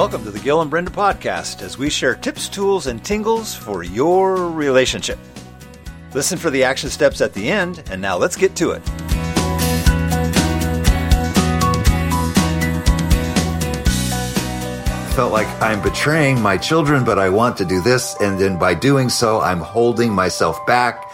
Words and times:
Welcome 0.00 0.24
to 0.24 0.30
the 0.30 0.40
Gil 0.40 0.62
and 0.62 0.70
Brenda 0.70 0.90
podcast 0.90 1.60
as 1.60 1.76
we 1.76 1.90
share 1.90 2.14
tips, 2.14 2.48
tools, 2.48 2.86
and 2.86 3.04
tingles 3.04 3.54
for 3.54 3.82
your 3.82 4.50
relationship. 4.50 5.18
Listen 6.14 6.38
for 6.38 6.48
the 6.48 6.64
action 6.64 6.88
steps 6.88 7.20
at 7.20 7.34
the 7.34 7.50
end, 7.50 7.84
and 7.90 8.00
now 8.00 8.16
let's 8.16 8.34
get 8.34 8.56
to 8.56 8.70
it. 8.70 8.80
I 14.88 15.12
felt 15.14 15.32
like 15.32 15.46
I'm 15.60 15.82
betraying 15.82 16.40
my 16.40 16.56
children, 16.56 17.04
but 17.04 17.18
I 17.18 17.28
want 17.28 17.58
to 17.58 17.66
do 17.66 17.82
this. 17.82 18.16
And 18.22 18.40
then 18.40 18.58
by 18.58 18.72
doing 18.72 19.10
so, 19.10 19.42
I'm 19.42 19.60
holding 19.60 20.14
myself 20.14 20.64
back 20.66 21.09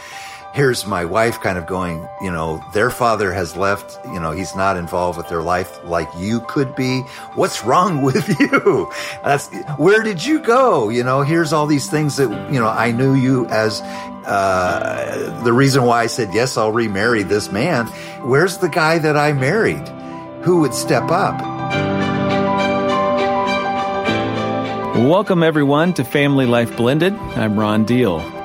here's 0.56 0.86
my 0.86 1.04
wife 1.04 1.38
kind 1.40 1.58
of 1.58 1.66
going, 1.66 2.08
you 2.22 2.30
know, 2.30 2.64
their 2.72 2.88
father 2.88 3.30
has 3.30 3.54
left, 3.54 4.02
you 4.06 4.18
know, 4.18 4.30
he's 4.30 4.56
not 4.56 4.78
involved 4.78 5.18
with 5.18 5.28
their 5.28 5.42
life 5.42 5.84
like 5.84 6.08
you 6.16 6.40
could 6.48 6.74
be. 6.74 7.00
What's 7.34 7.62
wrong 7.62 8.00
with 8.08 8.26
you? 8.40 8.90
That's, 9.22 9.54
where 9.76 10.02
did 10.02 10.24
you 10.24 10.40
go? 10.40 10.88
You 10.88 11.04
know, 11.04 11.20
here's 11.20 11.52
all 11.52 11.66
these 11.66 11.90
things 11.90 12.16
that, 12.16 12.30
you 12.50 12.58
know, 12.58 12.68
I 12.68 12.90
knew 12.90 13.14
you 13.14 13.44
as, 13.48 13.82
uh, 13.82 15.42
the 15.44 15.52
reason 15.52 15.84
why 15.84 16.02
I 16.02 16.06
said, 16.06 16.32
yes, 16.32 16.56
I'll 16.56 16.72
remarry 16.72 17.22
this 17.22 17.52
man. 17.52 17.86
Where's 18.22 18.56
the 18.56 18.70
guy 18.70 18.98
that 18.98 19.16
I 19.16 19.34
married? 19.34 19.86
Who 20.42 20.60
would 20.60 20.72
step 20.72 21.10
up? 21.10 21.38
Welcome, 24.96 25.42
everyone, 25.42 25.92
to 25.94 26.04
Family 26.04 26.46
Life 26.46 26.74
Blended. 26.78 27.12
I'm 27.12 27.60
Ron 27.60 27.84
Deal. 27.84 28.35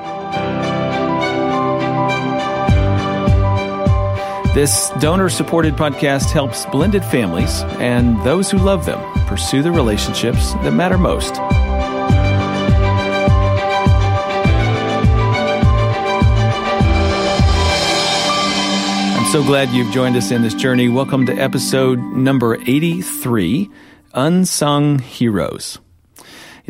This 4.54 4.90
donor 5.00 5.30
supported 5.30 5.76
podcast 5.76 6.30
helps 6.30 6.66
blended 6.66 7.02
families 7.06 7.62
and 7.80 8.22
those 8.22 8.50
who 8.50 8.58
love 8.58 8.84
them 8.84 9.00
pursue 9.26 9.62
the 9.62 9.72
relationships 9.72 10.52
that 10.52 10.72
matter 10.72 10.98
most. 10.98 11.36
I'm 19.16 19.32
so 19.32 19.42
glad 19.42 19.70
you've 19.70 19.90
joined 19.90 20.16
us 20.16 20.30
in 20.30 20.42
this 20.42 20.52
journey. 20.52 20.90
Welcome 20.90 21.24
to 21.26 21.32
episode 21.32 21.98
number 21.98 22.56
83 22.66 23.70
Unsung 24.12 24.98
Heroes. 24.98 25.78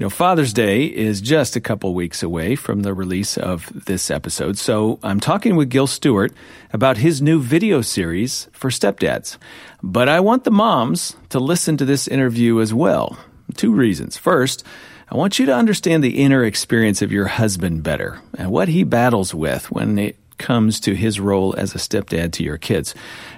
You 0.02 0.06
know, 0.06 0.10
Father's 0.10 0.52
Day 0.52 0.86
is 0.86 1.20
just 1.20 1.54
a 1.54 1.60
couple 1.60 1.94
weeks 1.94 2.24
away 2.24 2.56
from 2.56 2.82
the 2.82 2.92
release 2.92 3.38
of 3.38 3.70
this 3.84 4.10
episode, 4.10 4.58
so 4.58 4.98
I'm 5.00 5.20
talking 5.20 5.54
with 5.54 5.70
Gil 5.70 5.86
Stewart 5.86 6.32
about 6.72 6.96
his 6.96 7.22
new 7.22 7.40
video 7.40 7.82
series 7.82 8.48
for 8.52 8.68
stepdads. 8.68 9.36
But 9.80 10.08
I 10.08 10.18
want 10.18 10.42
the 10.42 10.50
moms 10.50 11.14
to 11.28 11.38
listen 11.38 11.76
to 11.76 11.84
this 11.84 12.08
interview 12.08 12.60
as 12.60 12.74
well. 12.74 13.16
Two 13.54 13.72
reasons. 13.72 14.16
First, 14.16 14.64
I 15.08 15.16
want 15.16 15.38
you 15.38 15.46
to 15.46 15.54
understand 15.54 16.02
the 16.02 16.20
inner 16.20 16.42
experience 16.42 17.00
of 17.00 17.12
your 17.12 17.26
husband 17.26 17.84
better 17.84 18.20
and 18.36 18.50
what 18.50 18.66
he 18.66 18.82
battles 18.82 19.32
with 19.32 19.70
when 19.70 20.00
it 20.00 20.16
comes 20.36 20.80
to 20.80 20.96
his 20.96 21.20
role 21.20 21.54
as 21.56 21.76
a 21.76 21.78
stepdad 21.78 22.32
to 22.32 22.42
your 22.42 22.58
kids. 22.58 22.92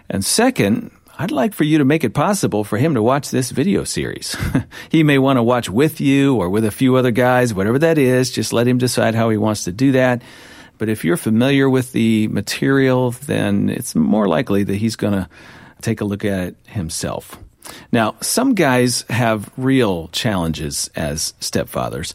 And 0.09 0.25
second, 0.25 0.93
I'd 1.17 1.31
like 1.31 1.55
for 1.55 1.65
you 1.65 1.79
to 1.79 1.85
make 1.85 2.03
it 2.03 2.13
possible 2.13 2.65
for 2.65 2.77
him 2.77 2.95
to 2.95 3.03
watch 3.03 3.31
this 3.31 3.51
video 3.51 3.85
series. 3.85 4.37
he 4.89 5.05
may 5.05 5.19
want 5.19 5.37
to 5.37 5.43
watch 5.43 5.71
with 5.71 6.01
you 6.01 6.37
or 6.37 6.51
with 6.51 6.65
a 6.65 6.73
few 6.73 6.97
other 6.97 7.13
guys, 7.13 7.55
whatever 7.55 7.79
that 7.79 7.99
is. 7.99 8.33
Just 8.33 8.53
let 8.53 8.67
him 8.67 8.79
decide 8.79 9.15
how 9.15 9.31
he 9.31 9.37
wants 9.37 9.65
to 9.65 9.73
do 9.73 9.93
that. 9.93 10.23
But 10.77 10.89
if 10.89 11.05
you're 11.05 11.17
familiar 11.17 11.71
with 11.71 11.93
the 11.93 12.27
material, 12.29 13.13
then 13.13 13.69
it's 13.69 13.95
more 13.95 14.27
likely 14.27 14.65
that 14.65 14.75
he's 14.75 14.97
going 14.97 15.13
to 15.13 15.29
take 15.83 16.01
a 16.01 16.05
look 16.05 16.25
at 16.25 16.49
it 16.49 16.57
himself. 16.67 17.39
Now, 17.93 18.17
some 18.21 18.55
guys 18.55 19.05
have 19.09 19.51
real 19.57 20.09
challenges 20.09 20.91
as 20.97 21.33
stepfathers. 21.41 22.13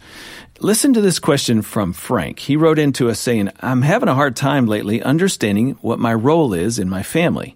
Listen 0.59 0.94
to 0.94 1.01
this 1.01 1.19
question 1.19 1.62
from 1.62 1.94
Frank. 1.94 2.40
He 2.40 2.57
wrote 2.57 2.79
into 2.79 3.09
us 3.09 3.19
saying, 3.19 3.50
I'm 3.62 3.81
having 3.81 4.09
a 4.09 4.13
hard 4.13 4.35
time 4.35 4.66
lately 4.66 5.01
understanding 5.01 5.78
what 5.81 6.00
my 6.00 6.13
role 6.13 6.53
is 6.53 6.79
in 6.79 6.90
my 6.90 7.01
family. 7.01 7.56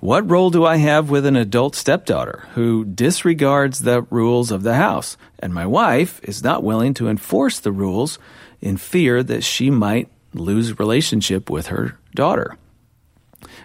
What 0.00 0.30
role 0.30 0.48
do 0.48 0.64
I 0.64 0.76
have 0.76 1.10
with 1.10 1.26
an 1.26 1.36
adult 1.36 1.76
stepdaughter 1.76 2.48
who 2.54 2.86
disregards 2.86 3.80
the 3.80 4.00
rules 4.08 4.50
of 4.50 4.62
the 4.62 4.76
house? 4.76 5.18
And 5.38 5.52
my 5.52 5.66
wife 5.66 6.20
is 6.22 6.42
not 6.42 6.62
willing 6.62 6.94
to 6.94 7.08
enforce 7.08 7.60
the 7.60 7.70
rules 7.70 8.18
in 8.62 8.78
fear 8.78 9.22
that 9.22 9.44
she 9.44 9.68
might 9.68 10.08
lose 10.32 10.78
relationship 10.78 11.50
with 11.50 11.66
her 11.66 11.98
daughter. 12.14 12.56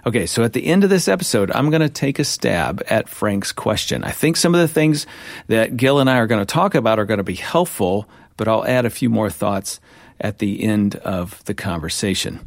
Okay, 0.05 0.25
so 0.25 0.43
at 0.43 0.51
the 0.51 0.65
end 0.65 0.83
of 0.83 0.89
this 0.89 1.07
episode, 1.07 1.51
I'm 1.51 1.69
going 1.69 1.81
to 1.81 1.87
take 1.87 2.19
a 2.19 2.25
stab 2.25 2.83
at 2.89 3.07
Frank's 3.07 3.53
question. 3.53 4.03
I 4.03 4.11
think 4.11 4.35
some 4.35 4.53
of 4.53 4.59
the 4.59 4.67
things 4.67 5.07
that 5.47 5.77
Gil 5.77 5.99
and 5.99 6.09
I 6.09 6.17
are 6.17 6.27
going 6.27 6.45
to 6.45 6.53
talk 6.53 6.75
about 6.75 6.99
are 6.99 7.05
going 7.05 7.19
to 7.19 7.23
be 7.23 7.35
helpful, 7.35 8.09
but 8.35 8.49
I'll 8.49 8.65
add 8.65 8.85
a 8.85 8.89
few 8.89 9.09
more 9.09 9.29
thoughts 9.29 9.79
at 10.19 10.39
the 10.39 10.63
end 10.63 10.95
of 10.95 11.41
the 11.45 11.53
conversation. 11.53 12.45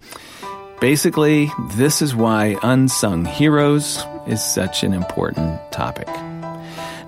Basically, 0.80 1.50
this 1.70 2.00
is 2.00 2.14
why 2.14 2.56
unsung 2.62 3.24
heroes 3.24 4.00
is 4.28 4.40
such 4.44 4.84
an 4.84 4.94
important 4.94 5.60
topic. 5.72 6.06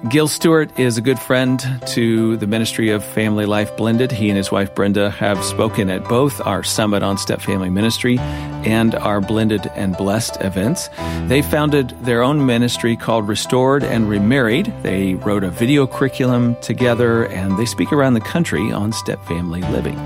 Gil 0.08 0.26
Stewart 0.26 0.76
is 0.76 0.98
a 0.98 1.00
good 1.00 1.20
friend 1.20 1.62
to 1.88 2.36
the 2.38 2.48
Ministry 2.48 2.90
of 2.90 3.04
Family 3.04 3.46
Life 3.46 3.76
Blended. 3.76 4.10
He 4.10 4.28
and 4.28 4.36
his 4.36 4.50
wife 4.50 4.74
Brenda 4.74 5.10
have 5.10 5.44
spoken 5.44 5.88
at 5.88 6.02
both 6.08 6.44
our 6.44 6.64
Summit 6.64 7.04
on 7.04 7.16
Step 7.16 7.40
Family 7.40 7.70
Ministry 7.70 8.18
and 8.18 8.94
our 8.96 9.20
Blended 9.20 9.68
and 9.76 9.96
Blessed 9.96 10.38
events. 10.40 10.88
They 11.28 11.40
founded 11.40 11.90
their 12.02 12.22
own 12.22 12.46
ministry 12.46 12.96
called 12.96 13.28
Restored 13.28 13.84
and 13.84 14.08
Remarried. 14.08 14.72
They 14.82 15.14
wrote 15.14 15.44
a 15.44 15.50
video 15.50 15.86
curriculum 15.86 16.56
together 16.56 17.26
and 17.26 17.56
they 17.56 17.66
speak 17.66 17.92
around 17.92 18.14
the 18.14 18.20
country 18.20 18.72
on 18.72 18.92
step 18.92 19.24
family 19.26 19.60
living. 19.60 19.96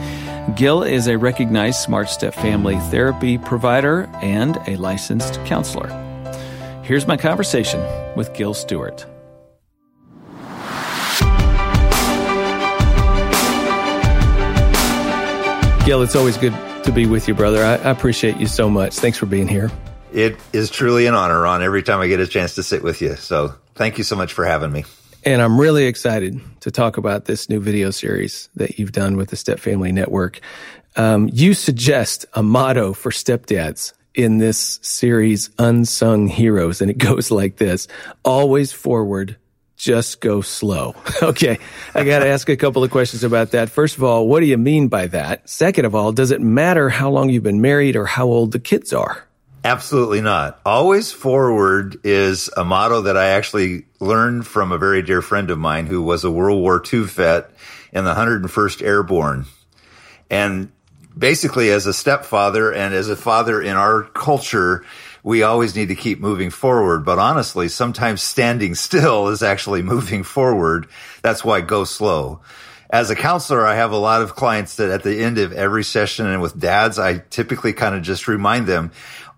Gil 0.52 0.82
is 0.82 1.06
a 1.06 1.16
recognized 1.16 1.80
Smart 1.80 2.10
Step 2.10 2.34
family 2.34 2.76
therapy 2.90 3.38
provider 3.38 4.10
and 4.16 4.58
a 4.68 4.76
licensed 4.76 5.42
counselor. 5.46 5.88
Here's 6.84 7.06
my 7.06 7.16
conversation 7.16 7.80
with 8.14 8.32
Gil 8.34 8.52
Stewart. 8.52 9.06
Gil, 15.86 16.02
it's 16.02 16.14
always 16.14 16.36
good 16.36 16.52
to 16.84 16.92
be 16.92 17.06
with 17.06 17.26
you, 17.26 17.34
brother. 17.34 17.64
I, 17.64 17.76
I, 17.76 17.90
appreciate 17.90 18.36
you 18.36 18.46
so 18.46 18.68
much. 18.68 18.96
Thanks 18.96 19.16
for 19.16 19.26
being 19.26 19.48
here. 19.48 19.70
It 20.12 20.36
is 20.52 20.68
truly 20.70 21.06
an 21.06 21.14
honor, 21.14 21.40
Ron, 21.40 21.62
every 21.62 21.82
time 21.82 22.00
I 22.00 22.06
get 22.06 22.20
a 22.20 22.26
chance 22.26 22.54
to 22.56 22.62
sit 22.62 22.82
with 22.82 23.00
you. 23.00 23.16
So 23.16 23.54
thank 23.74 23.96
you 23.96 24.04
so 24.04 24.14
much 24.14 24.34
for 24.34 24.44
having 24.44 24.70
me. 24.70 24.84
And 25.26 25.40
I'm 25.40 25.58
really 25.58 25.86
excited 25.86 26.38
to 26.60 26.70
talk 26.70 26.98
about 26.98 27.24
this 27.24 27.48
new 27.48 27.58
video 27.58 27.90
series 27.90 28.50
that 28.56 28.78
you've 28.78 28.92
done 28.92 29.16
with 29.16 29.30
the 29.30 29.36
Step 29.36 29.58
Family 29.58 29.90
Network. 29.90 30.40
Um, 30.96 31.30
you 31.32 31.54
suggest 31.54 32.26
a 32.34 32.42
motto 32.42 32.92
for 32.92 33.10
stepdads 33.10 33.94
in 34.14 34.36
this 34.36 34.78
series, 34.82 35.48
Unsung 35.58 36.28
Heroes, 36.28 36.82
and 36.82 36.90
it 36.90 36.98
goes 36.98 37.30
like 37.30 37.56
this 37.56 37.88
always 38.22 38.72
forward, 38.72 39.36
just 39.76 40.20
go 40.20 40.42
slow. 40.42 40.94
okay. 41.22 41.58
I 41.94 42.04
got 42.04 42.18
to 42.18 42.26
ask 42.26 42.50
a 42.50 42.56
couple 42.56 42.84
of 42.84 42.90
questions 42.90 43.24
about 43.24 43.52
that. 43.52 43.70
First 43.70 43.96
of 43.96 44.04
all, 44.04 44.28
what 44.28 44.40
do 44.40 44.46
you 44.46 44.58
mean 44.58 44.88
by 44.88 45.06
that? 45.06 45.48
Second 45.48 45.86
of 45.86 45.94
all, 45.94 46.12
does 46.12 46.32
it 46.32 46.42
matter 46.42 46.90
how 46.90 47.10
long 47.10 47.30
you've 47.30 47.42
been 47.42 47.62
married 47.62 47.96
or 47.96 48.04
how 48.04 48.26
old 48.26 48.52
the 48.52 48.60
kids 48.60 48.92
are? 48.92 49.26
Absolutely 49.64 50.20
not. 50.20 50.60
Always 50.66 51.10
forward 51.10 51.98
is 52.04 52.50
a 52.54 52.66
motto 52.66 53.00
that 53.02 53.16
I 53.16 53.28
actually 53.28 53.86
learned 53.98 54.46
from 54.46 54.72
a 54.72 54.78
very 54.78 55.00
dear 55.00 55.22
friend 55.22 55.48
of 55.48 55.58
mine 55.58 55.86
who 55.86 56.02
was 56.02 56.22
a 56.22 56.30
World 56.30 56.60
War 56.60 56.82
II 56.92 57.04
vet 57.04 57.50
in 57.90 58.04
the 58.04 58.12
101st 58.12 58.82
Airborne. 58.82 59.46
And 60.28 60.70
basically, 61.16 61.70
as 61.70 61.86
a 61.86 61.94
stepfather 61.94 62.74
and 62.74 62.92
as 62.92 63.08
a 63.08 63.16
father 63.16 63.62
in 63.62 63.74
our 63.74 64.02
culture, 64.02 64.84
we 65.22 65.42
always 65.42 65.74
need 65.74 65.88
to 65.88 65.94
keep 65.94 66.20
moving 66.20 66.50
forward. 66.50 67.06
But 67.06 67.18
honestly, 67.18 67.68
sometimes 67.68 68.22
standing 68.22 68.74
still 68.74 69.28
is 69.28 69.42
actually 69.42 69.80
moving 69.94 70.24
forward. 70.24 70.88
That's 71.22 71.42
why 71.42 71.62
go 71.62 71.84
slow 71.84 72.42
as 72.94 73.10
a 73.10 73.16
counselor, 73.16 73.66
I 73.66 73.74
have 73.74 73.90
a 73.90 73.96
lot 73.96 74.22
of 74.22 74.36
clients 74.36 74.76
that 74.76 74.88
at 74.88 75.02
the 75.02 75.20
end 75.20 75.38
of 75.38 75.52
every 75.52 75.82
session 75.82 76.26
and 76.26 76.40
with 76.40 76.58
dads, 76.58 76.96
I 76.96 77.18
typically 77.18 77.72
kind 77.72 77.96
of 77.96 78.02
just 78.02 78.28
remind 78.28 78.68
them, 78.68 78.92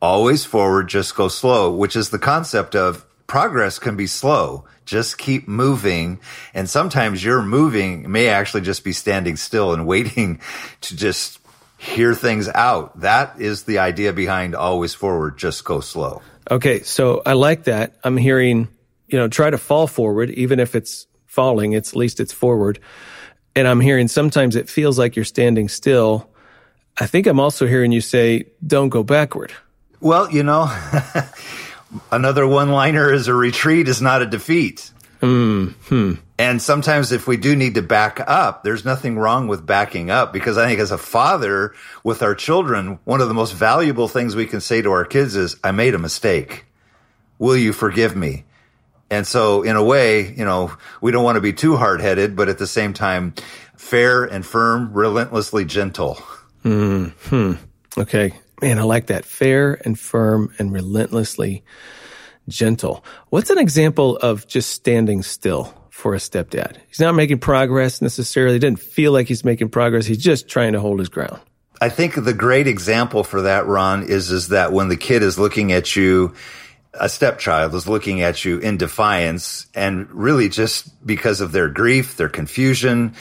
always 0.06 0.44
forward, 0.44 0.88
just 0.88 1.17
go 1.17 1.26
slow, 1.26 1.75
which 1.75 1.97
is 1.97 2.11
the 2.11 2.19
concept 2.19 2.76
of 2.76 3.05
progress 3.26 3.81
can 3.81 3.97
be 3.97 4.06
slow. 4.06 4.64
Just 4.85 5.19
keep 5.19 5.49
moving. 5.49 6.20
And 6.55 6.70
sometimes 6.70 7.25
your 7.25 7.43
moving 7.43 8.11
may 8.11 8.29
actually 8.29 8.61
just 8.61 8.85
be 8.85 8.93
standing 8.93 9.37
still 9.37 9.73
and 9.73 9.85
waiting 9.94 10.41
to 10.82 10.97
just 10.97 11.41
hear 11.76 12.14
things 12.14 12.49
out. 12.49 13.00
That 13.00 13.41
is 13.41 13.64
the 13.64 13.81
idea 13.81 14.12
behind 14.12 14.55
always 14.55 14.94
forward, 14.94 15.37
just 15.38 15.64
go 15.64 15.81
slow. 15.81 16.23
Okay. 16.50 16.82
So 16.82 17.23
I 17.26 17.32
like 17.32 17.64
that. 17.64 17.97
I'm 18.05 18.17
hearing, 18.17 18.69
you 19.08 19.19
know, 19.19 19.26
try 19.26 19.50
to 19.50 19.58
fall 19.58 19.88
forward, 19.88 20.31
even 20.31 20.61
if 20.61 20.76
it's 20.76 21.08
falling, 21.26 21.73
it's 21.73 21.91
at 21.91 21.97
least 21.97 22.20
it's 22.20 22.32
forward. 22.32 22.79
And 23.56 23.67
I'm 23.67 23.81
hearing 23.81 24.06
sometimes 24.06 24.55
it 24.55 24.70
feels 24.70 24.99
like 24.99 25.17
you're 25.17 25.25
standing 25.25 25.69
still. 25.69 26.31
I 26.97 27.06
think 27.06 27.26
I'm 27.26 27.41
also 27.41 27.67
hearing 27.67 27.91
you 27.91 28.00
say, 28.00 28.44
don't 28.64 28.88
go 28.88 29.03
backward. 29.03 29.53
Well, 30.00 30.31
you 30.31 30.43
know, 30.43 30.70
another 32.12 32.46
one 32.46 32.70
liner 32.70 33.12
is 33.12 33.28
a 33.28 33.34
retreat 33.34 33.88
is 33.88 34.02
not 34.02 34.22
a 34.22 34.26
defeat. 34.26 34.90
Hmm. 35.20 36.14
And 36.38 36.60
sometimes 36.60 37.12
if 37.12 37.26
we 37.26 37.38
do 37.38 37.56
need 37.56 37.76
to 37.76 37.82
back 37.82 38.20
up, 38.26 38.62
there's 38.62 38.84
nothing 38.84 39.19
wrong 39.19 39.48
with 39.48 39.64
backing 39.64 40.10
up 40.10 40.32
because 40.32 40.58
I 40.58 40.66
think 40.66 40.81
as 40.81 40.90
a 40.90 40.98
father 40.98 41.75
with 42.04 42.22
our 42.22 42.34
children, 42.34 42.98
one 43.04 43.22
of 43.22 43.28
the 43.28 43.34
most 43.34 43.54
valuable 43.54 44.08
things 44.08 44.37
we 44.37 44.46
can 44.46 44.60
say 44.60 44.82
to 44.82 44.93
our 44.93 45.06
kids 45.06 45.34
is, 45.34 45.56
I 45.64 45.70
made 45.70 45.94
a 45.94 45.98
mistake. 45.98 46.66
Will 47.38 47.56
you 47.56 47.72
forgive 47.72 48.14
me? 48.14 48.44
And 49.10 49.26
so 49.26 49.62
in 49.62 49.76
a 49.76 49.82
way, 49.82 50.32
you 50.34 50.44
know, 50.44 50.76
we 51.00 51.12
don't 51.12 51.25
want 51.25 51.37
to 51.37 51.40
be 51.40 51.52
too 51.52 51.76
hard 51.76 52.00
headed, 52.00 52.37
but 52.37 52.48
at 52.48 52.58
the 52.58 52.66
same 52.66 52.93
time, 52.93 53.34
fair 53.76 54.25
and 54.25 54.44
firm, 54.44 54.93
relentlessly 54.93 55.64
gentle. 55.64 56.16
Mm-hmm. 56.64 57.52
Okay. 58.00 58.32
Man, 58.62 58.79
I 58.79 58.82
like 58.82 59.06
that. 59.06 59.25
Fair 59.25 59.81
and 59.85 59.99
firm 59.99 60.53
and 60.58 60.73
relentlessly 60.73 61.62
gentle. 62.49 63.05
What's 63.29 63.50
an 63.50 63.58
example 63.58 64.17
of 64.17 64.47
just 64.47 64.70
standing 64.70 65.23
still 65.23 65.75
for 65.91 66.14
a 66.14 66.19
stepdad? 66.19 66.76
He's 66.88 67.00
not 67.00 67.14
making 67.14 67.38
progress 67.38 68.00
necessarily. 68.00 68.55
He 68.55 68.58
doesn't 68.61 68.76
feel 68.76 69.12
like 69.12 69.29
he's 69.29 69.44
making 69.44 69.69
progress. 69.69 70.06
He's 70.06 70.23
just 70.23 70.49
trying 70.49 70.73
to 70.73 70.81
hold 70.81 70.99
his 70.99 71.08
ground. 71.08 71.41
I 71.81 71.91
think 71.91 72.14
the 72.14 72.32
great 72.32 72.67
example 72.67 73.23
for 73.23 73.43
that, 73.43 73.67
Ron, 73.67 74.05
is, 74.05 74.31
is 74.31 74.49
that 74.49 74.73
when 74.73 74.88
the 74.88 74.97
kid 74.97 75.23
is 75.23 75.38
looking 75.38 75.73
at 75.73 75.94
you, 75.94 76.35
a 76.94 77.08
stepchild 77.11 77.75
is 77.75 77.87
looking 77.87 78.23
at 78.23 78.44
you 78.44 78.58
in 78.58 78.79
defiance 78.79 79.67
and 79.75 80.11
really 80.11 80.49
just 80.49 81.06
because 81.06 81.43
of 81.43 81.53
their 81.53 81.69
grief, 81.69 82.17
their 82.17 82.31
confusion, 82.31 83.14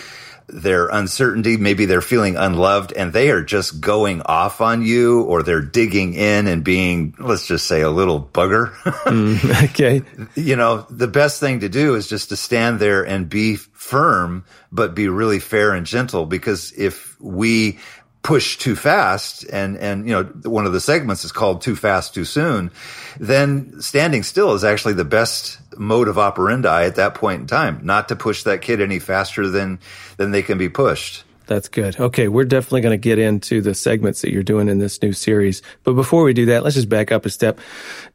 their 0.47 0.88
uncertainty, 0.88 1.57
maybe 1.57 1.86
they're 1.86 2.01
feeling 2.01 2.36
unloved 2.36 2.94
and 2.94 3.12
they 3.12 3.31
are 3.31 3.44
just 3.44 3.81
going 3.81 4.21
off 4.21 4.62
on 4.62 4.81
you 4.83 5.24
or 5.24 5.44
they're 5.44 5.62
digging 5.62 6.13
in 6.13 6.47
and 6.47 6.63
being, 6.63 7.15
let's 7.19 7.47
just 7.47 7.68
say 7.68 7.81
a 7.81 7.89
little 7.89 8.21
bugger. 8.21 8.74
mm, 8.74 9.63
okay. 9.69 10.01
You 10.36 10.56
know, 10.56 10.86
the 10.89 11.07
best 11.07 11.39
thing 11.39 11.62
to 11.62 11.69
do 11.69 11.95
is 11.95 12.07
just 12.07 12.30
to 12.30 12.36
stand 12.36 12.80
there 12.80 13.03
and 13.03 13.30
be 13.30 13.56
firm, 13.56 14.45
but 14.71 14.95
be 14.95 15.07
really 15.07 15.39
fair 15.39 15.74
and 15.74 15.86
gentle 15.86 16.25
because 16.25 16.71
if 16.74 17.19
we 17.19 17.80
push 18.25 18.57
too 18.57 18.75
fast 18.75 19.44
and 19.54 19.77
and 19.77 20.07
you 20.07 20.12
know 20.12 20.24
one 20.50 20.66
of 20.66 20.74
the 20.74 20.81
segments 20.81 21.24
is 21.24 21.31
called 21.31 21.62
too 21.62 21.75
fast 21.75 22.16
too 22.16 22.25
soon 22.25 22.72
then 23.19 23.80
standing 23.80 24.24
still 24.24 24.56
is 24.56 24.63
actually 24.63 24.95
the 24.95 25.06
best 25.06 25.60
mode 25.77 26.07
of 26.07 26.18
operandi 26.18 26.86
at 26.86 26.95
that 26.95 27.13
point 27.13 27.42
in 27.42 27.45
time 27.45 27.80
not 27.83 28.07
to 28.07 28.16
push 28.16 28.42
that 28.42 28.63
kid 28.63 28.81
any 28.81 28.98
faster 28.98 29.48
than 29.48 29.77
than 30.18 30.31
they 30.31 30.42
can 30.42 30.57
be 30.57 30.68
pushed 30.68 31.24
that's 31.48 31.68
good. 31.68 32.00
Okay, 32.00 32.27
we're 32.27 32.45
definitely 32.45 32.81
going 32.81 33.00
to 33.00 33.10
get 33.10 33.19
into 33.19 33.62
the 33.62 33.75
segments 33.75 34.24
that 34.24 34.31
you're 34.31 34.42
doing 34.42 34.68
in 34.68 34.80
this 34.80 35.00
new 35.04 35.13
series. 35.13 35.62
But 35.83 35.94
before 35.94 36.24
we 36.24 36.33
do 36.33 36.48
that, 36.48 36.63
let's 36.63 36.75
just 36.75 36.89
back 36.89 37.12
up 37.12 37.24
a 37.24 37.30
step. 37.30 37.60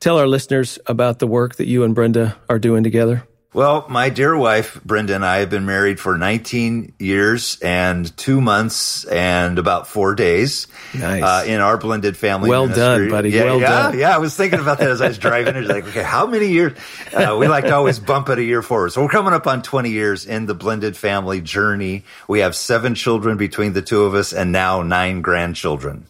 Tell 0.01 0.19
our 0.19 0.27
listeners 0.27 0.81
about 0.87 1.21
the 1.21 1.29
work 1.29 1.55
that 1.55 1.69
you 1.69 1.85
and 1.85 1.95
Brenda 1.95 2.37
are 2.49 2.59
doing 2.59 2.83
together. 2.83 3.23
Well, 3.53 3.85
my 3.89 4.11
dear 4.11 4.37
wife, 4.37 4.81
Brenda, 4.85 5.17
and 5.17 5.25
I 5.25 5.39
have 5.39 5.51
been 5.51 5.67
married 5.67 5.99
for 5.99 6.17
19 6.17 6.93
years 7.01 7.59
and 7.61 8.17
two 8.17 8.41
months 8.41 9.05
and 9.05 9.59
about 9.59 9.89
four 9.89 10.15
days. 10.15 10.69
Nice. 10.95 11.21
Uh, 11.21 11.45
in 11.49 11.61
our 11.61 11.77
blended 11.77 12.17
family. 12.17 12.49
Well 12.49 12.67
ministry. 12.69 13.07
done, 13.07 13.11
buddy. 13.11 13.31
Yeah, 13.31 13.45
well 13.45 13.61
yeah, 13.61 13.69
done. 13.69 13.99
Yeah, 13.99 14.15
I 14.15 14.19
was 14.19 14.37
thinking 14.37 14.61
about 14.61 14.79
that 14.79 14.89
as 14.89 15.01
I 15.01 15.09
was 15.09 15.19
driving. 15.19 15.57
It's 15.57 15.69
like, 15.69 15.85
okay, 15.89 16.05
how 16.05 16.29
many 16.29 16.47
years? 16.47 16.79
Uh, 17.13 17.37
we 17.41 17.49
like 17.49 17.65
to 17.65 17.75
always 17.75 17.99
bump 17.99 18.29
it 18.29 18.39
a 18.39 18.45
year 18.45 18.63
forward. 18.63 18.91
So 18.91 19.03
we're 19.03 19.09
coming 19.09 19.33
up 19.33 19.49
on 19.49 19.63
20 19.63 19.91
years 19.91 20.27
in 20.27 20.47
the 20.47 20.55
blended 20.55 20.97
family 20.97 21.41
journey. 21.41 22.05
We 22.29 22.41
have 22.41 22.55
seven 22.55 22.95
children 22.95 23.37
between 23.37 23.73
the 23.73 23.83
two 23.83 24.05
of 24.05 24.15
us 24.15 24.33
and 24.33 24.53
now 24.53 24.83
nine 24.83 25.23
grandchildren. 25.23 26.07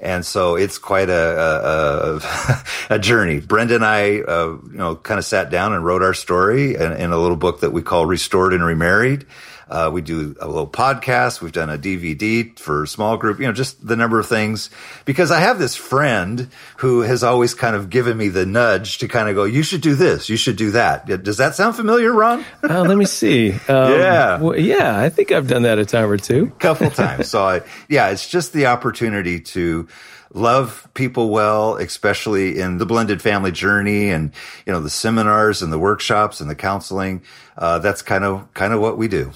And 0.00 0.24
so 0.24 0.54
it's 0.56 0.78
quite 0.78 1.08
a, 1.08 2.20
a, 2.20 2.64
a 2.94 2.98
journey. 2.98 3.40
Brenda 3.40 3.74
and 3.74 3.84
I, 3.84 4.20
uh, 4.20 4.58
you 4.70 4.78
know, 4.78 4.96
kind 4.96 5.18
of 5.18 5.24
sat 5.24 5.50
down 5.50 5.72
and 5.72 5.84
wrote 5.84 6.02
our 6.02 6.14
story 6.14 6.76
in, 6.76 6.92
in, 6.92 7.10
a 7.10 7.18
little 7.18 7.36
book 7.36 7.60
that 7.60 7.70
we 7.70 7.82
call 7.82 8.06
Restored 8.06 8.52
and 8.52 8.64
Remarried. 8.64 9.26
Uh, 9.68 9.90
we 9.92 10.00
do 10.00 10.34
a 10.40 10.46
little 10.46 10.66
podcast. 10.66 11.40
We've 11.40 11.52
done 11.52 11.68
a 11.70 11.76
DVD 11.78 12.58
for 12.58 12.86
small 12.86 13.16
group, 13.16 13.38
you 13.38 13.46
know, 13.46 13.52
just 13.52 13.86
the 13.86 13.96
number 13.96 14.18
of 14.18 14.26
things. 14.26 14.70
Because 15.04 15.30
I 15.30 15.40
have 15.40 15.58
this 15.58 15.76
friend 15.76 16.48
who 16.78 17.02
has 17.02 17.22
always 17.22 17.54
kind 17.54 17.76
of 17.76 17.90
given 17.90 18.16
me 18.16 18.28
the 18.28 18.46
nudge 18.46 18.98
to 18.98 19.08
kind 19.08 19.28
of 19.28 19.34
go, 19.34 19.44
you 19.44 19.62
should 19.62 19.80
do 19.82 19.94
this, 19.94 20.28
you 20.28 20.36
should 20.36 20.56
do 20.56 20.70
that. 20.70 21.06
Does 21.22 21.36
that 21.36 21.54
sound 21.54 21.76
familiar, 21.76 22.12
Ron? 22.12 22.44
uh, 22.68 22.82
let 22.82 22.96
me 22.96 23.04
see. 23.04 23.54
Um, 23.68 23.92
yeah. 23.92 24.40
Well, 24.40 24.58
yeah, 24.58 24.98
I 24.98 25.10
think 25.10 25.30
I've 25.30 25.46
done 25.46 25.62
that 25.62 25.78
a 25.78 25.84
time 25.84 26.10
or 26.10 26.16
two. 26.16 26.44
A 26.44 26.50
couple 26.58 26.90
times. 26.90 27.28
so, 27.28 27.42
I, 27.42 27.60
yeah, 27.88 28.08
it's 28.08 28.26
just 28.28 28.54
the 28.54 28.66
opportunity 28.66 29.40
to 29.40 29.86
love 30.32 30.88
people 30.94 31.28
well, 31.28 31.76
especially 31.76 32.58
in 32.58 32.78
the 32.78 32.86
blended 32.86 33.20
family 33.20 33.52
journey 33.52 34.08
and, 34.10 34.32
you 34.64 34.72
know, 34.72 34.80
the 34.80 34.88
seminars 34.90 35.60
and 35.60 35.70
the 35.70 35.78
workshops 35.78 36.40
and 36.40 36.48
the 36.48 36.54
counseling. 36.54 37.22
Uh, 37.58 37.78
that's 37.78 38.00
kind 38.00 38.24
of, 38.24 38.52
kind 38.54 38.72
of 38.72 38.80
what 38.80 38.96
we 38.96 39.06
do. 39.06 39.32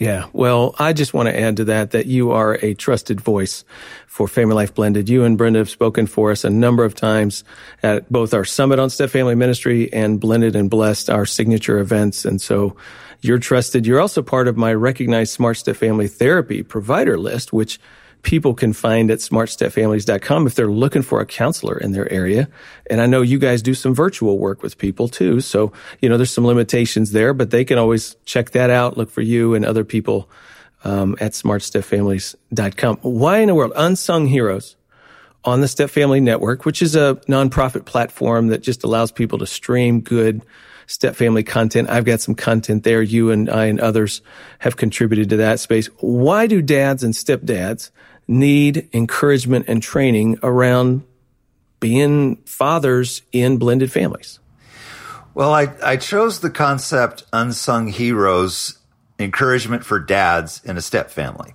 Yeah. 0.00 0.26
Well, 0.32 0.74
I 0.78 0.92
just 0.92 1.14
want 1.14 1.28
to 1.28 1.38
add 1.38 1.58
to 1.58 1.64
that 1.66 1.92
that 1.92 2.06
you 2.06 2.32
are 2.32 2.58
a 2.62 2.74
trusted 2.74 3.20
voice 3.20 3.64
for 4.08 4.26
Family 4.26 4.54
Life 4.54 4.74
Blended. 4.74 5.08
You 5.08 5.22
and 5.22 5.38
Brenda 5.38 5.60
have 5.60 5.70
spoken 5.70 6.08
for 6.08 6.32
us 6.32 6.44
a 6.44 6.50
number 6.50 6.84
of 6.84 6.96
times 6.96 7.44
at 7.82 8.10
both 8.10 8.34
our 8.34 8.44
Summit 8.44 8.80
on 8.80 8.90
Step 8.90 9.10
Family 9.10 9.36
Ministry 9.36 9.92
and 9.92 10.18
Blended 10.18 10.56
and 10.56 10.68
Blessed, 10.68 11.10
our 11.10 11.26
signature 11.26 11.78
events. 11.78 12.24
And 12.24 12.40
so 12.42 12.76
you're 13.20 13.38
trusted. 13.38 13.86
You're 13.86 14.00
also 14.00 14.20
part 14.20 14.48
of 14.48 14.56
my 14.56 14.74
recognized 14.74 15.32
Smart 15.32 15.58
Step 15.58 15.76
Family 15.76 16.08
Therapy 16.08 16.64
provider 16.64 17.16
list, 17.16 17.52
which 17.52 17.78
people 18.24 18.54
can 18.54 18.72
find 18.72 19.10
at 19.10 19.18
smartstepfamilies.com 19.18 20.46
if 20.46 20.54
they're 20.54 20.66
looking 20.66 21.02
for 21.02 21.20
a 21.20 21.26
counselor 21.26 21.78
in 21.78 21.92
their 21.92 22.10
area. 22.12 22.48
And 22.90 23.00
I 23.00 23.06
know 23.06 23.22
you 23.22 23.38
guys 23.38 23.62
do 23.62 23.74
some 23.74 23.94
virtual 23.94 24.38
work 24.38 24.62
with 24.62 24.78
people 24.78 25.08
too. 25.08 25.40
So, 25.40 25.72
you 26.00 26.08
know, 26.08 26.16
there's 26.16 26.32
some 26.32 26.46
limitations 26.46 27.12
there, 27.12 27.32
but 27.32 27.50
they 27.50 27.64
can 27.64 27.78
always 27.78 28.16
check 28.24 28.50
that 28.50 28.70
out. 28.70 28.96
Look 28.96 29.10
for 29.10 29.20
you 29.20 29.54
and 29.54 29.64
other 29.64 29.84
people 29.84 30.28
um, 30.82 31.16
at 31.20 31.32
smartstepfamilies.com. 31.32 32.98
Why 33.02 33.38
in 33.38 33.48
the 33.48 33.54
world? 33.54 33.72
Unsung 33.76 34.26
Heroes 34.26 34.76
on 35.44 35.60
the 35.60 35.68
Step 35.68 35.90
Family 35.90 36.20
Network, 36.20 36.64
which 36.64 36.82
is 36.82 36.96
a 36.96 37.20
nonprofit 37.28 37.84
platform 37.84 38.48
that 38.48 38.62
just 38.62 38.82
allows 38.84 39.12
people 39.12 39.38
to 39.38 39.46
stream 39.46 40.00
good 40.00 40.42
step 40.86 41.16
family 41.16 41.42
content. 41.42 41.88
I've 41.90 42.04
got 42.04 42.20
some 42.20 42.34
content 42.34 42.84
there. 42.84 43.02
You 43.02 43.30
and 43.30 43.48
I 43.48 43.66
and 43.66 43.80
others 43.80 44.22
have 44.58 44.76
contributed 44.76 45.30
to 45.30 45.36
that 45.38 45.60
space. 45.60 45.86
Why 46.00 46.46
do 46.46 46.62
dads 46.62 47.02
and 47.02 47.14
stepdads 47.14 47.90
need 48.26 48.88
encouragement 48.92 49.66
and 49.68 49.82
training 49.82 50.38
around 50.42 51.02
being 51.80 52.36
fathers 52.46 53.22
in 53.32 53.58
blended 53.58 53.92
families? 53.92 54.38
Well, 55.34 55.52
I, 55.52 55.72
I 55.82 55.96
chose 55.96 56.40
the 56.40 56.50
concept 56.50 57.24
unsung 57.32 57.88
heroes 57.88 58.78
encouragement 59.18 59.84
for 59.84 59.98
dads 59.98 60.62
in 60.64 60.76
a 60.76 60.80
step 60.80 61.10
family. 61.10 61.54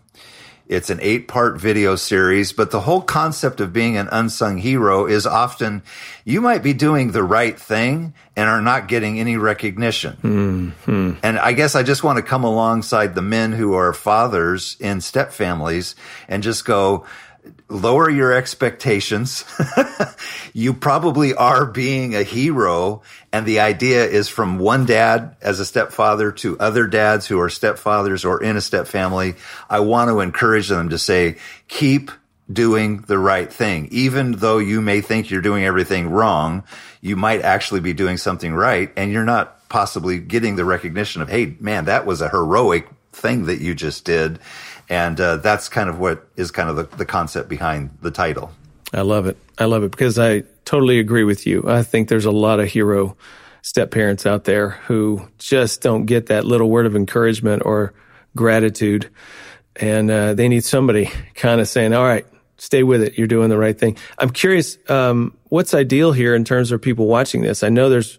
It's 0.70 0.92
an 0.92 1.00
eight 1.02 1.28
part 1.28 1.60
video 1.60 1.96
series, 1.96 2.54
but 2.54 2.70
the 2.70 2.82
whole 2.82 3.02
concept 3.02 3.60
of 3.60 3.74
being 3.74 3.98
an 3.98 4.08
unsung 4.12 4.60
hero 4.60 5.08
is 5.08 5.26
often 5.26 5.82
you 6.26 6.42
might 6.42 6.62
be 6.62 6.74
doing 6.74 7.12
the 7.12 7.24
right 7.24 7.60
thing 7.60 8.14
and 8.36 8.48
are 8.48 8.62
not 8.62 8.88
getting 8.88 9.20
any 9.20 9.36
recognition. 9.36 10.18
Mm-hmm. 10.22 11.14
And 11.24 11.40
I 11.40 11.54
guess 11.54 11.74
I 11.76 11.82
just 11.82 12.04
want 12.04 12.18
to 12.18 12.22
come 12.22 12.44
alongside 12.44 13.16
the 13.16 13.24
men 13.24 13.52
who 13.52 13.74
are 13.74 13.94
fathers 13.94 14.78
in 14.80 15.02
step 15.02 15.34
families 15.34 15.96
and 16.28 16.44
just 16.44 16.66
go, 16.66 17.04
lower 17.70 18.10
your 18.10 18.34
expectations. 18.34 19.46
you 20.54 20.74
probably 20.74 21.34
are 21.34 21.66
being 21.66 22.16
a 22.16 22.24
hero. 22.24 23.02
And 23.32 23.46
the 23.46 23.60
idea 23.60 24.06
is 24.06 24.28
from 24.28 24.60
one 24.60 24.86
dad 24.86 25.36
as 25.42 25.60
a 25.60 25.66
stepfather 25.66 26.32
to 26.34 26.58
other 26.60 26.88
dads 26.88 27.28
who 27.28 27.40
are 27.40 27.48
stepfathers 27.48 28.26
or 28.26 28.42
in 28.42 28.58
a 28.58 28.62
step 28.62 28.88
family. 28.88 29.36
I 29.70 29.82
want 29.82 30.10
to 30.10 30.20
encourage 30.20 30.68
them 30.68 30.90
to 30.90 30.98
say, 30.98 31.38
keep 31.68 32.12
doing 32.52 33.02
the 33.02 33.20
right 33.20 33.52
thing. 33.52 33.88
Even 33.92 34.32
though 34.34 34.58
you 34.58 34.82
may 34.82 35.02
think 35.02 35.30
you're 35.30 35.42
doing 35.42 35.64
everything 35.64 36.10
wrong, 36.10 36.64
you 37.02 37.16
might 37.16 37.42
actually 37.42 37.80
be 37.82 37.94
doing 37.94 38.18
something 38.18 38.54
right 38.54 38.92
and 38.98 39.12
you're 39.12 39.24
not 39.24 39.70
possibly 39.70 40.20
getting 40.20 40.56
the 40.56 40.66
recognition 40.66 41.22
of, 41.22 41.30
Hey, 41.30 41.56
man, 41.60 41.86
that 41.86 42.08
was 42.08 42.22
a 42.22 42.30
heroic 42.30 42.88
thing 43.12 43.46
that 43.46 43.62
you 43.62 43.76
just 43.76 44.06
did. 44.06 44.40
And 44.90 45.22
uh, 45.22 45.38
that's 45.38 45.70
kind 45.70 45.90
of 45.90 46.00
what 46.00 46.28
is 46.36 46.52
kind 46.52 46.70
of 46.70 46.76
the, 46.76 46.98
the 46.98 47.06
concept 47.06 47.48
behind 47.48 47.92
the 48.02 48.12
title. 48.12 48.52
I 48.92 49.02
love 49.02 49.28
it. 49.28 49.38
I 49.58 49.66
love 49.66 49.84
it 49.84 49.92
because 49.92 50.18
I 50.18 50.44
totally 50.66 51.00
agree 51.00 51.24
with 51.24 51.46
you. 51.46 51.64
I 51.68 51.84
think 51.84 52.10
there's 52.10 52.26
a 52.26 52.32
lot 52.32 52.60
of 52.60 52.68
hero 52.68 53.16
step 53.62 53.92
parents 53.92 54.26
out 54.26 54.46
there 54.46 54.70
who 54.88 55.28
just 55.38 55.82
don't 55.82 56.06
get 56.06 56.28
that 56.28 56.46
little 56.46 56.70
word 56.70 56.86
of 56.86 56.96
encouragement 56.96 57.64
or 57.66 57.94
gratitude. 58.36 59.10
And 59.76 60.10
uh, 60.10 60.34
they 60.34 60.48
need 60.48 60.64
somebody 60.64 61.12
kind 61.36 61.62
of 61.62 61.68
saying, 61.68 61.94
all 61.94 62.04
right, 62.04 62.26
stay 62.58 62.84
with 62.84 63.04
it. 63.04 63.18
You're 63.18 63.28
doing 63.28 63.50
the 63.50 63.58
right 63.58 63.78
thing. 63.78 63.98
I'm 64.18 64.32
curious, 64.32 64.78
um, 64.90 65.38
what's 65.50 65.74
ideal 65.74 66.12
here 66.12 66.36
in 66.36 66.46
terms 66.46 66.72
of 66.72 66.82
people 66.82 67.06
watching 67.06 67.42
this? 67.42 67.64
I 67.64 67.70
know 67.70 67.90
there's 67.90 68.18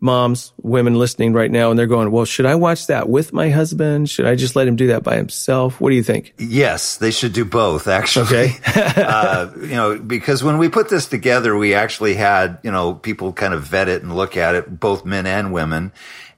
moms, 0.00 0.52
women 0.62 0.94
listening 0.94 1.32
right 1.32 1.50
now, 1.50 1.70
and 1.70 1.78
they're 1.78 1.86
going, 1.86 2.10
well, 2.10 2.24
should 2.24 2.46
I 2.46 2.54
watch 2.54 2.86
that 2.88 3.08
with 3.08 3.32
my 3.32 3.50
husband? 3.50 4.10
Should 4.10 4.26
I 4.26 4.34
just 4.34 4.56
let 4.56 4.66
him 4.66 4.76
do 4.76 4.88
that 4.88 5.02
by 5.02 5.16
himself? 5.16 5.80
What 5.80 5.90
do 5.90 5.96
you 5.96 6.02
think? 6.02 6.34
Yes, 6.38 6.96
they 6.96 7.10
should 7.10 7.32
do 7.32 7.44
both, 7.44 7.86
actually. 7.88 8.26
Okay. 8.26 8.52
uh, 8.96 9.50
you 9.56 9.68
know, 9.68 9.98
because 9.98 10.42
when 10.42 10.58
we 10.58 10.68
put 10.68 10.88
this 10.88 11.06
together, 11.06 11.56
we 11.56 11.74
actually 11.74 12.14
had, 12.14 12.58
you 12.62 12.70
know, 12.70 12.94
people 12.94 13.32
kind 13.32 13.54
of 13.54 13.64
vet 13.64 13.88
it 13.88 14.02
and 14.02 14.14
look 14.14 14.36
at 14.36 14.54
it, 14.54 14.80
both 14.80 15.04
men 15.04 15.26
and 15.26 15.52
women. 15.52 15.92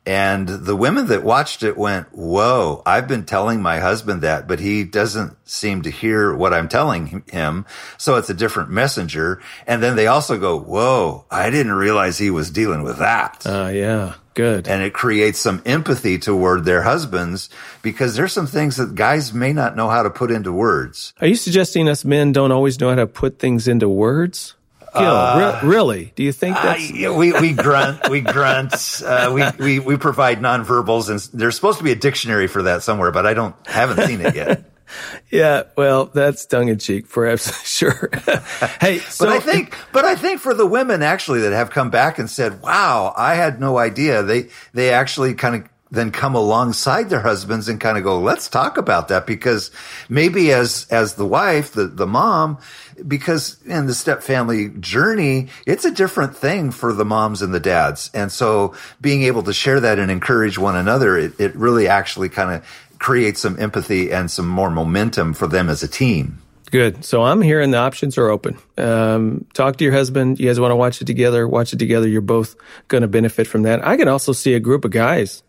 And 0.07 0.47
the 0.49 0.77
women 0.77 1.07
that 1.07 1.25
watched 1.25 1.63
it 1.63 1.79
went, 1.79 2.09
whoa, 2.13 2.83
I've 2.85 3.09
been 3.09 3.25
telling 3.25 3.63
my 3.63 3.79
husband 3.79 4.21
that, 4.21 4.47
but 4.47 4.61
he 4.61 4.85
doesn't 4.85 5.37
seem 5.49 5.83
to 5.83 5.91
hear 5.91 6.35
what 6.35 6.53
I'm 6.53 6.69
telling 6.69 7.25
him. 7.31 7.65
So 7.97 8.17
it's 8.17 8.29
a 8.29 8.35
different 8.35 8.71
messenger. 8.71 9.41
And 9.67 9.83
then 9.83 9.97
they 9.97 10.07
also 10.07 10.39
go, 10.39 10.59
whoa, 10.59 11.25
I 11.31 11.49
didn't 11.49 11.73
realize 11.73 12.19
he 12.19 12.31
was 12.31 12.51
dealing 12.51 12.83
with 12.83 12.99
that. 12.99 13.47
Uh, 13.47 13.71
yeah. 13.73 14.15
Good. 14.35 14.67
And 14.67 14.83
it 14.83 14.93
creates 14.93 15.39
some 15.39 15.63
empathy 15.65 16.19
toward 16.19 16.65
their 16.65 16.83
husbands 16.83 17.49
because 17.83 18.17
there's 18.17 18.33
some 18.33 18.49
things 18.49 18.77
that 18.77 18.97
guys 18.97 19.33
may 19.33 19.53
not 19.53 19.77
know 19.77 19.89
how 19.89 20.03
to 20.03 20.11
put 20.11 20.31
into 20.31 20.53
words. 20.53 21.15
Are 21.21 21.29
you 21.29 21.37
suggesting 21.37 21.89
us 21.89 22.05
men 22.05 22.33
don't 22.33 22.51
always 22.51 22.81
know 22.81 22.91
how 22.91 22.97
to 22.97 23.07
put 23.07 23.39
things 23.39 23.69
into 23.69 23.89
words? 23.89 24.57
Uh, 24.95 25.61
re- 25.63 25.69
really? 25.69 26.13
Do 26.15 26.23
you 26.23 26.33
think 26.33 26.57
that's 26.57 26.91
uh, 26.91 27.13
we 27.13 27.33
we 27.33 27.53
grunt, 27.53 28.09
we 28.09 28.21
grunt, 28.21 29.03
uh, 29.05 29.31
we, 29.35 29.45
we 29.59 29.79
we 29.81 29.97
provide 29.97 30.41
nonverbals, 30.41 31.11
and 31.11 31.21
there's 31.39 31.57
supposed 31.57 31.79
to 31.79 31.85
be 31.85 31.93
a 31.93 31.97
dictionary 31.97 32.47
for 32.47 32.63
that 32.63 32.83
somewhere, 32.83 33.11
but 33.11 33.27
I 33.27 33.35
don't 33.35 33.55
haven't 33.67 34.07
seen 34.07 34.21
it 34.21 34.35
yet. 34.35 34.71
yeah, 35.31 35.65
well, 35.77 36.07
that's 36.07 36.47
tongue 36.47 36.69
in 36.69 36.79
cheek, 36.79 37.09
perhaps. 37.09 37.67
sure. 37.67 38.11
hey, 38.81 38.99
so, 38.99 39.27
but 39.27 39.35
I 39.35 39.41
think, 39.41 39.77
but 39.93 40.05
I 40.05 40.15
think 40.15 40.41
for 40.41 40.55
the 40.55 40.67
women 40.67 41.03
actually 41.03 41.41
that 41.41 41.53
have 41.53 41.71
come 41.71 41.91
back 41.91 42.19
and 42.19 42.29
said, 42.29 42.63
"Wow, 42.63 43.13
I 43.17 43.35
had 43.35 43.61
no 43.61 43.79
idea." 43.79 44.23
They 44.23 44.49
they 44.73 44.91
actually 44.91 45.35
kind 45.35 45.57
of 45.57 45.69
then 45.95 46.11
come 46.11 46.35
alongside 46.35 47.11
their 47.11 47.21
husbands 47.21 47.69
and 47.69 47.81
kind 47.81 47.97
of 47.97 48.05
go, 48.05 48.21
let's 48.21 48.49
talk 48.49 48.77
about 48.77 49.09
that 49.09 49.27
because 49.27 49.71
maybe 50.09 50.53
as, 50.53 50.87
as 50.91 51.15
the 51.15 51.27
wife, 51.27 51.73
the, 51.73 51.87
the 51.87 52.07
mom, 52.07 52.59
because 53.07 53.61
in 53.65 53.87
the 53.87 53.95
step 53.95 54.23
family 54.23 54.69
journey, 54.81 55.49
it's 55.67 55.85
a 55.85 55.91
different 55.91 56.37
thing 56.37 56.71
for 56.71 56.93
the 56.93 57.05
moms 57.05 57.43
and 57.43 57.55
the 57.55 57.61
dads. 57.61 58.11
And 58.15 58.31
so 58.31 58.75
being 59.01 59.23
able 59.23 59.43
to 59.45 59.53
share 59.53 59.81
that 59.81 59.99
and 59.99 60.11
encourage 60.11 60.59
one 60.59 60.77
another, 60.77 61.17
it, 61.17 61.41
it 61.41 61.55
really 61.57 61.89
actually 61.89 62.29
kind 62.29 62.51
of 62.55 62.67
creates 62.99 63.41
some 63.41 63.59
empathy 63.59 64.13
and 64.13 64.31
some 64.31 64.49
more 64.49 64.71
momentum 64.71 65.35
for 65.35 65.47
them 65.47 65.69
as 65.69 65.83
a 65.83 65.89
team. 65.89 66.39
Good. 66.71 67.05
So 67.05 67.23
I'm 67.23 67.41
hearing 67.41 67.71
the 67.71 67.79
options 67.79 68.19
are 68.19 68.29
open. 68.29 68.59
Um, 68.77 69.47
talk 69.55 69.77
to 69.77 69.85
your 69.85 69.93
husband. 69.93 70.41
You 70.41 70.49
guys 70.49 70.59
want 70.59 70.73
to 70.73 70.77
watch 70.77 71.01
it 71.01 71.05
together? 71.05 71.47
Watch 71.47 71.73
it 71.73 71.79
together. 71.79 72.09
You're 72.09 72.21
both 72.21 72.57
going 72.89 73.03
to 73.03 73.09
benefit 73.09 73.47
from 73.47 73.63
that. 73.63 73.87
I 73.87 73.97
can 73.97 74.09
also 74.09 74.33
see 74.33 74.55
a 74.55 74.61
group 74.61 74.85
of 74.85 74.91
guys 74.91 75.45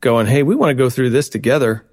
going, 0.00 0.26
Hey, 0.26 0.42
we 0.42 0.54
want 0.54 0.70
to 0.70 0.74
go 0.74 0.90
through 0.90 1.10
this 1.10 1.28
together 1.28 1.84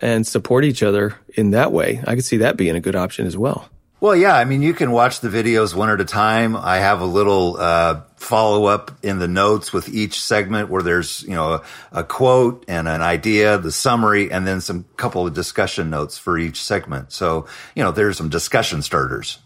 and 0.00 0.26
support 0.26 0.64
each 0.64 0.82
other 0.82 1.16
in 1.34 1.50
that 1.50 1.72
way. 1.72 2.02
I 2.06 2.14
could 2.14 2.24
see 2.24 2.38
that 2.38 2.56
being 2.56 2.76
a 2.76 2.80
good 2.80 2.96
option 2.96 3.26
as 3.26 3.36
well. 3.36 3.68
Well, 4.00 4.16
yeah. 4.16 4.34
I 4.34 4.46
mean, 4.46 4.62
you 4.62 4.72
can 4.72 4.92
watch 4.92 5.20
the 5.20 5.28
videos 5.28 5.74
one 5.74 5.90
at 5.90 6.00
a 6.00 6.06
time. 6.06 6.56
I 6.56 6.78
have 6.78 7.02
a 7.02 7.04
little 7.04 7.58
uh, 7.58 8.00
follow 8.16 8.64
up 8.64 8.92
in 9.02 9.18
the 9.18 9.28
notes 9.28 9.74
with 9.74 9.90
each 9.90 10.22
segment 10.22 10.70
where 10.70 10.82
there's, 10.82 11.22
you 11.24 11.34
know, 11.34 11.52
a, 11.52 11.62
a, 11.92 12.04
quote 12.04 12.64
and 12.66 12.88
an 12.88 13.02
idea, 13.02 13.58
the 13.58 13.70
summary, 13.70 14.32
and 14.32 14.46
then 14.46 14.62
some 14.62 14.86
couple 14.96 15.26
of 15.26 15.34
discussion 15.34 15.90
notes 15.90 16.16
for 16.16 16.38
each 16.38 16.62
segment. 16.62 17.12
So, 17.12 17.46
you 17.74 17.82
know, 17.82 17.90
there's 17.90 18.16
some 18.16 18.30
discussion 18.30 18.80
starters. 18.80 19.38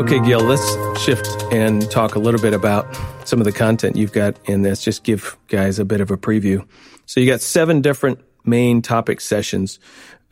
Okay, 0.00 0.18
Gil, 0.20 0.40
let's 0.40 0.98
shift 0.98 1.26
and 1.52 1.88
talk 1.90 2.14
a 2.14 2.18
little 2.18 2.40
bit 2.40 2.54
about 2.54 2.88
some 3.28 3.38
of 3.38 3.44
the 3.44 3.52
content 3.52 3.96
you've 3.96 4.12
got 4.12 4.34
in 4.46 4.62
this. 4.62 4.82
Just 4.82 5.04
give 5.04 5.36
guys 5.48 5.78
a 5.78 5.84
bit 5.84 6.00
of 6.00 6.10
a 6.10 6.16
preview. 6.16 6.66
So 7.04 7.20
you 7.20 7.26
got 7.26 7.42
seven 7.42 7.82
different 7.82 8.18
main 8.42 8.80
topic 8.80 9.20
sessions. 9.20 9.78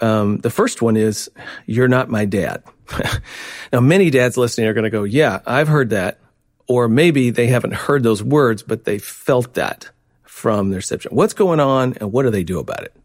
Um, 0.01 0.39
the 0.39 0.49
first 0.49 0.81
one 0.81 0.97
is, 0.97 1.31
You're 1.67 1.87
not 1.87 2.09
my 2.09 2.25
dad. 2.25 2.63
now, 3.71 3.81
many 3.81 4.09
dads 4.09 4.39
listening 4.39 4.69
are 4.69 4.73
going 4.73 4.85
to 4.85 4.91
go, 4.91 5.05
Yeah, 5.05 5.41
I've 5.45 5.69
heard 5.69 5.91
that. 5.91 6.19
Or 6.67 6.89
maybe 6.89 7.29
they 7.29 7.49
haven't 7.49 7.75
heard 7.75 8.03
those 8.03 8.23
words, 8.23 8.63
but 8.63 8.85
they 8.85 8.99
felt 8.99 9.53
that 9.53 9.91
from 10.23 10.71
their 10.71 10.79
reception. 10.79 11.15
What's 11.15 11.35
going 11.35 11.61
on 11.61 11.93
and 12.01 12.11
what 12.11 12.23
do 12.23 12.31
they 12.31 12.43
do 12.43 12.59
about 12.59 12.85
it? 12.85 12.98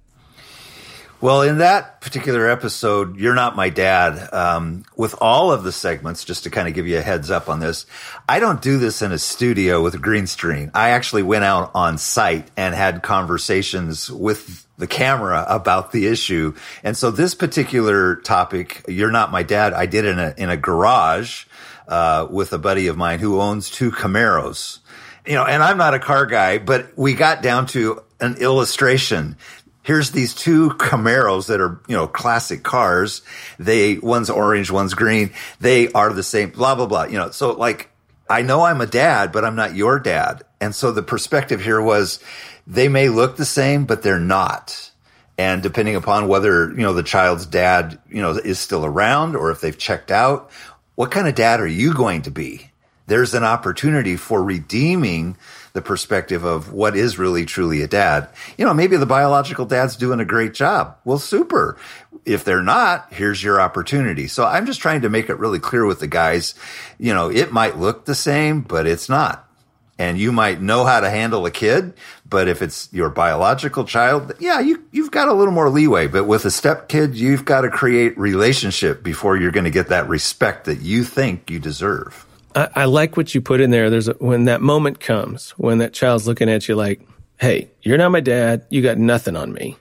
Well, 1.24 1.42
in 1.44 1.60
that 1.60 2.02
particular 2.02 2.50
episode, 2.50 3.18
You're 3.18 3.34
Not 3.34 3.56
My 3.56 3.70
Dad, 3.70 4.34
um, 4.34 4.84
with 4.98 5.16
all 5.22 5.54
of 5.54 5.64
the 5.64 5.72
segments, 5.72 6.26
just 6.26 6.44
to 6.44 6.50
kind 6.50 6.68
of 6.68 6.74
give 6.74 6.86
you 6.86 6.98
a 6.98 7.02
heads 7.02 7.32
up 7.32 7.48
on 7.48 7.62
this, 7.62 7.86
I 8.28 8.42
don't 8.42 8.62
do 8.62 8.78
this 8.78 9.02
in 9.02 9.14
a 9.14 9.18
studio 9.18 9.82
with 9.82 9.96
a 9.96 10.00
green 10.00 10.28
screen. 10.28 10.70
I 10.74 10.90
actually 10.90 11.24
went 11.24 11.46
out 11.46 11.72
on 11.76 11.98
site 11.98 12.52
and 12.58 12.76
had 12.76 13.04
conversations 13.04 14.12
with 14.12 14.68
the 14.78 14.86
camera 14.86 15.46
about 15.48 15.94
the 15.94 16.08
issue. 16.08 16.56
And 16.84 16.98
so 16.98 17.10
this 17.10 17.36
particular 17.36 18.18
topic, 18.18 18.84
You're 18.90 19.10
Not 19.10 19.32
My 19.32 19.44
Dad, 19.44 19.72
I 19.72 19.86
did 19.86 20.04
in 20.04 20.20
a, 20.20 20.34
in 20.38 20.50
a 20.50 20.58
garage, 20.58 21.46
uh, 21.88 22.28
with 22.30 22.52
a 22.52 22.58
buddy 22.58 22.88
of 22.88 22.98
mine 22.98 23.20
who 23.20 23.40
owns 23.40 23.70
two 23.70 23.92
Camaros 23.92 24.80
you 25.26 25.36
know, 25.36 25.46
and 25.46 25.64
I'm 25.64 25.78
not 25.78 25.94
a 25.94 26.00
car 26.00 26.26
guy, 26.26 26.58
but 26.58 26.98
we 26.98 27.14
got 27.14 27.42
down 27.42 27.68
to 27.68 28.04
an 28.20 28.36
illustration 28.38 29.38
here's 29.84 30.12
these 30.12 30.34
two 30.34 30.70
Camaros 30.72 31.48
that 31.48 31.62
are, 31.62 31.80
you 31.88 31.96
know, 31.96 32.08
classic 32.08 32.64
cars. 32.64 33.22
They, 33.60 33.98
one's 34.00 34.30
orange, 34.30 34.72
one's 34.72 34.94
green. 34.94 35.32
They 35.60 35.92
are 35.92 36.12
the 36.12 36.24
same, 36.24 36.50
blah, 36.50 36.76
blah, 36.76 36.88
blah. 36.88 37.04
You 37.04 37.18
know, 37.18 37.32
so 37.32 37.52
like, 37.52 37.90
I 38.30 38.42
know 38.42 38.64
I'm 38.64 38.82
a 38.82 38.88
dad, 38.88 39.32
but 39.32 39.46
I'm 39.46 39.56
not 39.56 39.76
your 39.76 40.00
dad. 40.00 40.44
And 40.60 40.74
so 40.74 40.92
the 40.92 41.04
perspective 41.04 41.62
here 41.62 41.82
was 41.82 42.20
they 42.66 42.88
may 42.88 43.10
look 43.10 43.36
the 43.36 43.46
same, 43.46 43.86
but 43.86 44.02
they're 44.02 44.20
not. 44.20 44.92
And 45.38 45.62
depending 45.62 45.96
upon 45.96 46.28
whether, 46.28 46.70
you 46.70 46.84
know, 46.84 46.94
the 46.94 47.04
child's 47.04 47.46
dad, 47.46 48.00
you 48.10 48.22
know, 48.22 48.32
is 48.32 48.60
still 48.60 48.86
around 48.86 49.36
or 49.36 49.52
if 49.52 49.62
they've 49.62 49.78
checked 49.78 50.12
out, 50.12 50.50
what 50.96 51.12
kind 51.12 51.28
of 51.28 51.36
dad 51.36 51.60
are 51.60 51.68
you 51.68 51.94
going 51.94 52.22
to 52.24 52.32
be? 52.32 52.70
There's 53.08 53.34
an 53.34 53.44
opportunity 53.44 54.16
for 54.16 54.42
redeeming 54.44 55.36
the 55.74 55.82
perspective 55.82 56.44
of 56.44 56.72
what 56.72 56.96
is 56.96 57.18
really 57.18 57.46
truly 57.46 57.82
a 57.82 57.88
dad. 57.88 58.30
You 58.58 58.66
know, 58.66 58.76
maybe 58.76 58.96
the 58.96 59.08
biological 59.08 59.66
dad's 59.66 59.96
doing 59.96 60.20
a 60.20 60.26
great 60.26 60.54
job. 60.54 60.98
Well, 61.04 61.18
super. 61.18 61.78
If 62.26 62.46
they're 62.46 62.62
not, 62.62 63.12
here's 63.12 63.44
your 63.44 63.60
opportunity. 63.60 64.28
So 64.28 64.46
I'm 64.46 64.68
just 64.68 64.82
trying 64.82 65.02
to 65.02 65.10
make 65.10 65.30
it 65.30 65.40
really 65.40 65.60
clear 65.60 65.86
with 65.86 66.00
the 66.00 66.08
guys, 66.08 66.54
you 67.00 67.12
know, 67.14 67.30
it 67.30 67.52
might 67.52 67.78
look 67.78 68.06
the 68.06 68.16
same, 68.16 68.62
but 68.62 68.86
it's 68.86 69.10
not. 69.10 69.50
And 69.98 70.18
you 70.18 70.32
might 70.32 70.62
know 70.62 70.86
how 70.86 71.00
to 71.00 71.10
handle 71.10 71.46
a 71.46 71.52
kid, 71.52 71.94
but 72.28 72.48
if 72.48 72.62
it's 72.62 72.92
your 72.94 73.10
biological 73.10 73.84
child, 73.84 74.34
yeah, 74.40 74.60
you, 74.60 74.84
you've 74.92 75.12
got 75.12 75.28
a 75.28 75.34
little 75.34 75.54
more 75.54 75.70
leeway. 75.70 76.08
But 76.08 76.26
with 76.26 76.46
a 76.46 76.52
step 76.52 76.88
kid, 76.88 77.16
you've 77.16 77.46
got 77.46 77.62
to 77.62 77.70
create 77.70 78.18
relationship 78.18 79.04
before 79.04 79.38
you're 79.38 79.52
going 79.52 79.66
to 79.66 79.72
get 79.72 79.90
that 79.90 80.08
respect 80.08 80.66
that 80.66 80.82
you 80.82 81.04
think 81.04 81.50
you 81.50 81.60
deserve. 81.60 82.26
I, 82.56 82.70
I 82.76 82.86
like 82.86 83.18
what 83.18 83.34
you 83.34 83.42
put 83.42 83.62
in 83.62 83.72
there. 83.72 83.90
There's 83.90 84.08
a, 84.08 84.14
when 84.14 84.46
that 84.46 84.62
moment 84.62 85.00
comes 85.00 85.52
when 85.52 85.80
that 85.80 85.94
child's 85.94 86.28
looking 86.28 86.50
at 86.50 86.68
you 86.68 86.76
like, 86.76 87.02
"Hey, 87.40 87.70
you're 87.82 87.98
not 87.98 88.12
my 88.12 88.20
dad. 88.20 88.66
You 88.70 88.82
got 88.82 88.98
nothing 88.98 89.36
on 89.36 89.54
me." 89.54 89.78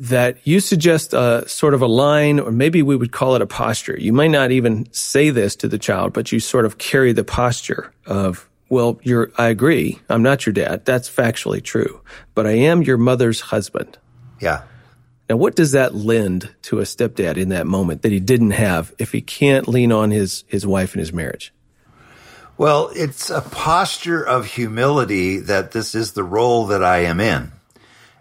That 0.00 0.38
you 0.44 0.58
suggest 0.58 1.14
a 1.14 1.44
sort 1.46 1.72
of 1.72 1.80
a 1.80 1.86
line, 1.86 2.40
or 2.40 2.50
maybe 2.50 2.82
we 2.82 2.96
would 2.96 3.12
call 3.12 3.36
it 3.36 3.42
a 3.42 3.46
posture. 3.46 3.96
You 3.96 4.12
might 4.12 4.32
not 4.32 4.50
even 4.50 4.92
say 4.92 5.30
this 5.30 5.54
to 5.56 5.68
the 5.68 5.78
child, 5.78 6.12
but 6.12 6.32
you 6.32 6.40
sort 6.40 6.64
of 6.64 6.78
carry 6.78 7.12
the 7.12 7.22
posture 7.22 7.92
of, 8.04 8.48
well, 8.68 8.98
you're, 9.04 9.30
I 9.38 9.46
agree. 9.50 10.00
I'm 10.08 10.20
not 10.20 10.46
your 10.46 10.52
dad. 10.52 10.84
That's 10.84 11.08
factually 11.08 11.62
true, 11.62 12.00
but 12.34 12.44
I 12.44 12.52
am 12.52 12.82
your 12.82 12.96
mother's 12.96 13.40
husband. 13.40 13.96
Yeah. 14.40 14.62
Now, 15.30 15.36
what 15.36 15.54
does 15.54 15.70
that 15.70 15.94
lend 15.94 16.52
to 16.62 16.80
a 16.80 16.82
stepdad 16.82 17.36
in 17.36 17.50
that 17.50 17.68
moment 17.68 18.02
that 18.02 18.10
he 18.10 18.18
didn't 18.18 18.50
have 18.50 18.92
if 18.98 19.12
he 19.12 19.20
can't 19.20 19.68
lean 19.68 19.92
on 19.92 20.10
his, 20.10 20.42
his 20.48 20.66
wife 20.66 20.94
and 20.94 21.00
his 21.00 21.12
marriage? 21.12 21.52
Well, 22.56 22.90
it's 22.94 23.30
a 23.30 23.40
posture 23.40 24.22
of 24.22 24.46
humility 24.46 25.40
that 25.40 25.72
this 25.72 25.94
is 25.94 26.12
the 26.12 26.22
role 26.22 26.66
that 26.66 26.84
I 26.84 26.98
am 26.98 27.18
in. 27.18 27.50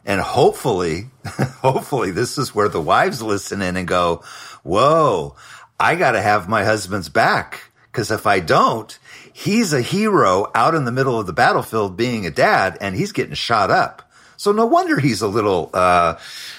And 0.05 0.19
hopefully, 0.19 1.09
hopefully 1.25 2.11
this 2.11 2.37
is 2.37 2.53
where 2.53 2.69
the 2.69 2.81
wives 2.81 3.21
listen 3.21 3.61
in 3.61 3.77
and 3.77 3.87
go, 3.87 4.23
whoa, 4.63 5.35
I 5.79 5.95
got 5.95 6.11
to 6.11 6.21
have 6.21 6.49
my 6.49 6.63
husband's 6.63 7.09
back. 7.09 7.71
Cause 7.91 8.09
if 8.09 8.25
I 8.25 8.39
don't, 8.39 8.97
he's 9.31 9.71
a 9.71 9.81
hero 9.81 10.49
out 10.55 10.73
in 10.73 10.85
the 10.85 10.91
middle 10.91 11.19
of 11.19 11.27
the 11.27 11.33
battlefield 11.33 11.95
being 11.95 12.25
a 12.25 12.31
dad 12.31 12.75
and 12.81 12.95
he's 12.95 13.11
getting 13.11 13.35
shot 13.35 13.69
up. 13.69 14.11
So 14.35 14.51
no 14.51 14.65
wonder 14.65 14.99
he's 14.99 15.21
a 15.21 15.27
little, 15.27 15.69
uh, 15.75 16.17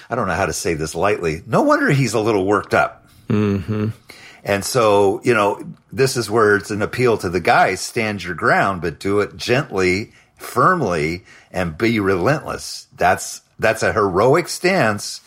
I 0.09 0.15
don't 0.15 0.27
know 0.27 0.33
how 0.33 0.45
to 0.45 0.53
say 0.53 0.75
this 0.75 0.95
lightly. 0.95 1.43
No 1.45 1.63
wonder 1.63 1.91
he's 1.91 2.13
a 2.13 2.21
little 2.21 2.45
worked 2.45 2.73
up. 2.73 3.05
Mm-hmm. 3.27 3.89
And 4.45 4.63
so, 4.63 5.21
you 5.23 5.33
know, 5.33 5.65
this 5.91 6.15
is 6.15 6.29
where 6.29 6.55
it's 6.55 6.69
an 6.69 6.83
appeal 6.83 7.17
to 7.17 7.29
the 7.29 7.39
guys 7.39 7.81
stand 7.81 8.23
your 8.23 8.35
ground, 8.35 8.81
but 8.81 8.99
do 8.99 9.19
it 9.19 9.35
gently, 9.35 10.13
firmly, 10.37 11.25
and 11.51 11.75
be 11.75 11.99
relentless. 11.99 12.87
That's, 12.95 13.41
that's 13.57 13.81
a 13.81 13.91
heroic 13.91 14.47
stance. 14.47 15.21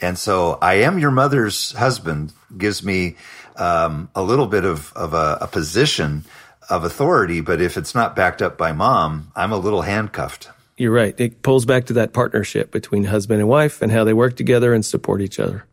And 0.00 0.16
so 0.16 0.56
I 0.62 0.74
am 0.74 1.00
your 1.00 1.10
mother's 1.10 1.72
husband 1.72 2.32
gives 2.56 2.84
me, 2.84 3.16
um, 3.56 4.08
a 4.14 4.22
little 4.22 4.46
bit 4.46 4.64
of, 4.64 4.92
of 4.94 5.14
a, 5.14 5.38
a 5.40 5.48
position 5.48 6.24
of 6.70 6.84
authority. 6.84 7.40
But 7.40 7.60
if 7.60 7.76
it's 7.76 7.94
not 7.94 8.14
backed 8.14 8.40
up 8.40 8.56
by 8.56 8.70
mom, 8.70 9.32
I'm 9.34 9.50
a 9.50 9.58
little 9.58 9.82
handcuffed. 9.82 10.48
You're 10.76 10.92
right. 10.92 11.18
It 11.18 11.42
pulls 11.42 11.66
back 11.66 11.86
to 11.86 11.92
that 11.94 12.12
partnership 12.12 12.70
between 12.70 13.04
husband 13.04 13.40
and 13.40 13.48
wife 13.48 13.82
and 13.82 13.90
how 13.90 14.04
they 14.04 14.14
work 14.14 14.36
together 14.36 14.72
and 14.72 14.86
support 14.86 15.20
each 15.20 15.40
other. 15.40 15.64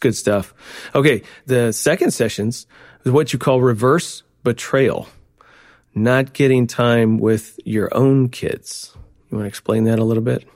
Good 0.00 0.16
stuff. 0.16 0.54
Okay. 0.94 1.22
The 1.46 1.72
second 1.72 2.12
sessions 2.12 2.66
is 3.04 3.12
what 3.12 3.32
you 3.32 3.38
call 3.38 3.60
reverse 3.60 4.22
betrayal. 4.42 5.08
Not 5.94 6.32
getting 6.32 6.66
time 6.66 7.18
with 7.18 7.58
your 7.64 7.94
own 7.94 8.28
kids. 8.28 8.92
You 9.30 9.36
want 9.36 9.44
to 9.44 9.48
explain 9.48 9.84
that 9.84 9.98
a 9.98 10.04
little 10.04 10.22
bit? 10.22 10.46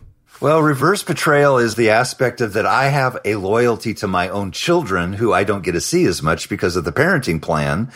Well, 0.41 0.63
reverse 0.63 1.03
betrayal 1.03 1.59
is 1.59 1.77
the 1.77 1.91
aspect 1.91 2.41
of 2.41 2.55
that 2.55 2.67
I 2.67 2.89
have 2.89 3.19
a 3.25 3.37
loyalty 3.37 3.95
to 3.95 4.09
my 4.09 4.29
own 4.29 4.51
children 4.51 5.13
who 5.13 5.33
I 5.33 5.45
don't 5.45 5.63
get 5.63 5.73
to 5.73 5.81
see 5.81 6.07
as 6.07 6.23
much 6.23 6.49
because 6.49 6.75
of 6.75 6.85
the 6.85 6.93
parenting 6.93 7.41
plan. 7.41 7.93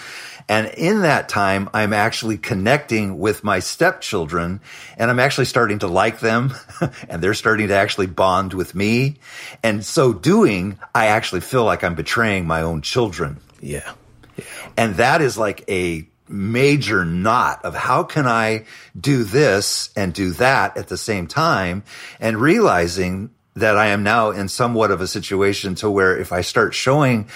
And 0.49 0.67
in 0.69 1.03
that 1.03 1.29
time, 1.29 1.69
I'm 1.75 1.93
actually 1.93 2.39
connecting 2.39 3.19
with 3.19 3.45
my 3.45 3.59
stepchildren 3.59 4.61
and 4.97 5.11
I'm 5.11 5.19
actually 5.19 5.45
starting 5.45 5.81
to 5.81 5.89
like 5.89 6.21
them 6.21 6.55
and 7.09 7.23
they're 7.23 7.35
starting 7.35 7.69
to 7.69 7.75
actually 7.75 8.07
bond 8.07 8.55
with 8.55 8.75
me. 8.75 9.17
And 9.63 9.85
so 9.85 10.13
doing, 10.13 10.79
I 10.95 11.09
actually 11.09 11.43
feel 11.43 11.65
like 11.65 11.85
I'm 11.85 11.95
betraying 11.95 12.47
my 12.47 12.63
own 12.63 12.81
children. 12.81 13.39
Yeah. 13.61 13.93
yeah. 14.37 14.45
And 14.77 14.95
that 14.97 15.21
is 15.21 15.37
like 15.37 15.65
a 15.69 16.09
major 16.29 17.05
knot 17.05 17.65
of 17.65 17.75
how 17.75 18.03
can 18.03 18.27
I 18.27 18.65
do 18.99 19.25
this 19.25 19.91
and 19.97 20.13
do 20.13 20.33
that 20.33 20.77
at 20.77 20.89
the 20.89 20.97
same 20.97 21.27
time 21.27 21.83
and 22.21 22.39
realizing 22.39 23.31
that 23.57 23.77
I 23.77 23.89
am 23.89 24.03
now 24.03 24.31
in 24.31 24.49
somewhat 24.49 24.91
of 24.91 25.01
a 25.01 25.07
situation 25.07 25.75
to 25.77 25.91
where 25.91 26.17
if 26.17 26.33
I 26.33 26.43
start 26.43 26.75
showing 26.75 27.29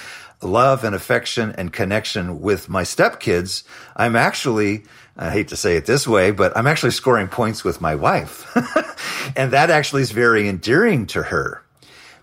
love 0.43 0.85
and 0.85 0.95
affection 0.95 1.55
and 1.57 1.73
connection 1.73 2.41
with 2.41 2.69
my 2.69 2.83
stepkids, 2.83 3.65
I'm 3.97 4.17
actually, 4.17 4.85
I 5.17 5.31
hate 5.31 5.49
to 5.49 5.57
say 5.57 5.77
it 5.77 5.87
this 5.87 6.07
way, 6.07 6.31
but 6.31 6.57
I'm 6.57 6.67
actually 6.67 6.93
scoring 6.93 7.29
points 7.29 7.65
with 7.65 7.81
my 7.81 7.95
wife. 7.95 8.51
and 9.37 9.53
that 9.53 9.71
actually 9.71 10.03
is 10.03 10.11
very 10.11 10.49
endearing 10.49 11.07
to 11.09 11.23
her. 11.23 11.63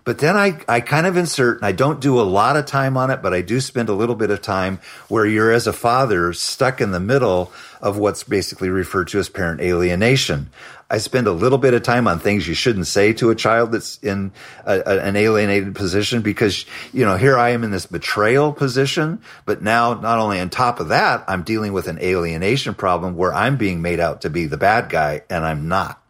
But 0.04 0.18
then 0.18 0.36
I, 0.36 0.58
I 0.66 0.80
kind 0.80 1.06
of 1.06 1.16
insert, 1.16 1.58
and 1.58 1.66
I 1.66 1.72
don't 1.72 2.00
do 2.00 2.20
a 2.20 2.22
lot 2.22 2.56
of 2.56 2.64
time 2.64 2.96
on 2.96 3.10
it, 3.10 3.20
but 3.22 3.34
I 3.34 3.42
do 3.42 3.60
spend 3.60 3.88
a 3.88 3.94
little 3.94 4.14
bit 4.14 4.30
of 4.30 4.40
time 4.40 4.80
where 5.08 5.26
you're 5.26 5.52
as 5.52 5.66
a 5.66 5.72
father 5.72 6.32
stuck 6.32 6.80
in 6.80 6.90
the 6.90 7.00
middle 7.00 7.52
of 7.82 7.98
what's 7.98 8.24
basically 8.24 8.70
referred 8.70 9.08
to 9.08 9.18
as 9.18 9.28
parent 9.28 9.60
alienation. 9.60 10.50
I 10.90 10.98
spend 10.98 11.28
a 11.28 11.32
little 11.32 11.58
bit 11.58 11.72
of 11.72 11.82
time 11.82 12.08
on 12.08 12.18
things 12.18 12.48
you 12.48 12.54
shouldn't 12.54 12.88
say 12.88 13.12
to 13.14 13.30
a 13.30 13.34
child 13.36 13.72
that's 13.72 13.98
in 13.98 14.32
a, 14.66 14.80
a, 14.84 15.00
an 15.00 15.14
alienated 15.14 15.76
position 15.76 16.22
because, 16.22 16.66
you 16.92 17.04
know, 17.04 17.16
here 17.16 17.38
I 17.38 17.50
am 17.50 17.62
in 17.62 17.70
this 17.70 17.86
betrayal 17.86 18.52
position, 18.52 19.22
but 19.44 19.62
now 19.62 19.94
not 19.94 20.18
only 20.18 20.40
on 20.40 20.50
top 20.50 20.80
of 20.80 20.88
that, 20.88 21.24
I'm 21.28 21.44
dealing 21.44 21.72
with 21.72 21.86
an 21.86 22.00
alienation 22.00 22.74
problem 22.74 23.16
where 23.16 23.32
I'm 23.32 23.56
being 23.56 23.82
made 23.82 24.00
out 24.00 24.22
to 24.22 24.30
be 24.30 24.46
the 24.46 24.56
bad 24.56 24.90
guy 24.90 25.22
and 25.30 25.46
I'm 25.46 25.68
not. 25.68 26.00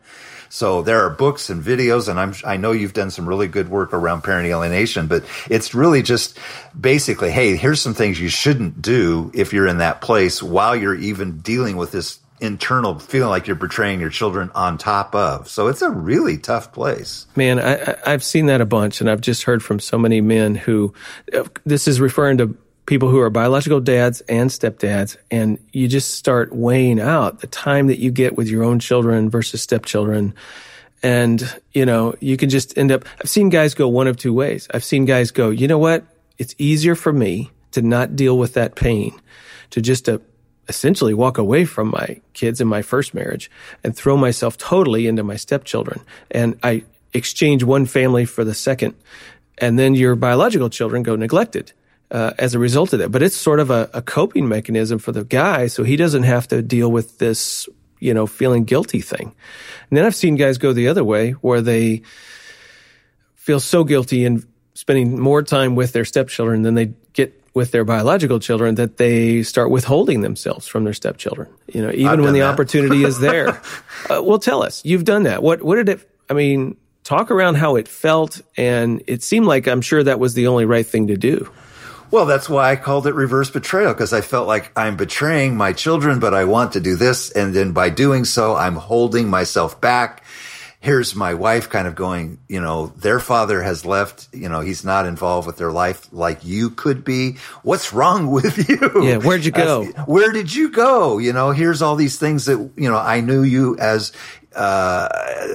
So 0.53 0.83
there 0.83 1.05
are 1.05 1.11
books 1.11 1.49
and 1.49 1.63
videos, 1.63 2.09
and 2.09 2.19
I'm, 2.19 2.35
I 2.45 2.57
know 2.57 2.73
you've 2.73 2.93
done 2.93 3.13
some 3.13 3.29
really 3.29 3.47
good 3.47 3.69
work 3.69 3.95
around 3.95 4.23
parent 4.23 4.49
alienation, 4.49 5.07
but 5.07 5.25
it's 5.49 5.77
really 5.77 6.03
just 6.03 6.39
basically, 6.79 7.31
hey, 7.31 7.55
here's 7.55 7.81
some 7.81 7.95
things 7.95 8.19
you 8.19 8.29
shouldn't 8.29 8.83
do 8.83 9.31
if 9.33 9.53
you're 9.53 9.69
in 9.69 9.79
that 9.79 10.01
place 10.01 10.43
while 10.43 10.75
you're 10.75 10.97
even 10.97 11.39
dealing 11.39 11.77
with 11.77 11.93
this 11.93 12.19
internal 12.41 12.99
feeling 12.99 13.29
like 13.29 13.47
you're 13.47 13.57
betraying 13.57 14.01
your 14.01 14.11
children 14.11 14.51
on 14.55 14.79
top 14.79 15.15
of. 15.15 15.49
So 15.49 15.69
it's 15.69 15.83
a 15.83 15.91
really 15.91 16.39
tough 16.39 16.73
place. 16.73 17.27
Man, 17.37 17.59
I, 17.59 17.97
have 18.11 18.25
seen 18.25 18.47
that 18.47 18.61
a 18.61 18.67
bunch, 18.67 19.01
and 19.01 19.11
I've 19.11 19.21
just 19.21 19.45
heard 19.45 19.63
from 19.63 19.81
so 19.81 19.99
many 19.99 20.21
men 20.21 20.55
who 20.55 20.93
uh, 21.35 21.45
this 21.65 21.87
is 21.87 22.01
referring 22.01 22.39
to 22.39 22.57
people 22.87 23.09
who 23.09 23.21
are 23.21 23.31
biological 23.31 23.81
dads 23.81 24.21
and 24.23 24.51
stepdads, 24.51 25.17
and 25.31 25.59
you 25.73 25.87
just 25.87 26.15
start 26.15 26.53
weighing 26.53 27.01
out 27.01 27.41
the 27.41 27.47
time 27.47 27.87
that 27.87 27.99
you 27.99 28.11
get 28.11 28.37
with 28.37 28.49
your 28.49 28.65
own 28.65 28.79
children 28.81 29.31
versus 29.31 29.63
stepchildren. 29.63 30.35
And, 31.03 31.61
you 31.73 31.87
know, 31.87 32.15
you 32.21 32.37
can 32.37 32.51
just 32.51 32.77
end 32.77 32.93
up, 32.93 33.05
I've 33.21 33.31
seen 33.31 33.49
guys 33.49 33.75
go 33.75 33.89
one 33.89 34.07
of 34.07 34.17
two 34.17 34.35
ways. 34.35 34.69
I've 34.75 34.85
seen 34.85 35.05
guys 35.05 35.31
go, 35.31 35.51
you 35.51 35.69
know 35.69 35.79
what? 35.79 36.05
It's 36.37 36.55
easier 36.59 36.95
for 36.95 37.13
me 37.13 37.51
to 37.71 37.81
not 37.81 38.17
deal 38.17 38.37
with 38.37 38.55
that 38.55 38.75
pain, 38.75 39.19
to 39.71 39.81
just 39.81 40.07
to 40.07 40.21
essentially 40.71 41.13
walk 41.13 41.37
away 41.37 41.67
from 41.67 41.89
my 41.89 42.21
kids 42.33 42.61
in 42.61 42.69
my 42.69 42.81
first 42.81 43.13
marriage 43.13 43.51
and 43.85 43.95
throw 43.95 44.17
myself 44.17 44.57
totally 44.57 45.07
into 45.07 45.23
my 45.23 45.37
stepchildren. 45.37 46.01
And 46.31 46.59
I 46.63 46.85
exchange 47.13 47.63
one 47.63 47.85
family 47.85 48.25
for 48.25 48.45
the 48.45 48.55
second. 48.55 48.95
And 49.59 49.79
then 49.79 49.95
your 49.95 50.17
biological 50.17 50.71
children 50.71 51.03
go 51.03 51.17
neglected 51.17 51.73
uh, 52.11 52.33
as 52.39 52.55
a 52.55 52.59
result 52.59 52.93
of 52.93 53.01
that. 53.01 53.11
But 53.11 53.23
it's 53.23 53.37
sort 53.37 53.61
of 53.61 53.71
a, 53.71 53.91
a 53.93 54.01
coping 54.01 54.49
mechanism 54.49 54.99
for 54.99 55.13
the 55.13 55.25
guy, 55.25 55.67
so 55.67 55.83
he 55.85 55.97
doesn't 55.97 56.23
have 56.23 56.49
to 56.49 56.63
deal 56.63 56.91
with 56.91 57.19
this, 57.19 57.69
you 57.99 58.15
know, 58.15 58.27
feeling 58.27 58.65
guilty 58.65 59.01
thing. 59.01 59.35
And 59.91 59.99
then 59.99 60.07
I've 60.07 60.15
seen 60.15 60.37
guys 60.37 60.57
go 60.57 60.73
the 60.73 60.89
other 60.89 61.05
way 61.05 61.33
where 61.33 61.61
they 61.61 62.03
feel 63.35 63.61
so 63.61 63.85
guilty 63.85 64.25
and 64.25 64.47
spending 64.75 65.19
more 65.19 65.43
time 65.43 65.75
with 65.75 65.93
their 65.93 66.05
stepchildren 66.05 66.63
than 66.63 66.75
they 66.75 66.95
get 67.13 67.40
with 67.55 67.73
their 67.73 67.85
biological 67.85 68.39
children 68.39 68.77
that 68.77 68.97
they 68.97 69.43
start 69.43 69.71
withholding 69.71 70.21
themselves 70.21 70.67
from 70.67 70.85
their 70.85 70.95
stepchildren. 70.95 71.49
You 71.69 71.83
know, 71.83 71.91
even 71.93 72.23
when 72.23 72.33
the 72.33 72.41
that. 72.41 72.53
opportunity 72.53 73.05
is 73.05 73.19
there. 73.21 73.61
uh, 74.09 74.23
well, 74.23 74.39
tell 74.39 74.63
us, 74.63 74.85
you've 74.85 75.05
done 75.05 75.25
that. 75.25 75.43
What 75.43 75.63
what 75.63 75.77
did 75.77 75.89
it? 75.89 76.11
I 76.29 76.35
mean, 76.35 76.77
talk 77.03 77.31
around 77.31 77.57
how 77.57 77.77
it 77.77 77.89
felt, 77.89 78.41
and 78.57 79.03
it 79.07 79.23
seemed 79.23 79.47
like 79.47 79.67
I'm 79.67 79.81
sure 79.81 80.03
that 80.03 80.21
was 80.21 80.35
the 80.35 80.47
only 80.47 80.65
right 80.65 80.87
thing 80.87 81.09
to 81.09 81.17
do. 81.17 81.51
Well, 82.11 82.27
that's 82.27 82.49
why 82.49 82.73
I 82.73 82.77
called 82.77 83.07
it 83.07 83.15
reverse 83.15 83.51
betrayal 83.51 83.93
because 83.93 84.13
I 84.13 84.21
felt 84.21 84.49
like 84.49 84.73
I'm 84.77 84.97
betraying 84.97 85.57
my 85.57 85.73
children, 85.73 86.19
but 86.19 86.35
I 86.35 86.45
want 86.45 86.73
to 86.73 86.81
do 86.81 86.97
this. 86.97 87.31
And 87.31 87.55
then 87.55 87.71
by 87.73 87.89
doing 87.89 88.25
so, 88.25 88.57
I'm 88.57 88.75
holding 88.75 89.29
myself 89.29 89.81
back. 89.81 90.25
Here's 90.83 91.15
my 91.15 91.35
wife 91.35 91.69
kind 91.69 91.87
of 91.87 91.95
going, 91.95 92.39
you 92.49 92.59
know, 92.59 92.87
their 92.97 93.21
father 93.21 93.63
has 93.63 93.85
left, 93.85 94.29
you 94.33 94.49
know, 94.49 94.61
he's 94.61 94.83
not 94.83 95.05
involved 95.05 95.47
with 95.47 95.59
their 95.59 95.71
life 95.71 96.09
like 96.11 96.43
you 96.43 96.71
could 96.71 97.05
be. 97.05 97.37
What's 97.63 97.93
wrong 97.93 98.31
with 98.31 98.67
you? 98.67 98.91
Yeah. 99.05 99.19
Where'd 99.19 99.45
you 99.45 99.51
go? 99.51 99.83
As, 99.83 100.07
where 100.07 100.33
did 100.33 100.55
you 100.55 100.71
go? 100.71 101.19
You 101.19 101.35
know, 101.35 101.51
here's 101.51 101.83
all 101.83 101.97
these 101.97 102.19
things 102.19 102.47
that, 102.47 102.71
you 102.77 102.89
know, 102.89 102.97
I 102.97 103.21
knew 103.21 103.43
you 103.43 103.77
as 103.79 104.13
uh, 104.57 105.09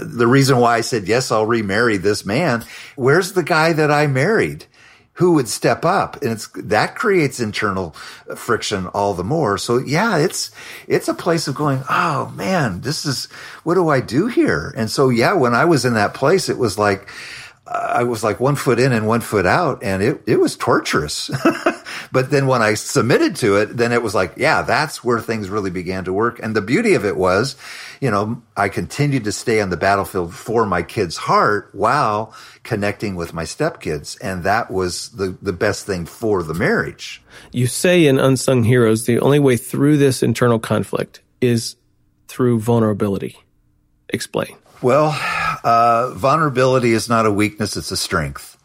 the 0.04 0.28
reason 0.28 0.60
why 0.60 0.78
I 0.78 0.82
said, 0.82 1.08
yes, 1.08 1.32
I'll 1.32 1.48
remarry 1.48 1.98
this 1.98 2.24
man. 2.24 2.64
Where's 2.96 3.34
the 3.34 3.44
guy 3.44 3.74
that 3.74 3.90
I 3.90 4.06
married? 4.06 4.66
Who 5.15 5.34
would 5.34 5.47
step 5.47 5.86
up. 5.86 6.21
And 6.21 6.32
it's 6.32 6.47
that 6.56 6.95
creates 6.95 7.39
internal 7.39 7.91
friction 8.36 8.88
all 8.88 9.13
the 9.13 9.23
more. 9.23 9.58
So 9.58 9.78
yeah 9.78 10.17
it's 10.17 10.51
it's 10.88 11.08
a 11.08 11.13
place 11.13 11.47
of 11.47 11.56
going 11.56 11.84
oh 11.89 12.32
man 12.36 12.82
this 12.82 13.06
is 13.06 13.25
what 13.63 13.75
do 13.75 13.89
i 13.89 13.99
do 13.99 14.28
here? 14.28 14.73
And 14.78 14.89
so 14.89 15.10
yeah 15.10 15.34
when 15.34 15.54
i 15.54 15.65
was 15.65 15.86
in 15.86 15.93
that 15.93 16.13
place 16.13 16.49
it 16.49 16.58
was 16.58 16.78
like 16.78 17.10
I 17.67 18.04
was 18.04 18.23
like 18.23 18.39
one 18.39 18.56
foot 18.56 18.80
in 18.80 18.91
and 18.91 19.08
one 19.08 19.21
foot 19.21 19.47
out 19.47 19.84
and 19.84 20.04
it, 20.04 20.21
it 20.28 20.39
was 20.39 20.56
torturous. 20.56 21.32
but 22.12 22.30
then 22.30 22.45
when 22.45 22.62
I 22.62 22.75
submitted 22.75 23.38
to 23.38 23.58
it, 23.58 23.75
then 23.75 23.91
it 23.91 24.04
was 24.04 24.13
like, 24.13 24.34
yeah, 24.38 24.62
that's 24.62 25.04
where 25.04 25.19
things 25.19 25.49
really 25.49 25.71
began 25.71 26.04
to 26.06 26.13
work. 26.13 26.39
And 26.43 26.56
the 26.56 26.62
beauty 26.62 26.93
of 26.93 27.06
it 27.06 27.17
was, 27.17 27.56
you 27.99 28.12
know, 28.12 28.43
I 28.56 28.69
continued 28.69 29.23
to 29.23 29.32
stay 29.32 29.62
on 29.62 29.71
the 29.71 29.78
battlefield 29.78 30.36
for 30.36 30.67
my 30.67 30.84
kid's 30.84 31.17
heart 31.17 31.69
while 31.73 32.36
connecting 32.62 33.15
with 33.15 33.34
my 33.34 33.45
stepkids. 33.45 34.15
And 34.21 34.43
that 34.43 34.69
was 34.69 35.10
the, 35.10 35.36
the 35.41 35.54
best 35.54 35.88
thing 35.88 36.06
for 36.06 36.43
the 36.43 36.54
marriage. 36.54 37.23
You 37.51 37.65
say 37.65 38.06
in 38.06 38.19
Unsung 38.19 38.63
Heroes, 38.63 39.06
the 39.06 39.19
only 39.21 39.39
way 39.39 39.58
through 39.58 39.97
this 39.97 40.21
internal 40.21 40.60
conflict 40.60 41.21
is 41.41 41.78
through 42.28 42.60
vulnerability. 42.60 43.38
Explain. 44.10 44.56
Well, 44.86 45.19
uh, 45.63 46.12
vulnerability 46.12 46.91
is 46.91 47.10
not 47.10 47.26
a 47.26 47.32
weakness, 47.32 47.76
it's 47.76 47.89
a 47.89 47.98
strength. 47.98 48.56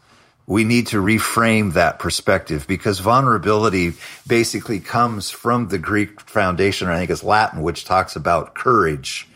We 0.45 0.63
need 0.63 0.85
to 0.89 1.01
reframe 1.01 1.73
that 1.73 1.97
perspective 1.97 2.67
because 2.67 2.99
vulnerability 2.99 3.93
basically 4.27 4.79
comes 4.81 5.31
from 5.31 5.69
the 5.69 5.79
Greek 5.79 6.21
foundation, 6.21 6.89
I 6.89 6.99
think 6.99 7.09
it's 7.09 7.23
Latin, 7.23 7.63
which 7.63 7.85
talks 7.85 8.15
about 8.15 8.53
courage. 8.53 9.27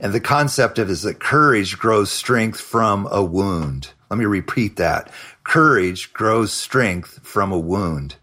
And 0.00 0.12
the 0.12 0.18
concept 0.18 0.80
of 0.80 0.90
is 0.90 1.02
that 1.02 1.20
courage 1.20 1.78
grows 1.78 2.10
strength 2.10 2.60
from 2.60 3.06
a 3.12 3.22
wound. 3.22 3.92
Let 4.10 4.18
me 4.18 4.24
repeat 4.24 4.74
that. 4.74 5.12
Courage 5.44 6.12
grows 6.12 6.52
strength 6.52 7.20
from 7.22 7.52
a 7.52 7.58
wound. 7.60 8.16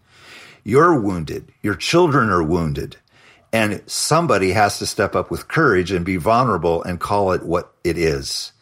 You're 0.64 1.00
wounded. 1.00 1.50
Your 1.62 1.74
children 1.74 2.28
are 2.28 2.42
wounded. 2.42 2.98
And 3.56 3.80
somebody 3.86 4.50
has 4.50 4.78
to 4.80 4.86
step 4.86 5.16
up 5.16 5.30
with 5.30 5.48
courage 5.48 5.90
and 5.90 6.04
be 6.04 6.18
vulnerable 6.18 6.82
and 6.82 7.00
call 7.00 7.32
it 7.32 7.42
what 7.42 7.72
it 7.84 7.96
is. 7.96 8.52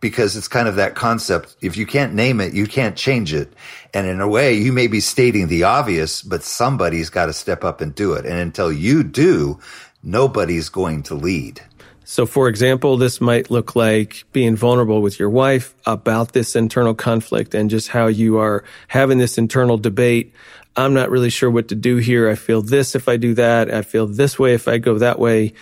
Because 0.00 0.36
it's 0.36 0.48
kind 0.48 0.66
of 0.66 0.74
that 0.74 0.96
concept. 0.96 1.54
If 1.60 1.76
you 1.76 1.86
can't 1.86 2.12
name 2.12 2.40
it, 2.40 2.52
you 2.52 2.66
can't 2.66 2.96
change 2.96 3.32
it. 3.32 3.52
And 3.94 4.08
in 4.08 4.20
a 4.20 4.26
way, 4.26 4.54
you 4.54 4.72
may 4.72 4.88
be 4.88 4.98
stating 4.98 5.46
the 5.46 5.62
obvious, 5.62 6.20
but 6.20 6.42
somebody's 6.42 7.10
got 7.10 7.26
to 7.26 7.32
step 7.32 7.62
up 7.62 7.80
and 7.80 7.94
do 7.94 8.14
it. 8.14 8.26
And 8.26 8.40
until 8.40 8.72
you 8.72 9.04
do, 9.04 9.60
nobody's 10.02 10.68
going 10.68 11.04
to 11.04 11.14
lead. 11.14 11.60
So, 12.04 12.26
for 12.26 12.48
example, 12.48 12.96
this 12.96 13.20
might 13.20 13.52
look 13.52 13.76
like 13.76 14.24
being 14.32 14.56
vulnerable 14.56 15.00
with 15.00 15.20
your 15.20 15.30
wife 15.30 15.76
about 15.86 16.32
this 16.32 16.56
internal 16.56 16.94
conflict 16.94 17.54
and 17.54 17.70
just 17.70 17.86
how 17.86 18.08
you 18.08 18.38
are 18.38 18.64
having 18.88 19.18
this 19.18 19.38
internal 19.38 19.78
debate 19.78 20.34
I'm 20.76 20.94
not 20.94 21.10
really 21.10 21.30
sure 21.30 21.50
what 21.50 21.68
to 21.68 21.74
do 21.74 21.96
here. 21.96 22.28
I 22.28 22.34
feel 22.34 22.62
this 22.62 22.94
if 22.94 23.08
I 23.08 23.16
do 23.16 23.34
that. 23.34 23.72
I 23.72 23.82
feel 23.82 24.06
this 24.06 24.38
way 24.38 24.54
if 24.54 24.68
I 24.68 24.78
go 24.78 24.98
that 24.98 25.18
way. 25.18 25.52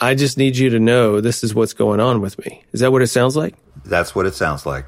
I 0.00 0.14
just 0.14 0.38
need 0.38 0.56
you 0.56 0.70
to 0.70 0.80
know 0.80 1.20
this 1.20 1.44
is 1.44 1.54
what's 1.54 1.74
going 1.74 2.00
on 2.00 2.20
with 2.20 2.38
me. 2.38 2.64
Is 2.72 2.80
that 2.80 2.90
what 2.90 3.02
it 3.02 3.08
sounds 3.08 3.36
like? 3.36 3.54
That's 3.84 4.14
what 4.14 4.26
it 4.26 4.34
sounds 4.34 4.66
like. 4.66 4.86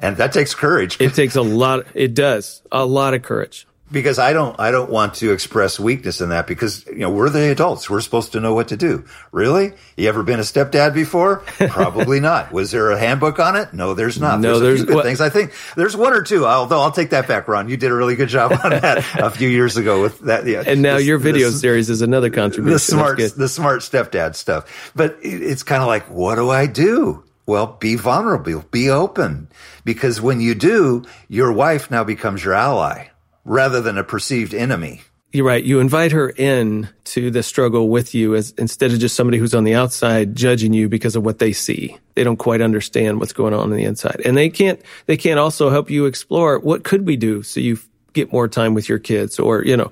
And 0.00 0.16
that 0.18 0.32
takes 0.32 0.54
courage. 0.54 1.00
It 1.00 1.14
takes 1.14 1.34
a 1.34 1.42
lot. 1.42 1.86
It 1.94 2.14
does 2.14 2.62
a 2.70 2.86
lot 2.86 3.14
of 3.14 3.22
courage 3.22 3.66
because 3.90 4.18
I 4.18 4.32
don't 4.32 4.58
I 4.58 4.70
don't 4.70 4.90
want 4.90 5.14
to 5.14 5.32
express 5.32 5.80
weakness 5.80 6.20
in 6.20 6.30
that 6.30 6.46
because 6.46 6.86
you 6.86 6.98
know 6.98 7.10
we're 7.10 7.30
the 7.30 7.50
adults 7.50 7.88
we're 7.88 8.00
supposed 8.00 8.32
to 8.32 8.40
know 8.40 8.54
what 8.54 8.68
to 8.68 8.76
do. 8.76 9.04
Really? 9.32 9.72
You 9.96 10.08
ever 10.08 10.22
been 10.22 10.38
a 10.38 10.42
stepdad 10.42 10.94
before? 10.94 11.36
Probably 11.68 12.20
not. 12.20 12.52
Was 12.52 12.70
there 12.70 12.90
a 12.90 12.98
handbook 12.98 13.38
on 13.38 13.56
it? 13.56 13.72
No, 13.72 13.94
there's 13.94 14.20
not. 14.20 14.40
No, 14.40 14.58
there's, 14.58 14.84
there's 14.84 15.02
things. 15.02 15.20
I 15.20 15.30
think 15.30 15.52
there's 15.76 15.96
one 15.96 16.12
or 16.12 16.22
two. 16.22 16.46
Although 16.46 16.80
I'll 16.80 16.92
take 16.92 17.10
that 17.10 17.28
back, 17.28 17.48
Ron. 17.48 17.68
You 17.68 17.76
did 17.76 17.90
a 17.90 17.94
really 17.94 18.16
good 18.16 18.28
job 18.28 18.52
on 18.52 18.70
that 18.70 18.98
a 19.18 19.30
few 19.30 19.48
years 19.48 19.76
ago 19.76 20.02
with 20.02 20.20
that. 20.20 20.46
Yeah, 20.46 20.62
and 20.66 20.82
now 20.82 20.96
this, 20.96 21.06
your 21.06 21.18
video 21.18 21.50
this, 21.50 21.60
series 21.60 21.90
is 21.90 22.02
another 22.02 22.30
contribution. 22.30 22.72
The 22.72 22.78
smart 22.78 23.18
the 23.18 23.48
smart 23.48 23.80
stepdad 23.80 24.34
stuff. 24.34 24.92
But 24.94 25.18
it's 25.22 25.62
kind 25.62 25.82
of 25.82 25.88
like, 25.88 26.04
what 26.10 26.36
do 26.36 26.50
I 26.50 26.66
do? 26.66 27.24
Well, 27.46 27.78
be 27.80 27.94
vulnerable, 27.94 28.62
be 28.70 28.90
open, 28.90 29.48
because 29.82 30.20
when 30.20 30.38
you 30.38 30.54
do, 30.54 31.06
your 31.28 31.50
wife 31.50 31.90
now 31.90 32.04
becomes 32.04 32.44
your 32.44 32.52
ally 32.52 33.08
rather 33.48 33.80
than 33.80 33.98
a 33.98 34.04
perceived 34.04 34.54
enemy. 34.54 35.00
You're 35.32 35.44
right. 35.44 35.62
You 35.62 35.80
invite 35.80 36.12
her 36.12 36.30
in 36.30 36.88
to 37.04 37.30
the 37.30 37.42
struggle 37.42 37.90
with 37.90 38.14
you 38.14 38.34
as 38.34 38.52
instead 38.52 38.92
of 38.92 38.98
just 38.98 39.14
somebody 39.14 39.36
who's 39.36 39.54
on 39.54 39.64
the 39.64 39.74
outside 39.74 40.34
judging 40.34 40.72
you 40.72 40.88
because 40.88 41.16
of 41.16 41.22
what 41.22 41.38
they 41.38 41.52
see. 41.52 41.98
They 42.14 42.24
don't 42.24 42.38
quite 42.38 42.62
understand 42.62 43.20
what's 43.20 43.34
going 43.34 43.52
on 43.52 43.60
on 43.60 43.70
the 43.70 43.84
inside. 43.84 44.22
And 44.24 44.36
they 44.36 44.48
can't, 44.48 44.80
they 45.04 45.18
can't 45.18 45.38
also 45.38 45.68
help 45.68 45.90
you 45.90 46.06
explore 46.06 46.58
what 46.58 46.82
could 46.82 47.06
we 47.06 47.16
do 47.16 47.42
so 47.42 47.60
you 47.60 47.78
get 48.14 48.32
more 48.32 48.48
time 48.48 48.72
with 48.72 48.88
your 48.88 48.98
kids 48.98 49.38
or, 49.38 49.64
you 49.64 49.76
know, 49.76 49.90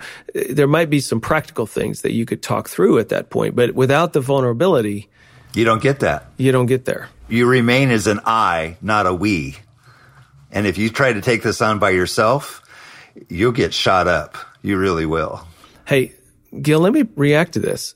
there 0.51 0.67
might 0.67 0.89
be 0.89 1.01
some 1.01 1.21
practical 1.21 1.67
things 1.67 2.01
that 2.01 2.13
you 2.13 2.25
could 2.25 2.43
talk 2.43 2.69
through 2.69 2.99
at 2.99 3.11
that 3.11 3.29
point. 3.29 3.55
But 3.55 3.75
without 3.75 4.15
the 4.15 4.23
vulnerability, 4.23 5.09
you 5.55 5.65
don't 5.65 5.83
get 5.83 6.01
that. 6.01 6.31
You 6.39 6.51
don't 6.51 6.67
get 6.67 6.87
there. 6.87 7.11
You 7.29 7.47
remain 7.47 7.91
as 7.91 8.07
an 8.07 8.21
I, 8.25 8.79
not 8.81 9.07
a 9.07 9.13
we. 9.13 9.57
And 10.51 10.67
if 10.67 10.79
you 10.79 10.89
try 10.89 11.13
to 11.13 11.21
take 11.21 11.43
this 11.43 11.61
on 11.61 11.79
by 11.79 11.91
yourself, 11.91 12.63
you'll 13.29 13.53
get 13.53 13.75
shot 13.75 14.09
up. 14.09 14.37
You 14.63 14.79
really 14.79 15.07
will. 15.07 15.47
Hey, 15.87 16.13
Gil, 16.61 16.81
let 16.81 16.93
me 16.93 17.05
react 17.17 17.53
to 17.53 17.61
this. 17.61 17.95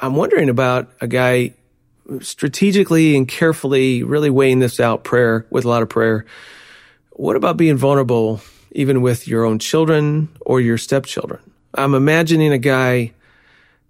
I'm 0.00 0.14
wondering 0.14 0.48
about 0.48 0.92
a 1.00 1.06
guy 1.06 1.54
strategically 2.20 3.16
and 3.16 3.28
carefully 3.28 4.02
really 4.02 4.30
weighing 4.30 4.58
this 4.58 4.80
out 4.80 5.04
prayer 5.04 5.46
with 5.50 5.64
a 5.64 5.68
lot 5.68 5.82
of 5.82 5.88
prayer. 5.88 6.24
What 7.10 7.36
about 7.36 7.56
being 7.56 7.76
vulnerable 7.76 8.40
even 8.72 9.02
with 9.02 9.28
your 9.28 9.44
own 9.44 9.58
children 9.58 10.28
or 10.40 10.60
your 10.60 10.78
stepchildren? 10.78 11.40
I'm 11.74 11.94
imagining 11.94 12.52
a 12.52 12.58
guy 12.58 13.12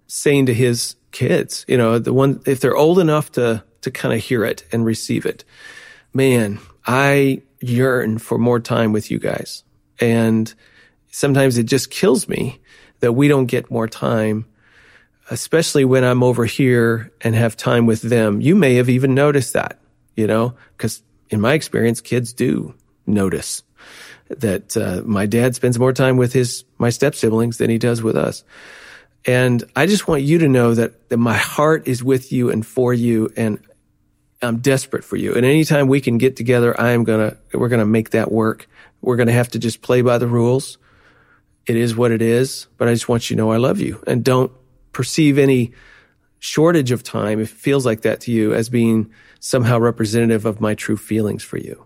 saying 0.07 0.47
to 0.47 0.53
his 0.53 0.95
kids, 1.11 1.65
you 1.67 1.77
know, 1.77 1.97
the 1.97 2.13
one, 2.13 2.41
if 2.45 2.59
they're 2.59 2.75
old 2.75 2.99
enough 2.99 3.31
to, 3.33 3.63
to 3.81 3.91
kind 3.91 4.13
of 4.13 4.19
hear 4.19 4.43
it 4.43 4.63
and 4.71 4.85
receive 4.85 5.25
it, 5.25 5.43
man, 6.13 6.59
I 6.85 7.41
yearn 7.61 8.17
for 8.17 8.37
more 8.37 8.59
time 8.59 8.91
with 8.91 9.09
you 9.09 9.19
guys. 9.19 9.63
And 10.01 10.53
sometimes 11.11 11.57
it 11.57 11.63
just 11.63 11.91
kills 11.91 12.27
me 12.27 12.59
that 12.99 13.13
we 13.13 13.27
don't 13.27 13.45
get 13.45 13.71
more 13.71 13.87
time, 13.87 14.45
especially 15.29 15.85
when 15.85 16.03
I'm 16.03 16.23
over 16.23 16.45
here 16.45 17.11
and 17.21 17.35
have 17.35 17.55
time 17.55 17.85
with 17.85 18.01
them. 18.01 18.41
You 18.41 18.55
may 18.55 18.75
have 18.75 18.89
even 18.89 19.13
noticed 19.13 19.53
that, 19.53 19.79
you 20.15 20.27
know, 20.27 20.55
because 20.75 21.01
in 21.29 21.39
my 21.39 21.53
experience, 21.53 22.01
kids 22.01 22.33
do 22.33 22.73
notice 23.05 23.63
that 24.29 24.75
uh, 24.77 25.01
my 25.05 25.25
dad 25.25 25.55
spends 25.55 25.77
more 25.77 25.93
time 25.93 26.17
with 26.17 26.33
his 26.33 26.63
my 26.77 26.89
step 26.89 27.15
siblings 27.15 27.57
than 27.57 27.69
he 27.69 27.77
does 27.77 28.01
with 28.01 28.15
us. 28.15 28.43
And 29.25 29.63
I 29.75 29.85
just 29.85 30.07
want 30.07 30.23
you 30.23 30.39
to 30.39 30.47
know 30.47 30.73
that, 30.73 31.09
that 31.09 31.17
my 31.17 31.37
heart 31.37 31.87
is 31.87 32.03
with 32.03 32.31
you 32.31 32.49
and 32.49 32.65
for 32.65 32.93
you, 32.93 33.31
and 33.37 33.59
I'm 34.41 34.57
desperate 34.57 35.03
for 35.03 35.15
you. 35.15 35.35
And 35.35 35.45
anytime 35.45 35.87
we 35.87 36.01
can 36.01 36.17
get 36.17 36.35
together, 36.35 36.79
I 36.79 36.91
am 36.91 37.03
gonna 37.03 37.37
we're 37.53 37.69
gonna 37.69 37.85
make 37.85 38.11
that 38.11 38.31
work. 38.31 38.67
We're 39.01 39.15
going 39.15 39.27
to 39.27 39.33
have 39.33 39.49
to 39.49 39.59
just 39.59 39.81
play 39.81 40.01
by 40.01 40.17
the 40.17 40.27
rules. 40.27 40.77
It 41.65 41.75
is 41.75 41.95
what 41.95 42.11
it 42.11 42.21
is, 42.21 42.67
but 42.77 42.87
I 42.87 42.93
just 42.93 43.09
want 43.09 43.29
you 43.29 43.35
to 43.35 43.41
know 43.41 43.51
I 43.51 43.57
love 43.57 43.79
you 43.79 44.03
and 44.07 44.23
don't 44.23 44.51
perceive 44.93 45.37
any 45.37 45.73
shortage 46.39 46.91
of 46.91 47.03
time, 47.03 47.39
if 47.39 47.51
it 47.51 47.57
feels 47.57 47.85
like 47.85 48.01
that 48.01 48.21
to 48.21 48.31
you, 48.31 48.53
as 48.53 48.69
being 48.69 49.11
somehow 49.39 49.79
representative 49.79 50.45
of 50.45 50.59
my 50.59 50.73
true 50.73 50.97
feelings 50.97 51.43
for 51.43 51.57
you. 51.57 51.85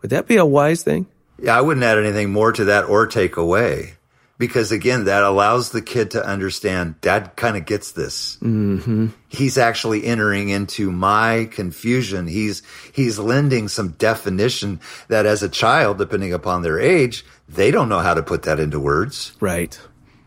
Would 0.00 0.10
that 0.10 0.26
be 0.26 0.36
a 0.36 0.46
wise 0.46 0.82
thing? 0.82 1.06
Yeah, 1.40 1.58
I 1.58 1.60
wouldn't 1.60 1.84
add 1.84 1.98
anything 1.98 2.32
more 2.32 2.52
to 2.52 2.64
that 2.64 2.84
or 2.84 3.06
take 3.06 3.36
away 3.36 3.94
because 4.38 4.72
again, 4.72 5.04
that 5.04 5.22
allows 5.22 5.70
the 5.70 5.82
kid 5.82 6.12
to 6.12 6.26
understand 6.26 7.00
dad 7.00 7.36
kind 7.36 7.56
of 7.56 7.64
gets 7.64 7.92
this. 7.92 8.36
Mm-hmm. 8.42 9.08
He's 9.28 9.58
actually 9.58 10.04
entering 10.04 10.48
into 10.48 10.90
my 10.90 11.48
confusion. 11.50 12.26
He's, 12.26 12.62
he's 12.92 13.18
lending 13.18 13.68
some 13.68 13.90
definition 13.90 14.80
that 15.08 15.26
as 15.26 15.42
a 15.42 15.48
child, 15.48 15.98
depending 15.98 16.32
upon 16.32 16.62
their 16.62 16.80
age, 16.80 17.24
they 17.48 17.70
don't 17.70 17.88
know 17.88 18.00
how 18.00 18.14
to 18.14 18.22
put 18.22 18.42
that 18.44 18.58
into 18.58 18.80
words. 18.80 19.32
Right. 19.40 19.78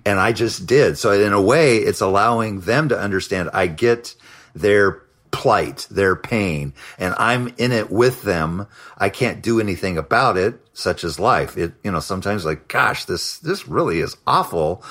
And 0.05 0.19
I 0.19 0.31
just 0.31 0.67
did. 0.67 0.97
So 0.97 1.11
in 1.11 1.33
a 1.33 1.41
way, 1.41 1.77
it's 1.77 2.01
allowing 2.01 2.61
them 2.61 2.89
to 2.89 2.99
understand 2.99 3.49
I 3.53 3.67
get 3.67 4.15
their 4.53 5.01
plight, 5.31 5.87
their 5.91 6.15
pain, 6.15 6.73
and 6.97 7.13
I'm 7.17 7.53
in 7.57 7.73
it 7.73 7.91
with 7.91 8.21
them. 8.21 8.67
I 8.97 9.09
can't 9.09 9.41
do 9.41 9.59
anything 9.59 9.97
about 9.97 10.37
it, 10.37 10.64
such 10.75 11.03
as 11.03 11.19
life. 11.19 11.57
It, 11.57 11.73
you 11.83 11.91
know, 11.91 11.99
sometimes 11.99 12.45
like, 12.45 12.67
gosh, 12.67 13.05
this, 13.05 13.39
this 13.39 13.67
really 13.67 13.99
is 13.99 14.15
awful. 14.27 14.83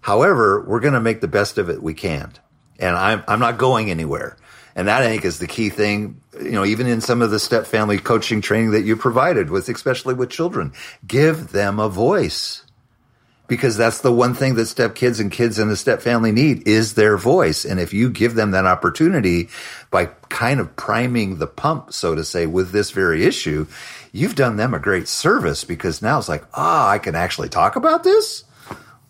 However, 0.00 0.64
we're 0.66 0.80
going 0.80 0.94
to 0.94 1.00
make 1.00 1.20
the 1.20 1.28
best 1.28 1.58
of 1.58 1.68
it 1.68 1.82
we 1.82 1.94
can. 1.94 2.32
And 2.78 2.96
I'm, 2.96 3.22
I'm 3.28 3.40
not 3.40 3.58
going 3.58 3.90
anywhere. 3.90 4.36
And 4.76 4.88
that 4.88 5.02
I 5.02 5.06
think 5.06 5.24
is 5.24 5.38
the 5.38 5.46
key 5.46 5.70
thing, 5.70 6.20
you 6.40 6.52
know, 6.52 6.64
even 6.64 6.86
in 6.86 7.00
some 7.00 7.22
of 7.22 7.30
the 7.30 7.38
step 7.38 7.66
family 7.66 7.98
coaching 7.98 8.40
training 8.40 8.72
that 8.72 8.82
you 8.82 8.96
provided 8.96 9.50
with, 9.50 9.68
especially 9.68 10.14
with 10.14 10.30
children, 10.30 10.72
give 11.06 11.52
them 11.52 11.78
a 11.78 11.88
voice 11.88 12.63
because 13.54 13.76
that's 13.76 14.00
the 14.00 14.10
one 14.10 14.34
thing 14.34 14.56
that 14.56 14.66
step 14.66 14.96
kids 14.96 15.20
and 15.20 15.30
kids 15.30 15.60
in 15.60 15.68
the 15.68 15.76
step 15.76 16.02
family 16.02 16.32
need 16.32 16.66
is 16.66 16.94
their 16.94 17.16
voice. 17.16 17.64
And 17.64 17.78
if 17.78 17.92
you 17.92 18.10
give 18.10 18.34
them 18.34 18.50
that 18.50 18.66
opportunity 18.66 19.48
by 19.92 20.06
kind 20.28 20.58
of 20.58 20.74
priming 20.74 21.38
the 21.38 21.46
pump, 21.46 21.92
so 21.92 22.16
to 22.16 22.24
say, 22.24 22.46
with 22.46 22.72
this 22.72 22.90
very 22.90 23.24
issue, 23.24 23.68
you've 24.10 24.34
done 24.34 24.56
them 24.56 24.74
a 24.74 24.80
great 24.80 25.06
service 25.06 25.62
because 25.62 26.02
now 26.02 26.18
it's 26.18 26.28
like, 26.28 26.42
ah, 26.52 26.88
oh, 26.88 26.90
I 26.90 26.98
can 26.98 27.14
actually 27.14 27.48
talk 27.48 27.76
about 27.76 28.02
this. 28.02 28.42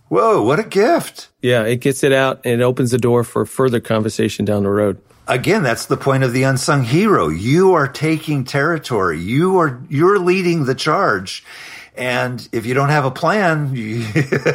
Whoa, 0.08 0.42
what 0.42 0.58
a 0.58 0.62
gift. 0.62 1.28
Yeah, 1.40 1.62
it 1.62 1.76
gets 1.76 2.04
it 2.04 2.12
out 2.12 2.42
and 2.44 2.60
it 2.60 2.64
opens 2.64 2.90
the 2.90 2.98
door 2.98 3.24
for 3.24 3.46
further 3.46 3.80
conversation 3.80 4.44
down 4.44 4.64
the 4.64 4.68
road. 4.68 5.00
Again, 5.26 5.62
that's 5.62 5.86
the 5.86 5.96
point 5.96 6.22
of 6.22 6.34
the 6.34 6.42
unsung 6.42 6.84
hero. 6.84 7.28
You 7.28 7.72
are 7.72 7.88
taking 7.88 8.44
territory. 8.44 9.20
You 9.20 9.56
are, 9.56 9.80
you're 9.88 10.18
leading 10.18 10.66
the 10.66 10.74
charge 10.74 11.42
and 11.96 12.46
if 12.52 12.66
you 12.66 12.74
don't 12.74 12.88
have 12.88 13.04
a 13.04 13.10
plan, 13.10 13.74
you, 13.74 14.06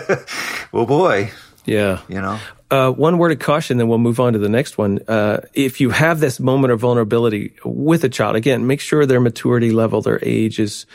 well, 0.71 0.86
boy. 0.86 1.32
Yeah. 1.65 2.02
You 2.08 2.21
know? 2.21 2.39
Uh, 2.71 2.91
one 2.91 3.17
word 3.17 3.32
of 3.32 3.39
caution, 3.39 3.78
then 3.78 3.88
we'll 3.88 3.97
move 3.97 4.19
on 4.19 4.34
to 4.34 4.39
the 4.39 4.49
next 4.49 4.78
one. 4.78 4.99
Uh, 5.08 5.41
if 5.54 5.82
you 5.82 5.89
have 5.89 6.19
this 6.19 6.39
moment 6.39 6.71
of 6.71 6.80
vulnerability 6.80 7.54
with 7.63 8.04
a 8.04 8.10
child, 8.10 8.36
again, 8.36 8.67
make 8.67 8.82
sure 8.82 9.06
their 9.06 9.19
maturity 9.19 9.71
level, 9.71 10.02
their 10.02 10.19
age 10.21 10.60
is 10.60 10.86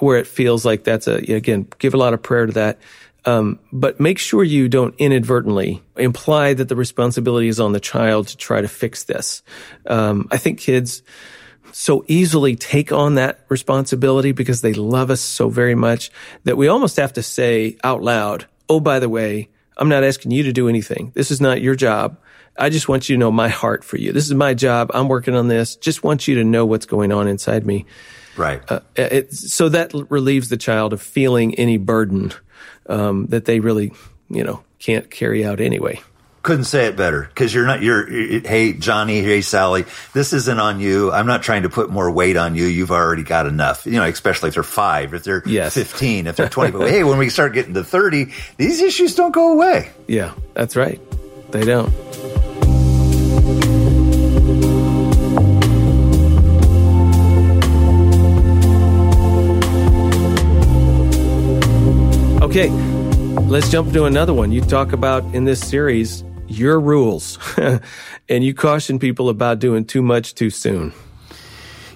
where 0.00 0.18
it 0.18 0.26
feels 0.26 0.64
like 0.64 0.84
that's 0.84 1.06
a, 1.06 1.14
again, 1.14 1.66
give 1.78 1.94
a 1.94 1.96
lot 1.96 2.14
of 2.14 2.22
prayer 2.22 2.46
to 2.46 2.52
that. 2.52 2.78
Um, 3.24 3.58
but 3.72 4.00
make 4.00 4.18
sure 4.18 4.44
you 4.44 4.68
don't 4.68 4.94
inadvertently 4.96 5.82
imply 5.96 6.54
that 6.54 6.68
the 6.68 6.76
responsibility 6.76 7.48
is 7.48 7.60
on 7.60 7.72
the 7.72 7.80
child 7.80 8.28
to 8.28 8.36
try 8.36 8.60
to 8.60 8.68
fix 8.68 9.04
this. 9.04 9.42
Um, 9.86 10.28
I 10.30 10.38
think 10.38 10.60
kids, 10.60 11.02
so 11.78 12.04
easily 12.08 12.56
take 12.56 12.90
on 12.90 13.14
that 13.14 13.38
responsibility 13.48 14.32
because 14.32 14.62
they 14.62 14.72
love 14.72 15.12
us 15.12 15.20
so 15.20 15.48
very 15.48 15.76
much 15.76 16.10
that 16.42 16.56
we 16.56 16.66
almost 16.66 16.96
have 16.96 17.12
to 17.12 17.22
say 17.22 17.76
out 17.84 18.02
loud, 18.02 18.46
Oh, 18.68 18.80
by 18.80 18.98
the 18.98 19.08
way, 19.08 19.48
I'm 19.76 19.88
not 19.88 20.02
asking 20.02 20.32
you 20.32 20.42
to 20.42 20.52
do 20.52 20.68
anything. 20.68 21.12
This 21.14 21.30
is 21.30 21.40
not 21.40 21.62
your 21.62 21.76
job. 21.76 22.18
I 22.58 22.68
just 22.68 22.88
want 22.88 23.08
you 23.08 23.14
to 23.14 23.20
know 23.20 23.30
my 23.30 23.48
heart 23.48 23.84
for 23.84 23.96
you. 23.96 24.10
This 24.10 24.26
is 24.26 24.34
my 24.34 24.54
job. 24.54 24.90
I'm 24.92 25.06
working 25.06 25.36
on 25.36 25.46
this. 25.46 25.76
Just 25.76 26.02
want 26.02 26.26
you 26.26 26.34
to 26.34 26.44
know 26.44 26.66
what's 26.66 26.84
going 26.84 27.12
on 27.12 27.28
inside 27.28 27.64
me. 27.64 27.86
Right. 28.36 28.60
Uh, 28.68 28.80
it, 28.96 29.32
so 29.32 29.68
that 29.68 29.92
relieves 30.10 30.48
the 30.48 30.56
child 30.56 30.92
of 30.92 31.00
feeling 31.00 31.54
any 31.54 31.76
burden 31.76 32.32
um, 32.88 33.26
that 33.26 33.44
they 33.44 33.60
really, 33.60 33.92
you 34.28 34.42
know, 34.42 34.64
can't 34.80 35.08
carry 35.12 35.46
out 35.46 35.60
anyway 35.60 36.00
couldn't 36.48 36.64
say 36.64 36.86
it 36.86 36.96
better 36.96 37.24
because 37.24 37.52
you're 37.52 37.66
not 37.66 37.82
you're 37.82 38.06
hey 38.08 38.72
johnny 38.72 39.20
hey 39.20 39.42
sally 39.42 39.84
this 40.14 40.32
isn't 40.32 40.58
on 40.58 40.80
you. 40.80 41.12
I'm 41.12 41.26
not 41.26 41.42
trying 41.42 41.64
to 41.64 41.68
put 41.68 41.90
more 41.90 42.10
weight 42.10 42.38
on 42.38 42.54
you. 42.54 42.64
You've 42.64 42.90
already 42.90 43.22
got 43.22 43.44
enough. 43.44 43.84
You 43.84 43.92
know 43.92 44.04
especially 44.04 44.48
if 44.48 44.54
they're 44.54 44.62
five 44.62 45.12
if 45.12 45.24
they're 45.24 45.42
yes. 45.44 45.74
15 45.74 46.26
if 46.26 46.36
they're 46.36 46.48
20 46.58 46.72
but 46.72 46.88
hey 46.88 47.04
when 47.04 47.18
we 47.18 47.28
start 47.28 47.52
getting 47.52 47.74
to 47.74 47.84
30 47.84 48.32
these 48.56 48.80
issues 48.80 49.14
don't 49.14 49.32
go 49.32 49.52
away. 49.52 49.90
Yeah 50.06 50.32
that's 50.54 50.74
right. 50.74 50.98
They 51.50 51.66
don't. 51.66 51.92
Okay 62.42 62.70
let's 63.48 63.70
jump 63.70 63.92
to 63.92 64.04
another 64.04 64.32
one. 64.32 64.50
You 64.50 64.62
talk 64.62 64.92
about 64.92 65.22
in 65.34 65.44
this 65.44 65.60
series 65.60 66.24
your 66.48 66.80
rules 66.80 67.38
and 68.28 68.44
you 68.44 68.54
caution 68.54 68.98
people 68.98 69.28
about 69.28 69.58
doing 69.58 69.84
too 69.84 70.02
much 70.02 70.34
too 70.34 70.50
soon. 70.50 70.92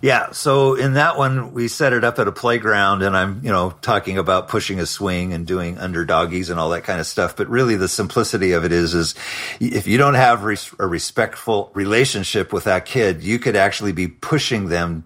Yeah. 0.02 0.32
So 0.32 0.74
in 0.74 0.94
that 0.94 1.16
one, 1.16 1.52
we 1.52 1.68
set 1.68 1.92
it 1.92 2.02
up 2.02 2.18
at 2.18 2.26
a 2.26 2.32
playground 2.32 3.02
and 3.02 3.16
I'm, 3.16 3.40
you 3.44 3.52
know, 3.52 3.70
talking 3.82 4.18
about 4.18 4.48
pushing 4.48 4.80
a 4.80 4.86
swing 4.86 5.32
and 5.32 5.46
doing 5.46 5.76
underdoggies 5.76 6.50
and 6.50 6.58
all 6.58 6.70
that 6.70 6.82
kind 6.82 6.98
of 6.98 7.06
stuff. 7.06 7.36
But 7.36 7.48
really 7.48 7.76
the 7.76 7.86
simplicity 7.86 8.50
of 8.50 8.64
it 8.64 8.72
is, 8.72 8.94
is 8.94 9.14
if 9.60 9.86
you 9.86 9.98
don't 9.98 10.14
have 10.14 10.42
a 10.42 10.86
respectful 10.86 11.70
relationship 11.74 12.52
with 12.52 12.64
that 12.64 12.84
kid, 12.84 13.22
you 13.22 13.38
could 13.38 13.54
actually 13.54 13.92
be 13.92 14.08
pushing 14.08 14.68
them 14.68 15.04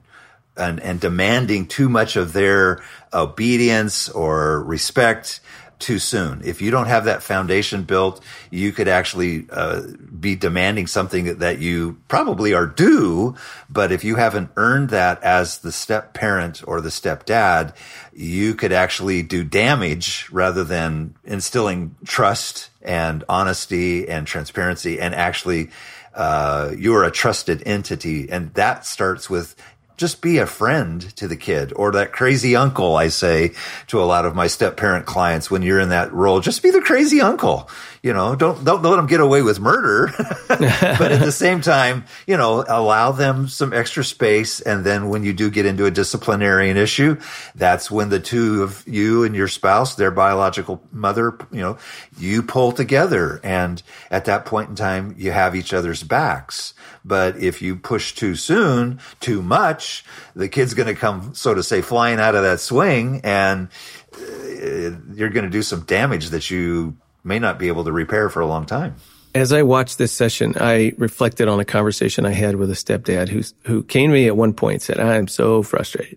and, 0.57 0.81
and 0.81 0.99
demanding 0.99 1.67
too 1.67 1.91
much 1.91 2.17
of 2.17 2.33
their 2.33 2.83
obedience 3.13 4.09
or 4.09 4.65
respect 4.65 5.41
too 5.79 5.99
soon. 5.99 6.41
If 6.45 6.63
you 6.63 6.71
don't 6.71 6.87
have 6.87 7.05
that 7.05 7.23
foundation 7.23 7.83
built, 7.83 8.23
you 8.51 8.73
could 8.73 8.89
actually 8.89 9.47
uh, 9.51 9.83
be 10.19 10.35
demanding 10.35 10.87
something 10.87 11.39
that, 11.39 11.57
you 11.57 11.97
probably 12.09 12.53
are 12.53 12.67
due. 12.67 13.35
But 13.71 13.91
if 13.91 14.05
you 14.05 14.17
haven't 14.17 14.51
earned 14.57 14.91
that 14.91 15.23
as 15.23 15.59
the 15.59 15.73
step 15.73 16.13
parent 16.13 16.63
or 16.67 16.81
the 16.81 16.91
step 16.91 17.25
dad, 17.25 17.73
you 18.13 18.55
could 18.55 18.73
actually 18.73 19.23
do 19.23 19.43
damage 19.43 20.29
rather 20.31 20.65
than 20.65 21.15
instilling 21.25 21.95
trust 22.05 22.71
and 22.83 23.25
honesty 23.29 24.07
and 24.09 24.27
transparency 24.27 25.01
and 25.01 25.15
actually 25.15 25.71
uh, 26.17 26.73
you're 26.77 27.05
a 27.05 27.11
trusted 27.11 27.63
entity. 27.67 28.31
And 28.31 28.53
that 28.55 28.87
starts 28.87 29.29
with 29.29 29.55
just 29.97 30.21
be 30.21 30.39
a 30.39 30.47
friend 30.47 31.01
to 31.17 31.27
the 31.27 31.37
kid 31.37 31.73
or 31.75 31.93
that 31.93 32.13
crazy 32.13 32.55
uncle. 32.55 32.97
I 32.97 33.09
say 33.09 33.53
to 33.89 34.03
a 34.03 34.05
lot 34.05 34.27
of 34.27 34.35
my 34.35 34.47
step 34.47 34.77
parent 34.77 35.07
clients 35.07 35.51
when 35.51 35.63
you're 35.63 35.81
in 35.81 35.89
that 35.89 36.13
role, 36.13 36.41
just 36.41 36.63
be 36.63 36.71
the 36.71 36.81
crazy 36.81 37.21
uncle. 37.21 37.69
You 38.03 38.13
know, 38.13 38.37
don't, 38.37 38.63
don't 38.63 38.83
let 38.83 38.97
them 38.97 39.07
get 39.07 39.21
away 39.21 39.43
with 39.43 39.59
murder, 39.59 40.13
but 40.49 41.13
at 41.13 41.21
the 41.21 41.33
same 41.33 41.61
time, 41.61 42.05
you 42.27 42.37
know, 42.37 42.65
allow 42.69 43.11
them 43.11 43.49
some 43.49 43.73
extra 43.73 44.05
space. 44.05 44.61
And 44.61 44.85
then 44.85 45.09
when 45.09 45.25
you 45.25 45.33
do 45.33 45.51
get 45.51 45.67
into 45.67 45.87
a 45.87 45.91
disciplinarian 45.91 46.77
issue, 46.77 47.19
that's 47.57 47.91
when 47.91 48.11
the 48.11 48.21
two 48.21 48.63
of 48.63 48.85
you 48.87 49.25
and 49.25 49.35
your 49.35 49.49
spouse, 49.49 49.97
their 49.97 50.13
biological 50.13 50.81
mother, 50.93 51.37
you 51.51 51.61
know, 51.61 51.79
you 52.17 52.43
pull 52.43 52.71
together. 52.71 53.41
And 53.43 53.83
at 54.11 54.27
that 54.27 54.45
point 54.45 54.69
in 54.69 54.77
time, 54.77 55.15
you 55.19 55.33
have 55.33 55.57
each 55.57 55.73
other's 55.73 56.05
backs. 56.05 56.75
But 57.07 57.37
if 57.37 57.63
you 57.63 57.77
push 57.77 58.15
too 58.15 58.35
soon, 58.35 58.99
too 59.21 59.41
much, 59.41 60.05
the 60.35 60.49
kid's 60.49 60.75
going 60.75 60.89
to 60.89 60.95
come, 60.95 61.35
so 61.35 61.55
to 61.55 61.63
say, 61.63 61.81
flying 61.81 62.19
out 62.19 62.35
of 62.35 62.43
that 62.43 62.59
swing 62.59 63.21
and 63.23 63.69
uh, 64.13 64.91
you're 65.15 65.31
going 65.31 65.45
to 65.45 65.51
do 65.51 65.63
some 65.63 65.83
damage 65.83 66.31
that 66.31 66.51
you 66.51 66.97
may 67.23 67.39
not 67.39 67.59
be 67.61 67.69
able 67.69 67.85
to 67.85 67.93
repair 67.93 68.29
for 68.29 68.41
a 68.41 68.47
long 68.47 68.67
time. 68.67 68.97
As 69.37 69.53
I 69.53 69.65
watched 69.65 69.99
this 69.99 70.13
session, 70.13 70.55
I 70.59 70.95
reflected 70.97 71.47
on 71.47 71.61
a 71.61 71.65
conversation 71.67 72.25
I 72.25 72.31
had 72.31 72.57
with 72.57 72.71
a 72.71 72.75
stepdad 72.75 73.29
who 73.29 73.43
who 73.71 73.83
came 73.83 74.09
to 74.09 74.15
me 74.15 74.27
at 74.29 74.35
one 74.35 74.55
point 74.55 74.77
and 74.77 74.83
said, 74.83 74.99
"I 74.99 75.17
am 75.17 75.29
so 75.29 75.63
frustrated. 75.63 76.17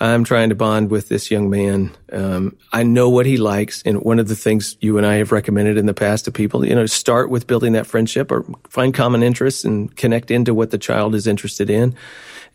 I'm 0.00 0.22
trying 0.22 0.50
to 0.50 0.54
bond 0.54 0.90
with 0.90 1.08
this 1.08 1.30
young 1.30 1.48
man. 1.48 1.96
Um, 2.12 2.58
I 2.70 2.82
know 2.82 3.08
what 3.08 3.24
he 3.24 3.38
likes, 3.38 3.82
and 3.86 4.02
one 4.02 4.18
of 4.18 4.28
the 4.28 4.36
things 4.36 4.76
you 4.82 4.98
and 4.98 5.06
I 5.06 5.14
have 5.14 5.32
recommended 5.32 5.78
in 5.78 5.86
the 5.86 5.94
past 5.94 6.26
to 6.26 6.30
people, 6.30 6.62
you 6.62 6.74
know, 6.74 6.84
start 6.84 7.30
with 7.30 7.46
building 7.46 7.72
that 7.72 7.86
friendship 7.86 8.30
or 8.30 8.44
find 8.68 8.92
common 8.92 9.22
interests 9.22 9.64
and 9.64 9.96
connect 9.96 10.30
into 10.30 10.52
what 10.52 10.70
the 10.70 10.76
child 10.76 11.14
is 11.14 11.26
interested 11.26 11.70
in." 11.70 11.94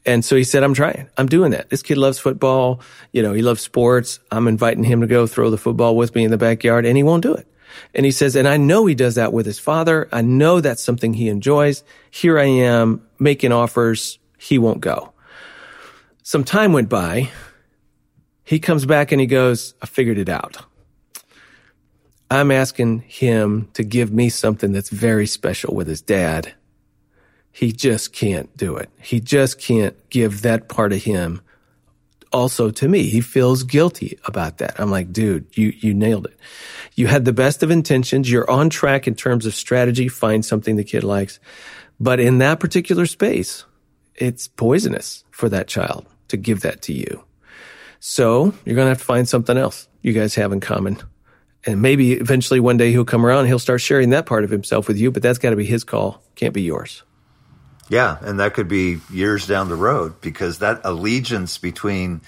And 0.05 0.23
so 0.23 0.35
he 0.35 0.43
said, 0.43 0.63
I'm 0.63 0.75
trying. 0.75 1.07
I'm 1.17 1.27
doing 1.27 1.51
that. 1.51 1.69
This 1.69 1.81
kid 1.81 1.97
loves 1.97 2.19
football. 2.19 2.81
You 3.13 3.23
know, 3.23 3.33
he 3.33 3.41
loves 3.41 3.61
sports. 3.61 4.19
I'm 4.31 4.49
inviting 4.49 4.83
him 4.83 4.99
to 5.01 5.07
go 5.07 5.25
throw 5.25 5.49
the 5.49 5.57
football 5.57 5.95
with 5.95 6.13
me 6.13 6.25
in 6.25 6.29
the 6.29 6.37
backyard 6.37 6.85
and 6.85 6.97
he 6.97 7.03
won't 7.03 7.23
do 7.23 7.33
it. 7.33 7.47
And 7.93 8.05
he 8.05 8.11
says, 8.11 8.35
and 8.35 8.47
I 8.47 8.57
know 8.57 8.85
he 8.85 8.95
does 8.95 9.15
that 9.15 9.33
with 9.33 9.45
his 9.45 9.59
father. 9.59 10.07
I 10.11 10.21
know 10.21 10.61
that's 10.61 10.83
something 10.83 11.13
he 11.13 11.29
enjoys. 11.29 11.83
Here 12.11 12.39
I 12.39 12.45
am 12.45 13.05
making 13.19 13.51
offers. 13.51 14.19
He 14.37 14.57
won't 14.57 14.81
go. 14.81 15.13
Some 16.23 16.43
time 16.43 16.73
went 16.73 16.89
by. 16.89 17.29
He 18.43 18.59
comes 18.59 18.85
back 18.85 19.11
and 19.11 19.21
he 19.21 19.27
goes, 19.27 19.73
I 19.81 19.85
figured 19.85 20.17
it 20.17 20.29
out. 20.29 20.57
I'm 22.29 22.51
asking 22.51 23.01
him 23.01 23.69
to 23.73 23.83
give 23.83 24.11
me 24.11 24.29
something 24.29 24.71
that's 24.71 24.89
very 24.89 25.27
special 25.27 25.75
with 25.75 25.87
his 25.87 26.01
dad. 26.01 26.53
He 27.51 27.71
just 27.71 28.11
can't 28.11 28.55
do 28.57 28.75
it. 28.75 28.89
He 28.99 29.19
just 29.19 29.59
can't 29.59 29.95
give 30.09 30.41
that 30.41 30.67
part 30.67 30.93
of 30.93 31.03
him 31.03 31.41
also 32.33 32.71
to 32.71 32.87
me. 32.87 33.03
He 33.03 33.21
feels 33.21 33.63
guilty 33.63 34.19
about 34.25 34.57
that. 34.57 34.79
I'm 34.79 34.91
like, 34.91 35.13
dude, 35.13 35.45
you, 35.57 35.73
you 35.77 35.93
nailed 35.93 36.25
it. 36.25 36.37
You 36.95 37.07
had 37.07 37.25
the 37.25 37.33
best 37.33 37.63
of 37.63 37.71
intentions. 37.71 38.29
You're 38.29 38.49
on 38.49 38.69
track 38.69 39.07
in 39.07 39.15
terms 39.15 39.45
of 39.45 39.55
strategy. 39.55 40.07
Find 40.07 40.43
something 40.43 40.75
the 40.75 40.83
kid 40.83 41.03
likes. 41.03 41.39
But 41.99 42.19
in 42.19 42.39
that 42.39 42.59
particular 42.59 43.05
space, 43.05 43.65
it's 44.15 44.47
poisonous 44.47 45.23
for 45.31 45.49
that 45.49 45.67
child 45.67 46.05
to 46.29 46.37
give 46.37 46.61
that 46.61 46.81
to 46.83 46.93
you. 46.93 47.23
So 47.99 48.53
you're 48.65 48.75
going 48.75 48.85
to 48.85 48.89
have 48.89 48.97
to 48.99 49.05
find 49.05 49.29
something 49.29 49.57
else 49.57 49.87
you 50.01 50.13
guys 50.13 50.35
have 50.35 50.51
in 50.51 50.59
common. 50.59 50.97
And 51.65 51.81
maybe 51.81 52.13
eventually 52.13 52.59
one 52.59 52.77
day 52.77 52.91
he'll 52.91 53.05
come 53.05 53.25
around, 53.25 53.45
he'll 53.45 53.59
start 53.59 53.79
sharing 53.79 54.09
that 54.09 54.25
part 54.25 54.43
of 54.43 54.49
himself 54.49 54.87
with 54.87 54.97
you, 54.97 55.11
but 55.11 55.23
that's 55.23 55.39
got 55.39 55.51
to 55.51 55.55
be 55.55 55.65
his 55.65 55.85
call. 55.85 56.21
Can't 56.35 56.53
be 56.53 56.61
yours. 56.61 57.03
Yeah, 57.93 58.17
and 58.21 58.39
that 58.39 58.55
could 58.55 58.67
be 58.67 59.01
years 59.11 59.45
down 59.45 59.69
the 59.69 59.75
road 59.75 60.19
because 60.19 60.57
that 60.59 60.81
allegiance 60.83 61.59
between 61.59 62.21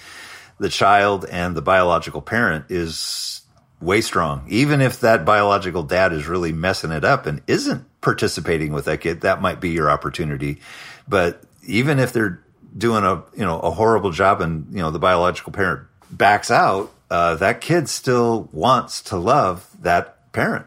the 0.60 0.68
child 0.68 1.24
and 1.24 1.56
the 1.56 1.60
biological 1.60 2.22
parent 2.22 2.66
is 2.68 3.42
way 3.80 4.00
strong. 4.00 4.46
Even 4.48 4.80
if 4.80 5.00
that 5.00 5.24
biological 5.24 5.82
dad 5.82 6.12
is 6.12 6.28
really 6.28 6.52
messing 6.52 6.92
it 6.92 7.02
up 7.04 7.26
and 7.26 7.42
isn't 7.48 7.84
participating 8.00 8.72
with 8.72 8.84
that 8.84 9.00
kid, 9.00 9.22
that 9.22 9.42
might 9.42 9.60
be 9.60 9.70
your 9.70 9.90
opportunity. 9.90 10.60
But 11.08 11.42
even 11.64 11.98
if 11.98 12.12
they're 12.12 12.40
doing 12.78 13.02
a 13.02 13.24
you 13.34 13.44
know 13.44 13.58
a 13.58 13.72
horrible 13.72 14.12
job 14.12 14.40
and 14.40 14.68
you 14.70 14.78
know 14.78 14.92
the 14.92 15.00
biological 15.00 15.52
parent 15.52 15.88
backs 16.12 16.52
out, 16.52 16.92
uh, 17.10 17.34
that 17.34 17.60
kid 17.60 17.88
still 17.88 18.48
wants 18.52 19.02
to 19.02 19.16
love 19.16 19.68
that 19.82 20.32
parent. 20.32 20.66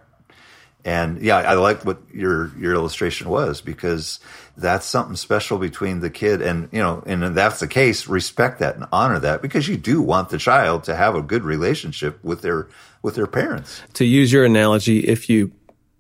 And 0.86 1.22
yeah, 1.22 1.38
I 1.38 1.56
like 1.56 1.84
what 1.84 2.00
your 2.14 2.58
your 2.58 2.74
illustration 2.74 3.30
was 3.30 3.60
because 3.60 4.20
that's 4.56 4.86
something 4.86 5.18
special 5.18 5.58
between 5.58 6.00
the 6.00 6.10
kid 6.10 6.42
and 6.42 6.70
you 6.72 6.80
know, 6.80 7.04
and 7.06 7.24
if 7.24 7.34
that's 7.34 7.60
the 7.60 7.68
case, 7.68 8.08
respect 8.08 8.60
that 8.60 8.76
and 8.76 8.86
honor 8.92 9.20
that 9.20 9.42
because 9.42 9.68
you 9.68 9.76
do 9.76 10.02
want 10.02 10.30
the 10.30 10.38
child 10.38 10.86
to 10.86 10.96
have 10.96 11.16
a 11.16 11.22
good 11.22 11.44
relationship 11.44 12.24
with 12.24 12.42
their 12.42 12.68
with 13.02 13.16
their 13.16 13.28
parents. 13.28 13.82
To 13.96 14.06
use 14.06 14.32
your 14.32 14.46
analogy, 14.46 15.00
if 15.00 15.30
you 15.30 15.52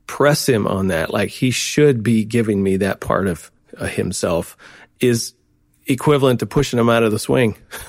press 0.07 0.47
him 0.47 0.65
on 0.65 0.87
that, 0.87 1.11
like 1.11 1.29
he 1.29 1.51
should 1.51 2.01
be 2.01 2.23
giving 2.23 2.63
me 2.63 2.77
that 2.77 3.01
part 3.01 3.27
of 3.27 3.51
uh, 3.77 3.85
himself, 3.85 4.55
is 5.01 5.33
equivalent 5.87 6.39
to 6.39 6.45
pushing 6.45 6.79
him 6.79 6.89
out 6.89 7.03
of 7.03 7.11
the 7.11 7.19
swing. 7.19 7.57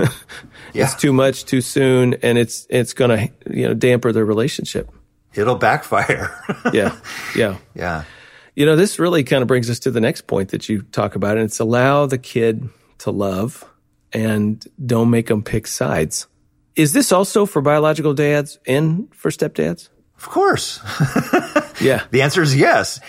yeah. 0.72 0.84
It's 0.84 0.96
too 0.96 1.12
much 1.12 1.44
too 1.44 1.60
soon, 1.60 2.14
and 2.14 2.36
it's 2.36 2.66
it's 2.68 2.94
going 2.94 3.10
to 3.10 3.54
you 3.56 3.68
know 3.68 3.74
damper 3.74 4.10
their 4.10 4.24
relationship 4.24 4.90
it'll 5.34 5.56
backfire. 5.56 6.32
yeah. 6.72 6.96
Yeah. 7.34 7.58
Yeah. 7.74 8.04
You 8.54 8.66
know, 8.66 8.76
this 8.76 8.98
really 8.98 9.24
kind 9.24 9.42
of 9.42 9.48
brings 9.48 9.70
us 9.70 9.78
to 9.80 9.90
the 9.90 10.00
next 10.00 10.26
point 10.26 10.50
that 10.50 10.68
you 10.68 10.82
talk 10.82 11.14
about, 11.14 11.36
and 11.36 11.46
it's 11.46 11.60
allow 11.60 12.06
the 12.06 12.18
kid 12.18 12.68
to 12.98 13.10
love 13.10 13.64
and 14.12 14.64
don't 14.84 15.10
make 15.10 15.28
them 15.28 15.42
pick 15.42 15.66
sides. 15.66 16.26
Is 16.76 16.92
this 16.92 17.12
also 17.12 17.46
for 17.46 17.62
biological 17.62 18.14
dads 18.14 18.58
and 18.66 19.08
for 19.14 19.30
stepdads? 19.30 19.88
Of 20.16 20.28
course. 20.28 20.80
yeah. 21.80 22.04
The 22.10 22.22
answer 22.22 22.42
is 22.42 22.54
yes. 22.56 23.00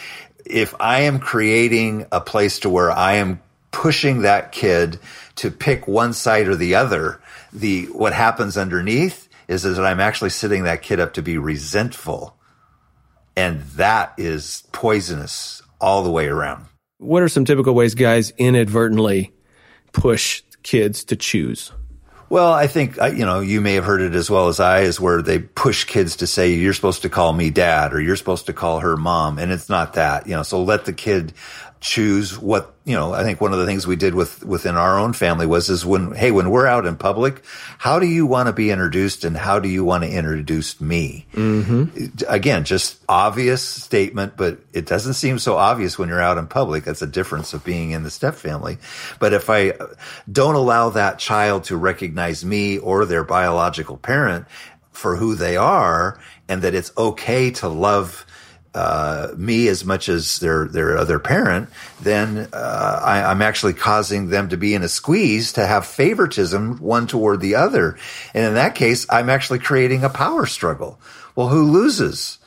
If 0.46 0.74
I 0.80 1.02
am 1.02 1.20
creating 1.20 2.06
a 2.12 2.22
place 2.22 2.60
to 2.60 2.70
where 2.70 2.92
I 2.92 3.16
am 3.16 3.42
pushing 3.72 4.22
that 4.22 4.52
kid 4.52 5.00
to 5.36 5.52
pick 5.52 5.88
one 5.88 6.14
side 6.14 6.48
or 6.48 6.56
the 6.56 6.76
other, 6.76 7.22
the 7.54 7.86
what 7.86 8.14
happens 8.14 8.58
underneath 8.58 9.28
is, 9.52 9.64
that 9.64 9.86
I'm 9.86 10.00
actually 10.00 10.30
setting 10.30 10.64
that 10.64 10.82
kid 10.82 11.00
up 11.00 11.14
to 11.14 11.22
be 11.22 11.38
resentful. 11.38 12.38
And 13.36 13.62
that 13.76 14.14
is 14.18 14.64
poisonous 14.72 15.62
all 15.80 16.04
the 16.04 16.12
way 16.12 16.28
around. 16.28 16.66
What 16.98 17.24
are 17.24 17.30
some 17.30 17.46
typical 17.46 17.74
ways 17.74 17.96
guys 17.96 18.32
inadvertently 18.38 19.34
push 19.92 20.44
kids 20.64 21.04
to 21.06 21.16
choose? 21.16 21.72
Well, 22.30 22.54
I 22.54 22.68
think, 22.68 23.02
uh, 23.02 23.08
you 23.08 23.26
know, 23.26 23.42
you 23.42 23.60
may 23.60 23.74
have 23.74 23.84
heard 23.84 24.00
it 24.00 24.16
as 24.16 24.30
well 24.30 24.48
as 24.48 24.62
I, 24.62 24.82
is 24.82 25.02
where 25.02 25.22
they 25.22 25.40
push 25.40 25.84
kids 25.84 26.16
to 26.18 26.28
say, 26.28 26.54
you're 26.54 26.74
supposed 26.74 27.02
to 27.02 27.10
call 27.10 27.34
me 27.34 27.50
dad 27.50 27.94
or 27.94 28.00
you're 28.00 28.16
supposed 28.16 28.46
to 28.46 28.54
call 28.54 28.80
her 28.80 28.96
mom. 28.96 29.38
And 29.38 29.52
it's 29.52 29.68
not 29.68 29.94
that, 29.96 30.28
you 30.28 30.34
know, 30.34 30.44
so 30.44 30.64
let 30.64 30.86
the 30.86 30.94
kid 30.94 31.34
choose 31.82 32.38
what 32.38 32.76
you 32.86 32.94
know 32.94 33.12
i 33.12 33.24
think 33.24 33.42
one 33.42 33.54
of 33.54 33.58
the 33.58 33.66
things 33.66 33.88
we 33.88 33.96
did 33.96 34.14
with 34.14 34.46
within 34.46 34.78
our 34.78 35.00
own 35.00 35.14
family 35.14 35.48
was 35.48 35.68
is 35.68 35.84
when 35.84 36.14
hey 36.14 36.30
when 36.30 36.52
we're 36.52 36.68
out 36.68 36.86
in 36.86 36.96
public 36.96 37.44
how 37.80 37.98
do 37.98 38.06
you 38.06 38.28
want 38.28 38.46
to 38.46 38.54
be 38.54 38.70
introduced 38.70 39.24
and 39.24 39.36
how 39.36 39.58
do 39.58 39.68
you 39.68 39.84
want 39.84 40.04
to 40.04 40.10
introduce 40.10 40.80
me? 40.80 41.26
Mm-hmm. 41.34 42.24
again 42.28 42.66
just 42.66 43.00
obvious 43.10 43.64
statement 43.68 44.38
but 44.38 44.60
it 44.74 44.86
doesn't 44.86 45.16
seem 45.16 45.40
so 45.40 45.58
obvious 45.58 45.98
when 45.98 46.08
you're 46.08 46.22
out 46.22 46.38
in 46.38 46.46
public. 46.46 46.84
That's 46.84 47.02
a 47.02 47.08
difference 47.08 47.54
of 47.54 47.66
being 47.66 47.92
in 47.92 48.04
the 48.04 48.12
step 48.12 48.36
family. 48.36 48.78
But 49.20 49.34
if 49.34 49.50
i 49.50 49.74
don't 50.32 50.56
allow 50.56 50.92
that 50.92 51.18
child 51.18 51.64
to 51.66 51.78
recognize 51.78 52.46
me 52.46 52.78
or 52.78 53.06
their 53.06 53.24
biological 53.24 53.98
parent 53.98 54.46
for 54.92 55.16
who 55.16 55.34
they 55.34 55.58
are 55.58 56.20
and 56.48 56.62
that 56.62 56.76
it's 56.76 56.92
okay 56.96 57.50
to 57.50 57.68
love 57.68 58.26
uh, 58.74 59.30
me 59.36 59.68
as 59.68 59.84
much 59.84 60.10
as 60.10 60.40
their 60.40 60.66
their 60.66 60.98
other 60.98 61.20
parent, 61.20 61.70
then 62.02 62.48
uh, 62.54 63.02
I, 63.04 63.24
I'm 63.24 63.42
actually 63.42 63.74
causing 63.74 64.30
them 64.30 64.50
to 64.50 64.58
be 64.58 64.74
in 64.74 64.84
a 64.84 64.88
squeeze 64.88 65.54
to 65.54 65.66
have 65.66 65.86
favoritism 65.86 66.78
one 66.78 67.08
toward 67.08 67.42
the 67.42 67.56
other, 67.56 67.98
and 68.34 68.46
in 68.46 68.54
that 68.56 68.76
case, 68.76 69.06
I'm 69.10 69.30
actually 69.30 69.60
creating 69.60 70.04
a 70.04 70.10
power 70.10 70.46
struggle. 70.46 71.00
Well, 71.36 71.50
who 71.50 71.64
loses? 71.64 72.38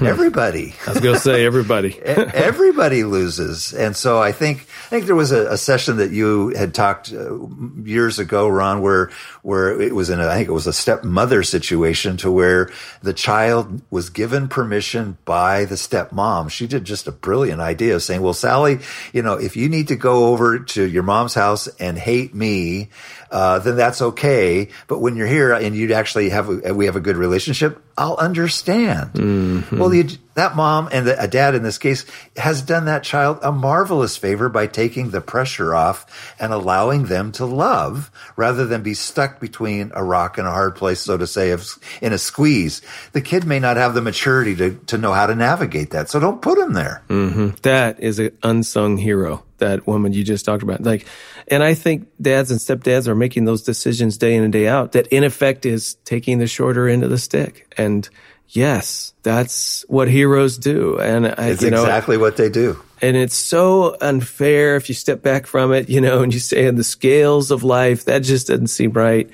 Everybody. 0.00 0.74
I 0.86 0.90
was 0.90 1.00
going 1.00 1.14
to 1.14 1.20
say 1.20 1.44
everybody. 1.44 1.98
everybody 2.02 3.04
loses, 3.04 3.72
and 3.72 3.96
so 3.96 4.20
I 4.20 4.32
think 4.32 4.60
I 4.60 4.88
think 4.88 5.06
there 5.06 5.14
was 5.14 5.32
a, 5.32 5.52
a 5.52 5.56
session 5.56 5.98
that 5.98 6.10
you 6.10 6.48
had 6.48 6.74
talked 6.74 7.12
uh, 7.12 7.46
years 7.82 8.18
ago, 8.18 8.48
Ron, 8.48 8.80
where 8.80 9.10
where 9.42 9.80
it 9.80 9.94
was 9.94 10.10
in 10.10 10.20
a, 10.20 10.26
I 10.26 10.36
think 10.36 10.48
it 10.48 10.52
was 10.52 10.66
a 10.66 10.72
stepmother 10.72 11.42
situation 11.42 12.16
to 12.18 12.30
where 12.30 12.70
the 13.02 13.12
child 13.12 13.82
was 13.90 14.10
given 14.10 14.48
permission 14.48 15.18
by 15.24 15.64
the 15.64 15.74
stepmom. 15.74 16.50
She 16.50 16.66
did 16.66 16.84
just 16.84 17.06
a 17.06 17.12
brilliant 17.12 17.60
idea 17.60 17.94
of 17.94 18.02
saying, 18.02 18.22
"Well, 18.22 18.34
Sally, 18.34 18.78
you 19.12 19.22
know, 19.22 19.34
if 19.34 19.56
you 19.56 19.68
need 19.68 19.88
to 19.88 19.96
go 19.96 20.28
over 20.28 20.60
to 20.60 20.86
your 20.86 21.02
mom's 21.02 21.34
house 21.34 21.68
and 21.78 21.98
hate 21.98 22.34
me." 22.34 22.88
Uh, 23.30 23.58
then 23.60 23.76
that's 23.76 24.02
okay. 24.02 24.68
But 24.88 25.00
when 25.00 25.16
you're 25.16 25.26
here 25.26 25.52
and 25.52 25.74
you'd 25.74 25.92
actually 25.92 26.30
have, 26.30 26.48
a, 26.48 26.74
we 26.74 26.86
have 26.86 26.96
a 26.96 27.00
good 27.00 27.16
relationship, 27.16 27.82
I'll 27.96 28.16
understand. 28.16 29.12
Mm-hmm. 29.12 29.78
Well, 29.78 29.90
the, 29.90 30.18
that 30.34 30.56
mom 30.56 30.88
and 30.90 31.06
the, 31.06 31.22
a 31.22 31.28
dad 31.28 31.54
in 31.54 31.62
this 31.62 31.76
case 31.78 32.06
has 32.36 32.62
done 32.62 32.86
that 32.86 33.02
child 33.02 33.38
a 33.42 33.52
marvelous 33.52 34.16
favor 34.16 34.48
by 34.48 34.66
taking 34.66 35.10
the 35.10 35.20
pressure 35.20 35.74
off 35.74 36.34
and 36.40 36.52
allowing 36.52 37.06
them 37.06 37.30
to 37.32 37.44
love 37.44 38.10
rather 38.36 38.66
than 38.66 38.82
be 38.82 38.94
stuck 38.94 39.38
between 39.38 39.92
a 39.94 40.02
rock 40.02 40.38
and 40.38 40.46
a 40.46 40.50
hard 40.50 40.76
place, 40.76 41.00
so 41.00 41.18
to 41.18 41.26
say, 41.26 41.50
of, 41.50 41.66
in 42.00 42.12
a 42.12 42.18
squeeze. 42.18 42.80
The 43.12 43.20
kid 43.20 43.44
may 43.44 43.58
not 43.58 43.76
have 43.76 43.94
the 43.94 44.02
maturity 44.02 44.56
to, 44.56 44.74
to 44.86 44.98
know 44.98 45.12
how 45.12 45.26
to 45.26 45.34
navigate 45.34 45.90
that. 45.90 46.08
So 46.08 46.18
don't 46.18 46.40
put 46.40 46.58
him 46.58 46.72
there. 46.72 47.02
Mm-hmm. 47.08 47.50
That 47.62 48.00
is 48.00 48.18
an 48.18 48.36
unsung 48.42 48.96
hero 48.96 49.44
that 49.58 49.86
woman 49.86 50.14
you 50.14 50.24
just 50.24 50.46
talked 50.46 50.62
about. 50.62 50.82
Like, 50.82 51.06
and 51.50 51.64
I 51.64 51.74
think 51.74 52.08
dads 52.22 52.52
and 52.52 52.60
stepdads 52.60 53.08
are 53.08 53.16
making 53.16 53.44
those 53.44 53.62
decisions 53.62 54.16
day 54.16 54.36
in 54.36 54.44
and 54.44 54.52
day 54.52 54.68
out 54.68 54.92
that 54.92 55.08
in 55.08 55.24
effect 55.24 55.66
is 55.66 55.94
taking 56.04 56.38
the 56.38 56.46
shorter 56.46 56.88
end 56.88 57.02
of 57.02 57.10
the 57.10 57.18
stick. 57.18 57.74
And 57.76 58.08
yes, 58.48 59.12
that's 59.24 59.84
what 59.88 60.08
heroes 60.08 60.56
do. 60.56 60.98
And 61.00 61.26
I, 61.26 61.48
it's 61.48 61.62
you 61.62 61.70
know, 61.70 61.82
exactly 61.82 62.16
what 62.16 62.36
they 62.36 62.48
do. 62.48 62.80
And 63.02 63.16
it's 63.16 63.34
so 63.34 63.96
unfair 64.00 64.76
if 64.76 64.88
you 64.88 64.94
step 64.94 65.22
back 65.22 65.46
from 65.46 65.72
it, 65.72 65.88
you 65.88 66.00
know, 66.00 66.22
and 66.22 66.32
you 66.32 66.38
say 66.38 66.66
in 66.66 66.76
the 66.76 66.84
scales 66.84 67.50
of 67.50 67.64
life, 67.64 68.04
that 68.04 68.20
just 68.20 68.46
doesn't 68.46 68.68
seem 68.68 68.92
right. 68.92 69.28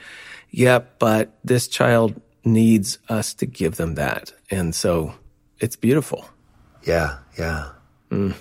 Yep. 0.52 0.98
But 0.98 1.36
this 1.44 1.68
child 1.68 2.18
needs 2.44 2.98
us 3.10 3.34
to 3.34 3.46
give 3.46 3.76
them 3.76 3.96
that. 3.96 4.32
And 4.50 4.74
so 4.74 5.12
it's 5.60 5.76
beautiful. 5.76 6.30
Yeah. 6.82 7.18
Yeah. 7.38 7.72
Mm. 8.10 8.34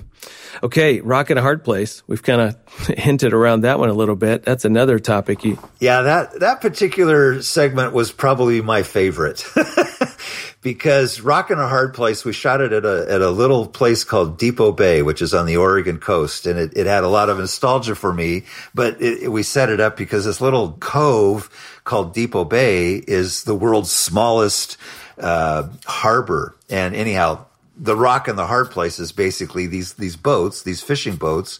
Okay, 0.63 1.01
rock 1.01 1.29
in 1.31 1.37
a 1.37 1.41
hard 1.41 1.63
place. 1.63 2.01
We've 2.07 2.23
kind 2.23 2.41
of 2.41 2.87
hinted 2.97 3.33
around 3.33 3.61
that 3.61 3.77
one 3.79 3.89
a 3.89 3.93
little 3.93 4.15
bit. 4.15 4.43
That's 4.43 4.65
another 4.65 4.99
topic. 4.99 5.43
You- 5.43 5.59
yeah, 5.79 6.01
that 6.03 6.39
that 6.39 6.61
particular 6.61 7.41
segment 7.41 7.93
was 7.93 8.11
probably 8.11 8.61
my 8.61 8.83
favorite. 8.83 9.43
because 10.61 11.21
Rock 11.21 11.51
in 11.51 11.59
a 11.59 11.67
Hard 11.67 11.93
Place, 11.93 12.25
we 12.25 12.33
shot 12.33 12.59
it 12.61 12.73
at 12.73 12.85
a, 12.85 13.05
at 13.07 13.21
a 13.21 13.29
little 13.29 13.67
place 13.67 14.03
called 14.03 14.39
Depoe 14.39 14.71
Bay, 14.71 15.01
which 15.01 15.21
is 15.21 15.33
on 15.33 15.45
the 15.45 15.57
Oregon 15.57 15.99
coast. 15.99 16.47
And 16.47 16.57
it, 16.57 16.73
it 16.75 16.87
had 16.87 17.03
a 17.03 17.07
lot 17.07 17.29
of 17.29 17.37
nostalgia 17.37 17.93
for 17.93 18.11
me, 18.13 18.45
but 18.73 19.01
it, 19.01 19.23
it, 19.23 19.27
we 19.31 19.43
set 19.43 19.69
it 19.69 19.79
up 19.79 19.95
because 19.97 20.25
this 20.25 20.41
little 20.41 20.73
cove 20.79 21.49
called 21.83 22.15
Depoe 22.15 22.45
Bay 22.45 22.95
is 22.95 23.43
the 23.43 23.53
world's 23.53 23.91
smallest, 23.91 24.77
uh, 25.19 25.69
harbor. 25.85 26.55
And 26.69 26.95
anyhow, 26.95 27.45
the 27.77 27.95
rock 27.95 28.27
and 28.27 28.37
the 28.37 28.47
hard 28.47 28.71
place 28.71 28.99
is 28.99 29.11
basically 29.11 29.67
these 29.67 29.93
these 29.93 30.15
boats, 30.15 30.63
these 30.63 30.81
fishing 30.81 31.15
boats, 31.15 31.59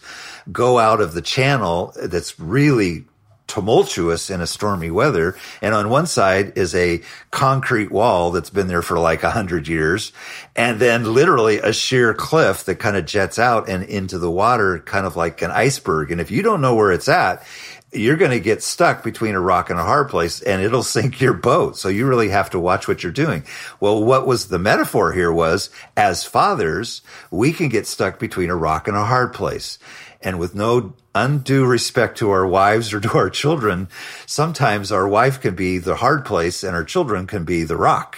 go 0.52 0.80
out 0.80 1.02
of 1.02 1.14
the 1.14 1.22
channel 1.22 1.94
that's 2.02 2.40
really 2.40 3.06
tumultuous 3.48 4.30
in 4.30 4.42
a 4.42 4.48
stormy 4.48 4.90
weather. 4.90 5.36
And 5.62 5.76
on 5.76 5.90
one 5.90 6.08
side 6.08 6.58
is 6.58 6.74
a 6.74 7.02
concrete 7.32 7.92
wall 7.92 8.32
that's 8.32 8.50
been 8.50 8.68
there 8.68 8.82
for 8.82 8.98
like 8.98 9.24
a 9.24 9.32
hundred 9.32 9.68
years. 9.68 10.12
And 10.56 10.80
then 10.80 11.14
literally 11.14 11.60
a 11.60 11.72
sheer 11.72 12.14
cliff 12.14 12.64
that 12.66 12.80
kind 12.80 12.98
of 12.98 13.06
jets 13.06 13.38
out 13.38 13.70
and 13.70 13.84
into 13.84 14.18
the 14.18 14.32
water, 14.32 14.80
kind 14.80 15.06
of 15.06 15.16
like 15.16 15.42
an 15.42 15.52
iceberg. 15.52 16.12
And 16.12 16.20
if 16.20 16.32
you 16.32 16.42
don't 16.42 16.62
know 16.62 16.76
where 16.76 16.92
it's 16.92 17.08
at, 17.08 17.46
you're 17.96 18.18
going 18.18 18.32
to 18.32 18.40
get 18.40 18.62
stuck 18.62 19.04
between 19.04 19.36
a 19.36 19.40
rock 19.40 19.70
and 19.70 19.80
a 19.80 19.84
hard 19.84 20.10
place 20.10 20.42
and 20.42 20.62
it'll 20.62 20.84
sink 20.84 21.22
your 21.22 21.34
boat. 21.34 21.78
So 21.78 21.90
you 21.90 22.08
really 22.08 22.30
have 22.30 22.50
to 22.52 22.60
watch 22.60 22.88
what 22.88 23.04
you're 23.04 23.12
doing. 23.12 23.44
Well, 23.80 24.04
what 24.04 24.28
was 24.28 24.48
the 24.48 24.60
metaphor 24.60 25.14
here 25.14 25.32
was 25.32 25.70
as 25.96 26.24
fathers, 26.24 27.02
we 27.32 27.52
can 27.52 27.70
get 27.70 27.88
stuck 27.88 28.20
between 28.20 28.50
a 28.50 28.56
rock 28.56 28.88
and 28.88 28.98
a 28.98 29.06
hard 29.06 29.34
place. 29.34 29.80
And 30.22 30.40
with 30.40 30.56
no 30.56 30.94
undue 31.14 31.66
respect 31.66 32.18
to 32.18 32.32
our 32.32 32.48
wives 32.48 32.94
or 32.94 33.00
to 33.00 33.18
our 33.18 33.30
children, 33.30 33.88
sometimes 34.26 34.92
our 34.92 35.08
wife 35.08 35.40
can 35.40 35.56
be 35.56 35.78
the 35.78 35.96
hard 35.96 36.26
place 36.26 36.64
and 36.64 36.76
our 36.76 36.84
children 36.84 37.28
can 37.28 37.46
be 37.46 37.64
the 37.64 37.78
rock. 37.78 38.18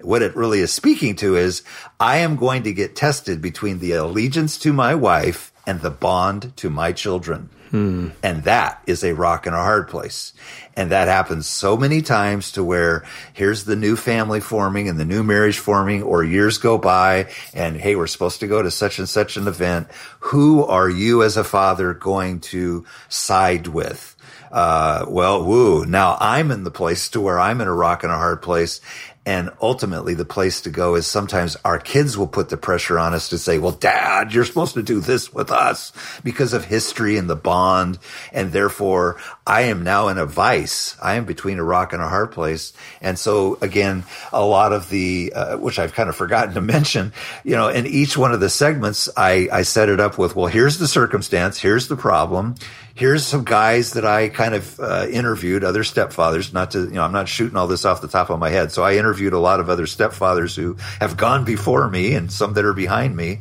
What 0.00 0.22
it 0.22 0.34
really 0.34 0.60
is 0.60 0.72
speaking 0.72 1.16
to 1.16 1.36
is 1.36 1.62
I 1.98 2.18
am 2.18 2.36
going 2.36 2.62
to 2.62 2.72
get 2.72 2.96
tested 2.96 3.42
between 3.42 3.80
the 3.80 3.92
allegiance 3.92 4.56
to 4.58 4.72
my 4.72 4.94
wife 4.94 5.52
and 5.66 5.80
the 5.80 5.90
bond 5.90 6.56
to 6.56 6.70
my 6.70 6.92
children. 6.92 7.50
Hmm. 7.70 8.08
And 8.22 8.42
that 8.44 8.82
is 8.86 9.04
a 9.04 9.14
rock 9.14 9.46
and 9.46 9.54
a 9.54 9.60
hard 9.60 9.88
place. 9.88 10.32
And 10.76 10.90
that 10.90 11.06
happens 11.06 11.46
so 11.46 11.76
many 11.76 12.02
times 12.02 12.52
to 12.52 12.64
where 12.64 13.04
here's 13.32 13.64
the 13.64 13.76
new 13.76 13.94
family 13.94 14.40
forming 14.40 14.88
and 14.88 14.98
the 14.98 15.04
new 15.04 15.22
marriage 15.22 15.58
forming, 15.58 16.02
or 16.02 16.24
years 16.24 16.58
go 16.58 16.78
by 16.78 17.30
and 17.54 17.76
hey, 17.76 17.94
we're 17.94 18.08
supposed 18.08 18.40
to 18.40 18.48
go 18.48 18.60
to 18.60 18.70
such 18.70 18.98
and 18.98 19.08
such 19.08 19.36
an 19.36 19.46
event. 19.46 19.88
Who 20.20 20.64
are 20.64 20.90
you 20.90 21.22
as 21.22 21.36
a 21.36 21.44
father 21.44 21.94
going 21.94 22.40
to 22.40 22.84
side 23.08 23.68
with? 23.68 24.16
Uh, 24.50 25.04
well, 25.08 25.44
woo, 25.44 25.86
now 25.86 26.16
I'm 26.18 26.50
in 26.50 26.64
the 26.64 26.72
place 26.72 27.08
to 27.10 27.20
where 27.20 27.38
I'm 27.38 27.60
in 27.60 27.68
a 27.68 27.72
rock 27.72 28.02
and 28.02 28.12
a 28.12 28.16
hard 28.16 28.42
place 28.42 28.80
and 29.26 29.50
ultimately, 29.60 30.14
the 30.14 30.24
place 30.24 30.62
to 30.62 30.70
go 30.70 30.94
is 30.94 31.06
sometimes 31.06 31.54
our 31.62 31.78
kids 31.78 32.16
will 32.16 32.26
put 32.26 32.48
the 32.48 32.56
pressure 32.56 32.98
on 32.98 33.12
us 33.12 33.28
to 33.28 33.38
say, 33.38 33.58
well, 33.58 33.72
dad, 33.72 34.32
you're 34.32 34.46
supposed 34.46 34.72
to 34.74 34.82
do 34.82 34.98
this 35.00 35.30
with 35.30 35.50
us 35.50 35.92
because 36.24 36.54
of 36.54 36.64
history 36.64 37.18
and 37.18 37.28
the 37.28 37.36
bond. 37.36 37.98
And 38.32 38.50
therefore, 38.50 39.20
I 39.46 39.62
am 39.62 39.84
now 39.84 40.08
in 40.08 40.16
a 40.16 40.24
vice. 40.24 40.96
I 41.02 41.16
am 41.16 41.26
between 41.26 41.58
a 41.58 41.62
rock 41.62 41.92
and 41.92 42.00
a 42.00 42.08
hard 42.08 42.32
place. 42.32 42.72
And 43.02 43.18
so 43.18 43.58
again, 43.60 44.04
a 44.32 44.42
lot 44.42 44.72
of 44.72 44.88
the, 44.88 45.34
uh, 45.34 45.58
which 45.58 45.78
I've 45.78 45.92
kind 45.92 46.08
of 46.08 46.16
forgotten 46.16 46.54
to 46.54 46.60
mention, 46.62 47.12
you 47.44 47.56
know, 47.56 47.68
in 47.68 47.86
each 47.86 48.16
one 48.16 48.32
of 48.32 48.40
the 48.40 48.48
segments, 48.48 49.10
I, 49.18 49.48
I 49.52 49.62
set 49.62 49.90
it 49.90 50.00
up 50.00 50.16
with, 50.16 50.34
well, 50.34 50.46
here's 50.46 50.78
the 50.78 50.88
circumstance. 50.88 51.58
Here's 51.58 51.88
the 51.88 51.96
problem 51.96 52.54
here's 52.94 53.26
some 53.26 53.44
guys 53.44 53.92
that 53.92 54.04
I 54.04 54.28
kind 54.28 54.54
of 54.54 54.80
uh, 54.80 55.06
interviewed, 55.10 55.64
other 55.64 55.82
stepfathers. 55.82 56.52
Not 56.52 56.72
to, 56.72 56.84
you 56.84 56.92
know, 56.92 57.02
I'm 57.02 57.12
not 57.12 57.28
shooting 57.28 57.56
all 57.56 57.66
this 57.66 57.84
off 57.84 58.00
the 58.00 58.08
top 58.08 58.30
of 58.30 58.38
my 58.38 58.50
head. 58.50 58.72
So 58.72 58.82
I 58.82 58.96
interviewed 58.96 59.32
a 59.32 59.38
lot 59.38 59.60
of 59.60 59.68
other 59.68 59.86
stepfathers 59.86 60.56
who 60.56 60.76
have 61.00 61.16
gone 61.16 61.44
before 61.44 61.88
me 61.88 62.14
and 62.14 62.32
some 62.32 62.54
that 62.54 62.64
are 62.64 62.74
behind 62.74 63.16
me 63.16 63.40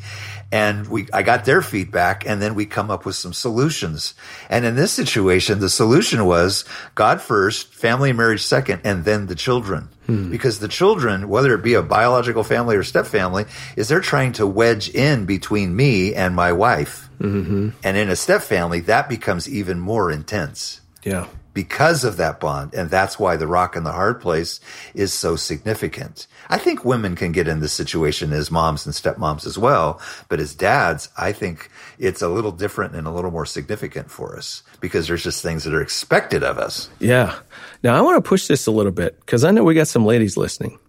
and 0.52 0.88
we 0.88 1.08
I 1.14 1.22
got 1.22 1.46
their 1.46 1.62
feedback 1.62 2.26
and 2.26 2.42
then 2.42 2.56
we 2.56 2.66
come 2.66 2.90
up 2.90 3.06
with 3.06 3.16
some 3.16 3.34
solutions. 3.34 4.14
And 4.50 4.66
in 4.66 4.76
this 4.76 4.92
situation, 4.92 5.60
the 5.60 5.70
solution 5.70 6.26
was 6.26 6.66
God 6.96 7.22
first, 7.22 7.74
family 7.74 8.10
and 8.10 8.18
marriage 8.18 8.42
second, 8.42 8.82
and 8.84 9.06
then 9.06 9.28
the 9.28 9.36
children. 9.36 9.90
Hmm. 10.08 10.32
Because 10.32 10.60
the 10.60 10.68
children, 10.68 11.30
whether 11.30 11.54
it 11.54 11.62
be 11.62 11.76
a 11.76 11.84
biological 11.84 12.44
family 12.44 12.76
or 12.76 12.84
step 12.84 13.06
family, 13.06 13.46
is 13.76 13.88
they're 13.88 14.02
trying 14.02 14.34
to 14.34 14.48
wedge 14.48 14.90
in 14.90 15.26
between 15.26 15.76
me 15.76 16.16
and 16.16 16.36
my 16.36 16.52
wife. 16.52 17.09
Mm-hmm. 17.20 17.70
And 17.84 17.98
in 17.98 18.10
a 18.10 18.16
step 18.16 18.42
family, 18.42 18.80
that 18.82 19.10
becomes 19.10 19.50
even 19.50 19.80
more 19.80 20.12
intense. 20.12 20.82
Yeah 21.04 21.28
because 21.60 22.06
of 22.06 22.16
that 22.16 22.40
bond. 22.40 22.74
And 22.74 22.90
that's 22.90 23.20
why 23.20 23.36
the 23.36 23.46
rock 23.46 23.76
and 23.76 23.86
the 23.86 23.92
hard 23.92 24.22
place 24.22 24.62
is 24.94 25.14
so 25.14 25.36
significant. 25.36 26.28
I 26.50 26.58
think 26.58 26.86
women 26.86 27.18
can 27.18 27.34
get 27.34 27.50
in 27.50 27.60
this 27.60 27.74
situation 27.74 28.32
as 28.32 28.50
moms 28.50 28.86
and 28.86 28.96
stepmoms 28.96 29.46
as 29.46 29.58
well. 29.58 30.00
But 30.30 30.40
as 30.40 30.56
dads, 30.56 31.10
I 31.18 31.32
think 31.34 31.70
it's 31.98 32.22
a 32.22 32.30
little 32.30 32.54
different 32.54 32.96
and 32.96 33.08
a 33.08 33.12
little 33.12 33.32
more 33.32 33.46
significant 33.46 34.10
for 34.10 34.38
us 34.38 34.64
because 34.80 35.08
there's 35.08 35.24
just 35.24 35.44
things 35.44 35.66
that 35.66 35.74
are 35.74 35.82
expected 35.82 36.44
of 36.44 36.58
us. 36.58 36.90
Yeah. 37.00 37.38
Now 37.84 37.96
I 37.96 38.02
want 38.02 38.24
to 38.24 38.28
push 38.28 38.48
this 38.48 38.68
a 38.68 38.72
little 38.72 38.94
bit 38.94 39.20
because 39.20 39.44
I 39.44 39.52
know 39.52 39.66
we 39.66 39.74
got 39.74 39.88
some 39.88 40.06
ladies 40.06 40.38
listening. 40.38 40.80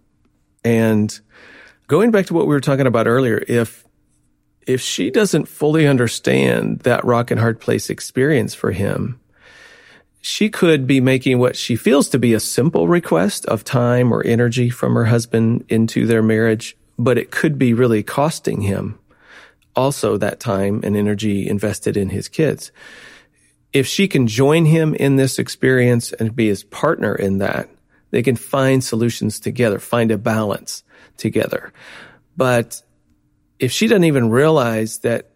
And 0.63 1.19
going 1.87 2.11
back 2.11 2.27
to 2.27 2.33
what 2.33 2.47
we 2.47 2.53
were 2.53 2.61
talking 2.61 2.87
about 2.87 3.07
earlier, 3.07 3.43
if 3.45 3.83
if 4.71 4.79
she 4.79 5.11
doesn't 5.11 5.47
fully 5.47 5.85
understand 5.85 6.79
that 6.79 7.03
rock 7.03 7.29
and 7.29 7.39
hard 7.39 7.59
place 7.59 7.89
experience 7.89 8.53
for 8.53 8.71
him, 8.71 9.19
she 10.21 10.49
could 10.49 10.87
be 10.87 11.01
making 11.01 11.39
what 11.39 11.55
she 11.55 11.75
feels 11.75 12.07
to 12.09 12.19
be 12.19 12.33
a 12.33 12.39
simple 12.39 12.87
request 12.87 13.45
of 13.47 13.65
time 13.65 14.13
or 14.13 14.25
energy 14.25 14.69
from 14.69 14.93
her 14.93 15.05
husband 15.05 15.65
into 15.67 16.05
their 16.05 16.23
marriage, 16.23 16.77
but 16.97 17.17
it 17.17 17.31
could 17.31 17.57
be 17.57 17.73
really 17.73 18.01
costing 18.01 18.61
him 18.61 18.97
also 19.75 20.17
that 20.17 20.39
time 20.39 20.81
and 20.83 20.95
energy 20.95 21.47
invested 21.49 21.97
in 21.97 22.09
his 22.09 22.27
kids. 22.27 22.71
If 23.73 23.87
she 23.87 24.07
can 24.07 24.27
join 24.27 24.65
him 24.65 24.93
in 24.93 25.15
this 25.15 25.39
experience 25.39 26.13
and 26.13 26.35
be 26.35 26.47
his 26.47 26.63
partner 26.63 27.15
in 27.15 27.39
that, 27.39 27.69
they 28.11 28.21
can 28.21 28.35
find 28.35 28.83
solutions 28.83 29.39
together, 29.39 29.79
find 29.79 30.11
a 30.11 30.17
balance 30.17 30.83
together. 31.17 31.73
But 32.37 32.81
if 33.61 33.71
she 33.71 33.87
doesn't 33.87 34.03
even 34.03 34.29
realize 34.29 34.97
that 34.99 35.29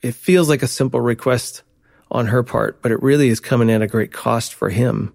it 0.00 0.14
feels 0.14 0.48
like 0.48 0.62
a 0.62 0.68
simple 0.68 1.00
request 1.00 1.62
on 2.10 2.28
her 2.28 2.42
part, 2.42 2.80
but 2.80 2.92
it 2.92 3.02
really 3.02 3.28
is 3.28 3.40
coming 3.40 3.68
at 3.70 3.82
a 3.82 3.86
great 3.88 4.12
cost 4.12 4.54
for 4.54 4.70
him, 4.70 5.12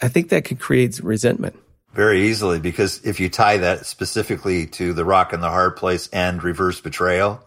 I 0.00 0.08
think 0.08 0.30
that 0.30 0.46
could 0.46 0.58
create 0.58 0.98
resentment. 1.00 1.56
Very 1.92 2.28
easily, 2.28 2.58
because 2.58 3.04
if 3.04 3.20
you 3.20 3.28
tie 3.28 3.58
that 3.58 3.86
specifically 3.86 4.66
to 4.68 4.94
the 4.94 5.04
rock 5.04 5.32
and 5.32 5.42
the 5.42 5.50
hard 5.50 5.76
place 5.76 6.08
and 6.08 6.42
reverse 6.42 6.80
betrayal, 6.80 7.44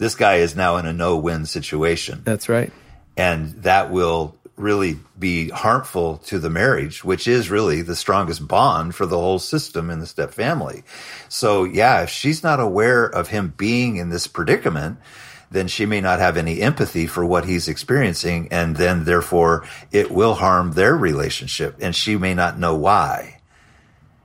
this 0.00 0.14
guy 0.14 0.36
is 0.36 0.56
now 0.56 0.78
in 0.78 0.86
a 0.86 0.92
no 0.92 1.18
win 1.18 1.44
situation. 1.44 2.22
That's 2.24 2.48
right. 2.48 2.72
And 3.16 3.50
that 3.62 3.90
will 3.90 4.36
really 4.56 4.98
be 5.18 5.48
harmful 5.48 6.18
to 6.18 6.38
the 6.38 6.50
marriage, 6.50 7.04
which 7.04 7.26
is 7.26 7.50
really 7.50 7.82
the 7.82 7.96
strongest 7.96 8.46
bond 8.46 8.94
for 8.94 9.06
the 9.06 9.18
whole 9.18 9.38
system 9.38 9.90
in 9.90 10.00
the 10.00 10.06
step 10.06 10.32
family. 10.32 10.84
So 11.28 11.64
yeah, 11.64 12.02
if 12.02 12.10
she's 12.10 12.42
not 12.42 12.60
aware 12.60 13.04
of 13.04 13.28
him 13.28 13.54
being 13.56 13.96
in 13.96 14.10
this 14.10 14.26
predicament, 14.26 14.98
then 15.50 15.68
she 15.68 15.86
may 15.86 16.00
not 16.00 16.20
have 16.20 16.36
any 16.36 16.60
empathy 16.60 17.06
for 17.06 17.24
what 17.24 17.44
he's 17.44 17.68
experiencing. 17.68 18.48
And 18.50 18.76
then 18.76 19.04
therefore 19.04 19.66
it 19.90 20.10
will 20.10 20.34
harm 20.34 20.72
their 20.72 20.96
relationship 20.96 21.76
and 21.80 21.94
she 21.94 22.16
may 22.16 22.34
not 22.34 22.58
know 22.58 22.76
why. 22.76 23.40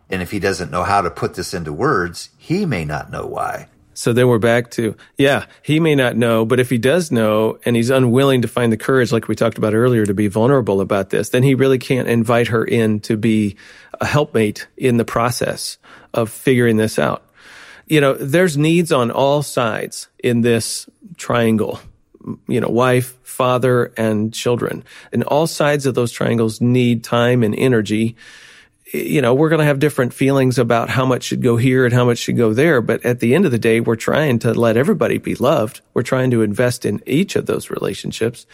And 0.10 0.22
if 0.22 0.32
he 0.32 0.40
doesn't 0.40 0.72
know 0.72 0.84
how 0.84 1.02
to 1.02 1.12
put 1.12 1.36
this 1.36 1.54
into 1.54 1.72
words, 1.74 2.30
he 2.38 2.66
may 2.66 2.86
not 2.86 3.12
know 3.12 3.26
why. 3.26 3.68
So 4.00 4.14
then 4.14 4.30
we're 4.30 4.40
back 4.40 4.72
to, 4.72 4.96
yeah, 5.18 5.48
he 5.62 5.82
may 5.82 5.94
not 5.94 6.16
know, 6.16 6.46
but 6.46 6.62
if 6.62 6.70
he 6.70 6.78
does 6.78 7.12
know 7.12 7.60
and 7.66 7.76
he's 7.76 7.90
unwilling 7.90 8.44
to 8.44 8.48
find 8.48 8.72
the 8.72 8.78
courage, 8.78 9.12
like 9.12 9.28
we 9.28 9.36
talked 9.36 9.58
about 9.58 9.74
earlier, 9.74 10.06
to 10.06 10.14
be 10.14 10.30
vulnerable 10.30 10.80
about 10.80 11.10
this, 11.10 11.32
then 11.32 11.44
he 11.44 11.54
really 11.54 11.80
can't 11.80 12.08
invite 12.08 12.48
her 12.48 12.64
in 12.64 13.02
to 13.02 13.18
be 13.18 13.58
a 14.00 14.06
helpmate 14.06 14.70
in 14.78 14.96
the 14.96 15.04
process 15.04 15.78
of 16.14 16.30
figuring 16.30 16.78
this 16.78 16.98
out. 16.98 17.26
You 17.88 18.00
know, 18.00 18.14
there's 18.14 18.58
needs 18.58 18.94
on 18.94 19.12
all 19.12 19.44
sides 19.44 20.08
in 20.18 20.40
this 20.40 20.90
triangle. 21.18 21.82
You 22.48 22.62
know, 22.62 22.70
wife, 22.70 23.18
father, 23.24 23.92
and 23.98 24.34
children. 24.34 24.86
And 25.12 25.26
all 25.26 25.46
sides 25.46 25.86
of 25.86 25.94
those 25.94 26.14
triangles 26.14 26.62
need 26.62 27.04
time 27.04 27.44
and 27.44 27.54
energy 27.54 28.16
you 28.94 29.22
know, 29.22 29.34
we're 29.34 29.50
going 29.50 29.60
to 29.60 29.66
have 29.66 29.80
different 29.80 30.14
feelings 30.14 30.58
about 30.58 30.90
how 30.90 31.06
much 31.06 31.24
should 31.24 31.44
go 31.44 31.58
here 31.58 31.86
and 31.86 31.94
how 31.94 32.06
much 32.06 32.18
should 32.18 32.38
go 32.38 32.54
there. 32.54 32.82
But 32.82 33.06
at 33.06 33.20
the 33.20 33.36
end 33.36 33.46
of 33.46 33.52
the 33.52 33.60
day, 33.60 33.80
we're 33.80 33.96
trying 33.96 34.40
to 34.40 34.54
let 34.54 34.78
everybody 34.78 35.18
be 35.18 35.36
loved. 35.36 35.82
We're 35.94 36.02
trying 36.04 36.32
to 36.32 36.42
invest 36.42 36.86
in 36.86 37.02
each 37.06 37.36
of 37.36 37.46
those 37.46 37.70
relationships. 37.70 38.48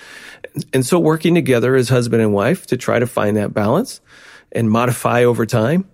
And 0.74 0.86
so 0.86 1.00
working 1.00 1.36
together 1.36 1.76
as 1.76 1.90
husband 1.90 2.22
and 2.22 2.34
wife 2.34 2.68
to 2.68 2.78
try 2.78 3.00
to 3.00 3.08
find 3.08 3.38
that 3.38 3.54
balance 3.54 4.02
and 4.52 4.70
modify 4.70 5.24
over 5.24 5.46
time 5.46 5.90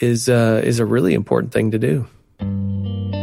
is, 0.00 0.28
uh, 0.28 0.62
is 0.64 0.78
a 0.78 0.86
really 0.86 1.12
important 1.12 1.52
thing 1.52 1.72
to 1.72 1.78
do. 1.78 3.21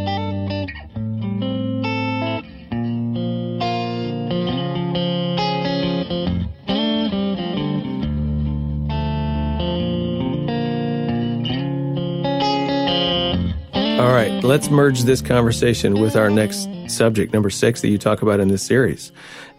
All 14.09 14.15
right, 14.15 14.43
let's 14.43 14.71
merge 14.71 15.03
this 15.03 15.21
conversation 15.21 15.99
with 16.01 16.15
our 16.15 16.31
next 16.31 16.67
subject, 16.87 17.31
number 17.31 17.51
six, 17.51 17.81
that 17.81 17.89
you 17.89 17.99
talk 17.99 18.23
about 18.23 18.39
in 18.39 18.47
this 18.47 18.63
series. 18.63 19.11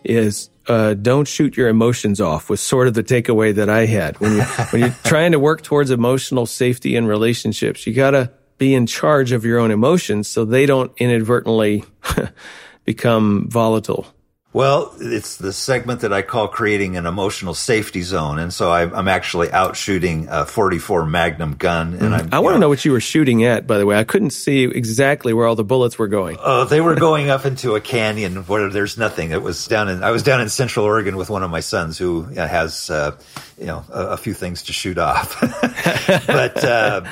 Is 0.03 0.51
uh, 0.67 0.95
don't 0.95 1.29
shoot 1.29 1.57
your 1.57 1.69
emotions 1.69 2.21
off 2.21 2.51
was 2.51 2.61
sort 2.61 2.89
of 2.89 2.95
the 2.95 3.05
takeaway 3.05 3.55
that 3.55 3.71
I 3.71 3.87
had 3.87 4.19
when 4.19 4.35
you 4.35 4.43
when 4.43 4.83
you're 4.83 4.91
trying 5.05 5.31
to 5.31 5.39
work 5.39 5.63
towards 5.63 5.93
emotional 5.93 6.47
safety 6.47 6.97
in 6.97 7.07
relationships. 7.07 7.87
You 7.87 7.95
got 7.95 8.11
to 8.11 8.33
be 8.59 8.75
in 8.75 8.87
charge 8.87 9.31
of 9.31 9.45
your 9.45 9.61
own 9.61 9.71
emotions 9.71 10.27
so 10.27 10.45
they 10.45 10.67
don't 10.67 10.91
inadvertently 10.97 11.85
become 12.85 13.49
volatile 13.49 14.13
well, 14.53 14.93
it's 14.99 15.37
the 15.37 15.53
segment 15.53 16.01
that 16.01 16.13
I 16.13 16.23
call 16.23 16.49
creating 16.49 16.97
an 16.97 17.07
emotional 17.07 17.55
safety 17.55 18.03
zone, 18.03 18.41
and 18.41 18.53
so 18.53 18.73
I, 18.73 18.83
am 18.83 19.07
actually 19.07 19.53
out 19.53 19.77
shooting 19.77 20.27
a 20.29 20.45
44 20.45 21.07
Magnum 21.07 21.55
gun. 21.55 21.95
And 21.95 22.13
mm-hmm. 22.15 22.35
i 22.35 22.41
want 22.41 22.57
to 22.57 22.59
know 22.59 22.69
what 22.69 22.85
you 22.85 22.91
were 22.91 23.01
shooting 23.01 23.45
at. 23.45 23.69
By 23.69 23.79
the 23.79 23.87
way, 23.87 23.97
I 23.97 24.03
couldn't 24.03 24.31
see 24.31 24.65
exactly 24.65 25.33
where 25.33 25.47
all 25.47 25.55
the 25.55 25.63
bullets 25.63 26.01
were 26.01 26.09
going. 26.09 26.37
Oh, 26.41 26.63
uh, 26.63 26.65
they 26.65 26.81
were 26.81 26.97
going 26.97 27.31
up 27.31 27.47
into 27.47 27.77
a 27.77 27.81
canyon 27.81 28.39
where 28.45 28.69
there's 28.71 28.99
nothing. 28.99 29.31
It 29.31 29.41
was 29.41 29.69
down 29.69 29.89
in 29.89 30.03
I 30.03 30.11
was 30.11 30.25
down 30.25 30.41
in 30.41 30.49
Central 30.49 30.85
Oregon 30.85 31.17
with 31.17 31.31
one 31.31 31.45
of 31.45 31.51
my 31.51 31.61
sons 31.61 31.97
who 31.97 32.23
has 32.23 32.91
uh, 32.91 33.17
you 33.57 33.67
know 33.67 33.85
a, 33.93 34.07
a, 34.09 34.17
few 34.17 34.35
things 34.35 34.65
to 34.65 34.73
shoot 34.73 34.99
off, 34.99 35.41
but. 36.27 36.65
Uh, 36.65 37.03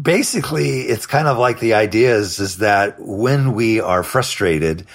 basically, 0.00 0.82
it's 0.82 1.06
kind 1.06 1.26
of 1.26 1.38
like 1.38 1.58
the 1.58 1.74
idea 1.74 2.14
is, 2.14 2.38
is 2.38 2.58
that 2.58 3.00
when 3.00 3.52
we 3.52 3.80
are 3.80 4.04
frustrated, 4.04 4.86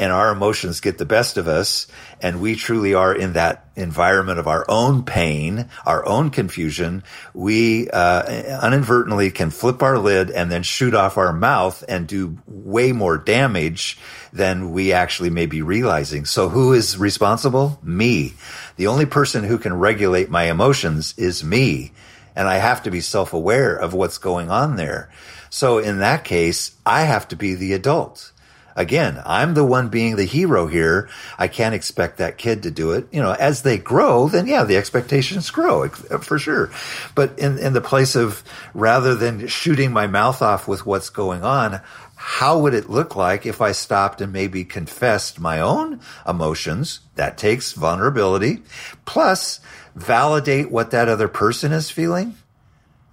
and 0.00 0.12
our 0.12 0.32
emotions 0.32 0.80
get 0.80 0.96
the 0.96 1.04
best 1.04 1.36
of 1.36 1.46
us 1.46 1.86
and 2.22 2.40
we 2.40 2.56
truly 2.56 2.94
are 2.94 3.14
in 3.14 3.34
that 3.34 3.66
environment 3.76 4.38
of 4.38 4.48
our 4.48 4.64
own 4.66 5.04
pain, 5.04 5.68
our 5.84 6.04
own 6.06 6.30
confusion, 6.30 7.04
we 7.34 7.90
uh, 7.90 8.66
inadvertently 8.66 9.30
can 9.30 9.50
flip 9.50 9.82
our 9.82 9.98
lid 9.98 10.30
and 10.30 10.50
then 10.50 10.62
shoot 10.62 10.94
off 10.94 11.18
our 11.18 11.34
mouth 11.34 11.84
and 11.86 12.08
do 12.08 12.38
way 12.46 12.92
more 12.92 13.18
damage 13.18 13.98
than 14.32 14.72
we 14.72 14.94
actually 14.94 15.28
may 15.28 15.44
be 15.44 15.60
realizing. 15.60 16.24
So 16.24 16.48
who 16.48 16.72
is 16.72 16.96
responsible? 16.96 17.78
Me. 17.82 18.32
The 18.76 18.86
only 18.86 19.06
person 19.06 19.44
who 19.44 19.58
can 19.58 19.74
regulate 19.74 20.30
my 20.30 20.44
emotions 20.44 21.12
is 21.18 21.44
me. 21.44 21.92
And 22.34 22.48
I 22.48 22.56
have 22.56 22.84
to 22.84 22.90
be 22.90 23.02
self-aware 23.02 23.76
of 23.76 23.92
what's 23.92 24.16
going 24.16 24.50
on 24.50 24.76
there. 24.76 25.10
So 25.50 25.76
in 25.76 25.98
that 25.98 26.24
case, 26.24 26.74
I 26.86 27.02
have 27.02 27.28
to 27.28 27.36
be 27.36 27.54
the 27.54 27.74
adult. 27.74 28.32
Again, 28.76 29.20
I'm 29.24 29.54
the 29.54 29.64
one 29.64 29.88
being 29.88 30.16
the 30.16 30.24
hero 30.24 30.66
here. 30.66 31.08
I 31.38 31.48
can't 31.48 31.74
expect 31.74 32.18
that 32.18 32.38
kid 32.38 32.62
to 32.62 32.70
do 32.70 32.92
it. 32.92 33.06
You 33.12 33.20
know, 33.20 33.32
as 33.32 33.62
they 33.62 33.78
grow, 33.78 34.28
then 34.28 34.46
yeah, 34.46 34.64
the 34.64 34.76
expectations 34.76 35.50
grow 35.50 35.88
for 35.88 36.38
sure. 36.38 36.70
But 37.14 37.38
in, 37.38 37.58
in 37.58 37.72
the 37.72 37.80
place 37.80 38.16
of 38.16 38.44
rather 38.74 39.14
than 39.14 39.46
shooting 39.48 39.92
my 39.92 40.06
mouth 40.06 40.42
off 40.42 40.68
with 40.68 40.86
what's 40.86 41.10
going 41.10 41.42
on, 41.42 41.80
how 42.14 42.58
would 42.58 42.74
it 42.74 42.90
look 42.90 43.16
like 43.16 43.46
if 43.46 43.60
I 43.62 43.72
stopped 43.72 44.20
and 44.20 44.32
maybe 44.32 44.64
confessed 44.64 45.40
my 45.40 45.60
own 45.60 46.00
emotions? 46.28 47.00
That 47.14 47.38
takes 47.38 47.72
vulnerability. 47.72 48.62
Plus, 49.06 49.60
validate 49.94 50.70
what 50.70 50.90
that 50.90 51.08
other 51.08 51.28
person 51.28 51.72
is 51.72 51.90
feeling 51.90 52.34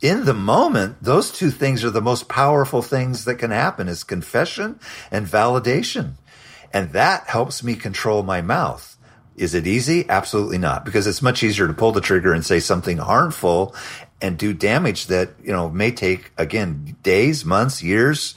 in 0.01 0.25
the 0.25 0.33
moment, 0.33 1.01
those 1.01 1.31
two 1.31 1.49
things 1.49 1.83
are 1.83 1.89
the 1.89 2.01
most 2.01 2.27
powerful 2.27 2.81
things 2.81 3.25
that 3.25 3.35
can 3.35 3.51
happen 3.51 3.87
is 3.87 4.03
confession 4.03 4.79
and 5.11 5.25
validation. 5.25 6.13
And 6.73 6.91
that 6.91 7.27
helps 7.27 7.63
me 7.63 7.75
control 7.75 8.23
my 8.23 8.41
mouth. 8.41 8.97
Is 9.35 9.53
it 9.53 9.67
easy? 9.67 10.07
Absolutely 10.09 10.57
not, 10.57 10.83
because 10.83 11.07
it's 11.07 11.21
much 11.21 11.43
easier 11.43 11.67
to 11.67 11.73
pull 11.73 11.91
the 11.91 12.01
trigger 12.01 12.33
and 12.33 12.45
say 12.45 12.59
something 12.59 12.97
harmful 12.97 13.75
and 14.21 14.37
do 14.37 14.53
damage 14.53 15.07
that, 15.07 15.29
you 15.43 15.51
know, 15.51 15.69
may 15.69 15.91
take 15.91 16.31
again 16.37 16.95
days, 17.03 17.45
months, 17.45 17.83
years, 17.83 18.33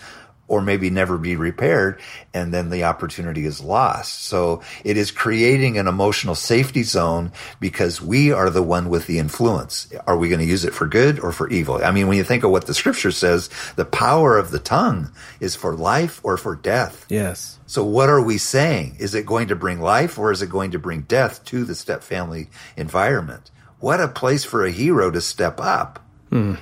or 0.51 0.61
maybe 0.61 0.91
never 0.91 1.17
be 1.17 1.37
repaired. 1.37 2.01
And 2.35 2.53
then 2.53 2.71
the 2.71 2.83
opportunity 2.83 3.47
is 3.47 3.61
lost. 3.61 4.25
So 4.25 4.63
it 4.85 4.97
is 4.97 5.13
creating 5.13 5.79
an 5.79 5.87
emotional 5.87 6.35
safety 6.35 6.83
zone 6.83 7.31
because 7.61 8.03
we 8.03 8.33
are 8.33 8.51
the 8.51 8.63
one 8.63 8.89
with 8.89 9.07
the 9.07 9.21
influence. 9.21 9.89
Are 10.09 10.19
we 10.19 10.29
going 10.29 10.41
to 10.41 10.47
use 10.47 10.65
it 10.65 10.75
for 10.75 10.89
good 10.89 11.21
or 11.21 11.31
for 11.31 11.49
evil? 11.51 11.77
I 11.85 11.93
mean, 11.93 12.09
when 12.09 12.19
you 12.19 12.25
think 12.25 12.43
of 12.43 12.51
what 12.51 12.67
the 12.67 12.75
scripture 12.75 13.13
says, 13.13 13.49
the 13.77 13.85
power 13.85 14.37
of 14.37 14.51
the 14.51 14.59
tongue 14.59 15.13
is 15.39 15.55
for 15.55 15.77
life 15.77 16.21
or 16.25 16.37
for 16.37 16.57
death. 16.57 17.07
Yes. 17.09 17.61
So 17.67 17.85
what 17.85 18.09
are 18.09 18.21
we 18.21 18.37
saying? 18.37 18.97
Is 18.99 19.15
it 19.15 19.25
going 19.25 19.49
to 19.49 19.57
bring 19.57 19.81
life 19.81 20.19
or 20.19 20.33
is 20.33 20.43
it 20.43 20.51
going 20.51 20.73
to 20.73 20.81
bring 20.81 21.03
death 21.03 21.45
to 21.47 21.65
the 21.65 21.77
step 21.77 22.03
family 22.03 22.49
environment? 22.77 23.53
What 23.79 24.01
a 24.01 24.09
place 24.09 24.45
for 24.45 24.65
a 24.65 24.73
hero 24.73 25.13
to 25.13 25.21
step 25.21 25.61
up. 25.61 26.05
Hmm. 26.31 26.55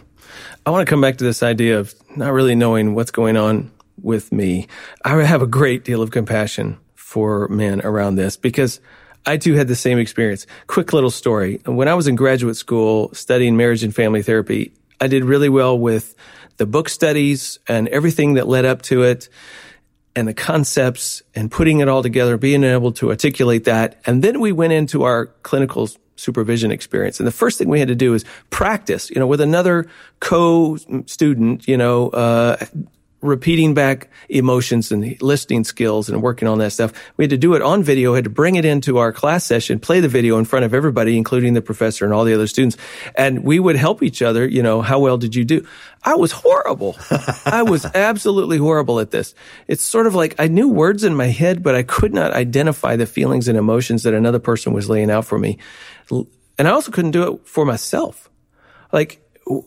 I 0.66 0.70
want 0.70 0.86
to 0.86 0.90
come 0.90 1.00
back 1.00 1.16
to 1.16 1.24
this 1.24 1.42
idea 1.42 1.78
of 1.78 1.94
not 2.14 2.34
really 2.34 2.54
knowing 2.54 2.94
what's 2.94 3.10
going 3.10 3.38
on 3.38 3.70
with 4.02 4.32
me. 4.32 4.66
I 5.04 5.22
have 5.22 5.42
a 5.42 5.46
great 5.46 5.84
deal 5.84 6.02
of 6.02 6.10
compassion 6.10 6.78
for 6.94 7.48
men 7.48 7.80
around 7.82 8.16
this 8.16 8.36
because 8.36 8.80
I 9.26 9.36
too 9.36 9.54
had 9.54 9.68
the 9.68 9.76
same 9.76 9.98
experience. 9.98 10.46
Quick 10.66 10.92
little 10.92 11.10
story. 11.10 11.60
When 11.64 11.88
I 11.88 11.94
was 11.94 12.06
in 12.06 12.16
graduate 12.16 12.56
school 12.56 13.12
studying 13.14 13.56
marriage 13.56 13.82
and 13.82 13.94
family 13.94 14.22
therapy, 14.22 14.72
I 15.00 15.06
did 15.06 15.24
really 15.24 15.48
well 15.48 15.78
with 15.78 16.14
the 16.56 16.66
book 16.66 16.88
studies 16.88 17.58
and 17.68 17.88
everything 17.88 18.34
that 18.34 18.48
led 18.48 18.64
up 18.64 18.82
to 18.82 19.02
it 19.02 19.28
and 20.16 20.26
the 20.26 20.34
concepts 20.34 21.22
and 21.34 21.50
putting 21.50 21.80
it 21.80 21.88
all 21.88 22.02
together, 22.02 22.36
being 22.36 22.64
able 22.64 22.92
to 22.92 23.10
articulate 23.10 23.64
that. 23.64 24.00
And 24.06 24.22
then 24.22 24.40
we 24.40 24.50
went 24.50 24.72
into 24.72 25.04
our 25.04 25.26
clinical 25.42 25.88
supervision 26.16 26.70
experience. 26.72 27.20
And 27.20 27.26
the 27.26 27.32
first 27.32 27.58
thing 27.58 27.68
we 27.68 27.78
had 27.78 27.88
to 27.88 27.94
do 27.94 28.14
is 28.14 28.24
practice, 28.50 29.10
you 29.10 29.16
know, 29.16 29.26
with 29.26 29.40
another 29.40 29.86
co-student, 30.20 31.68
you 31.68 31.76
know, 31.76 32.08
uh, 32.08 32.56
repeating 33.20 33.74
back 33.74 34.08
emotions 34.28 34.92
and 34.92 35.20
listening 35.20 35.64
skills 35.64 36.08
and 36.08 36.22
working 36.22 36.46
on 36.46 36.58
that 36.58 36.70
stuff. 36.70 36.92
We 37.16 37.24
had 37.24 37.30
to 37.30 37.38
do 37.38 37.54
it 37.54 37.62
on 37.62 37.82
video, 37.82 38.14
had 38.14 38.24
to 38.24 38.30
bring 38.30 38.54
it 38.54 38.64
into 38.64 38.98
our 38.98 39.12
class 39.12 39.44
session, 39.44 39.80
play 39.80 40.00
the 40.00 40.08
video 40.08 40.38
in 40.38 40.44
front 40.44 40.64
of 40.64 40.72
everybody, 40.72 41.16
including 41.16 41.54
the 41.54 41.62
professor 41.62 42.04
and 42.04 42.14
all 42.14 42.24
the 42.24 42.34
other 42.34 42.46
students. 42.46 42.76
And 43.16 43.42
we 43.42 43.58
would 43.58 43.76
help 43.76 44.02
each 44.02 44.22
other, 44.22 44.46
you 44.46 44.62
know, 44.62 44.82
how 44.82 45.00
well 45.00 45.18
did 45.18 45.34
you 45.34 45.44
do? 45.44 45.66
I 46.04 46.14
was 46.14 46.30
horrible. 46.30 46.96
I 47.44 47.62
was 47.64 47.84
absolutely 47.86 48.58
horrible 48.58 49.00
at 49.00 49.10
this. 49.10 49.34
It's 49.66 49.82
sort 49.82 50.06
of 50.06 50.14
like 50.14 50.36
I 50.38 50.46
knew 50.46 50.68
words 50.68 51.02
in 51.02 51.14
my 51.16 51.26
head, 51.26 51.62
but 51.62 51.74
I 51.74 51.82
could 51.82 52.14
not 52.14 52.32
identify 52.32 52.94
the 52.94 53.06
feelings 53.06 53.48
and 53.48 53.58
emotions 53.58 54.04
that 54.04 54.14
another 54.14 54.38
person 54.38 54.72
was 54.72 54.88
laying 54.88 55.10
out 55.10 55.24
for 55.24 55.38
me. 55.38 55.58
And 56.10 56.68
I 56.68 56.70
also 56.70 56.92
couldn't 56.92 57.10
do 57.10 57.34
it 57.34 57.46
for 57.46 57.64
myself. 57.64 58.30
Like, 58.92 59.20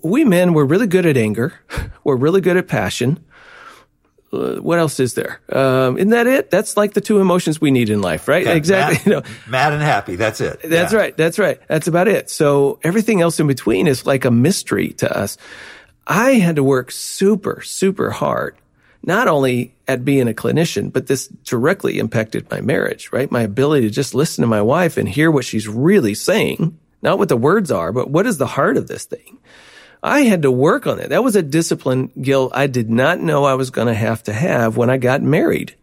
we 0.04 0.24
men, 0.24 0.54
we're 0.54 0.66
really 0.66 0.88
good 0.88 1.06
at 1.06 1.18
anger. 1.18 1.54
We're 2.04 2.16
really 2.16 2.42
good 2.42 2.58
at 2.58 2.68
passion 2.68 3.24
uh, 4.34 4.56
what 4.56 4.80
else 4.80 5.00
is 5.00 5.14
there? 5.14 5.42
Um, 5.52 5.98
isn't 5.98 6.10
that 6.10 6.28
it? 6.28 6.50
That's 6.52 6.78
like 6.78 6.94
the 6.94 7.02
two 7.02 7.20
emotions 7.20 7.60
we 7.60 7.72
need 7.72 7.90
in 7.90 8.02
life, 8.02 8.28
right? 8.28 8.46
Okay, 8.46 8.58
exactly. 8.58 8.96
Mad, 8.96 9.06
you 9.06 9.12
know, 9.12 9.22
mad 9.48 9.74
and 9.74 9.82
happy. 9.82 10.16
That's 10.16 10.42
it. 10.42 10.62
That's 10.64 10.94
yeah. 10.94 11.00
right. 11.00 11.18
That's 11.18 11.40
right. 11.40 11.60
That's 11.68 11.88
about 11.88 12.08
it. 12.08 12.30
So 12.30 12.80
everything 12.84 13.22
else 13.22 13.40
in 13.40 13.48
between 13.48 13.88
is 13.88 14.06
like 14.06 14.26
a 14.26 14.32
mystery 14.32 14.90
to 14.94 15.18
us. 15.18 15.38
I 16.08 16.34
had 16.34 16.56
to 16.56 16.64
work 16.64 16.92
super, 16.92 17.62
super 17.62 18.10
hard, 18.10 18.56
not 19.04 19.28
only 19.28 19.76
at 19.88 20.04
being 20.06 20.28
a 20.28 20.34
clinician, 20.34 20.92
but 20.92 21.08
this 21.08 21.28
directly 21.28 22.00
impacted 22.00 22.50
my 22.50 22.62
marriage, 22.62 23.12
right? 23.12 23.30
My 23.32 23.42
ability 23.42 23.88
to 23.88 23.94
just 23.94 24.16
listen 24.16 24.42
to 24.42 24.48
my 24.48 24.62
wife 24.62 24.98
and 24.98 25.08
hear 25.08 25.30
what 25.30 25.46
she's 25.46 25.68
really 25.68 26.14
saying, 26.14 26.78
not 27.02 27.20
what 27.20 27.30
the 27.30 27.38
words 27.38 27.72
are, 27.72 27.92
but 27.92 28.10
what 28.10 28.26
is 28.26 28.38
the 28.38 28.48
heart 28.48 28.78
of 28.78 28.88
this 28.88 29.06
thing? 29.06 29.38
I 30.04 30.22
had 30.22 30.42
to 30.42 30.52
work 30.52 30.88
on 30.88 31.00
it. 31.00 31.10
That 31.10 31.24
was 31.24 31.36
a 31.36 31.44
discipline, 31.44 32.12
Gil, 32.20 32.52
I 32.54 32.68
did 32.68 32.90
not 32.90 33.20
know 33.20 33.44
I 33.44 33.54
was 33.54 33.70
going 33.70 33.88
to 33.88 33.94
have 33.94 34.24
to 34.24 34.34
have 34.34 34.76
when 34.78 34.90
I 34.90 34.98
got 34.98 35.22
married 35.22 35.76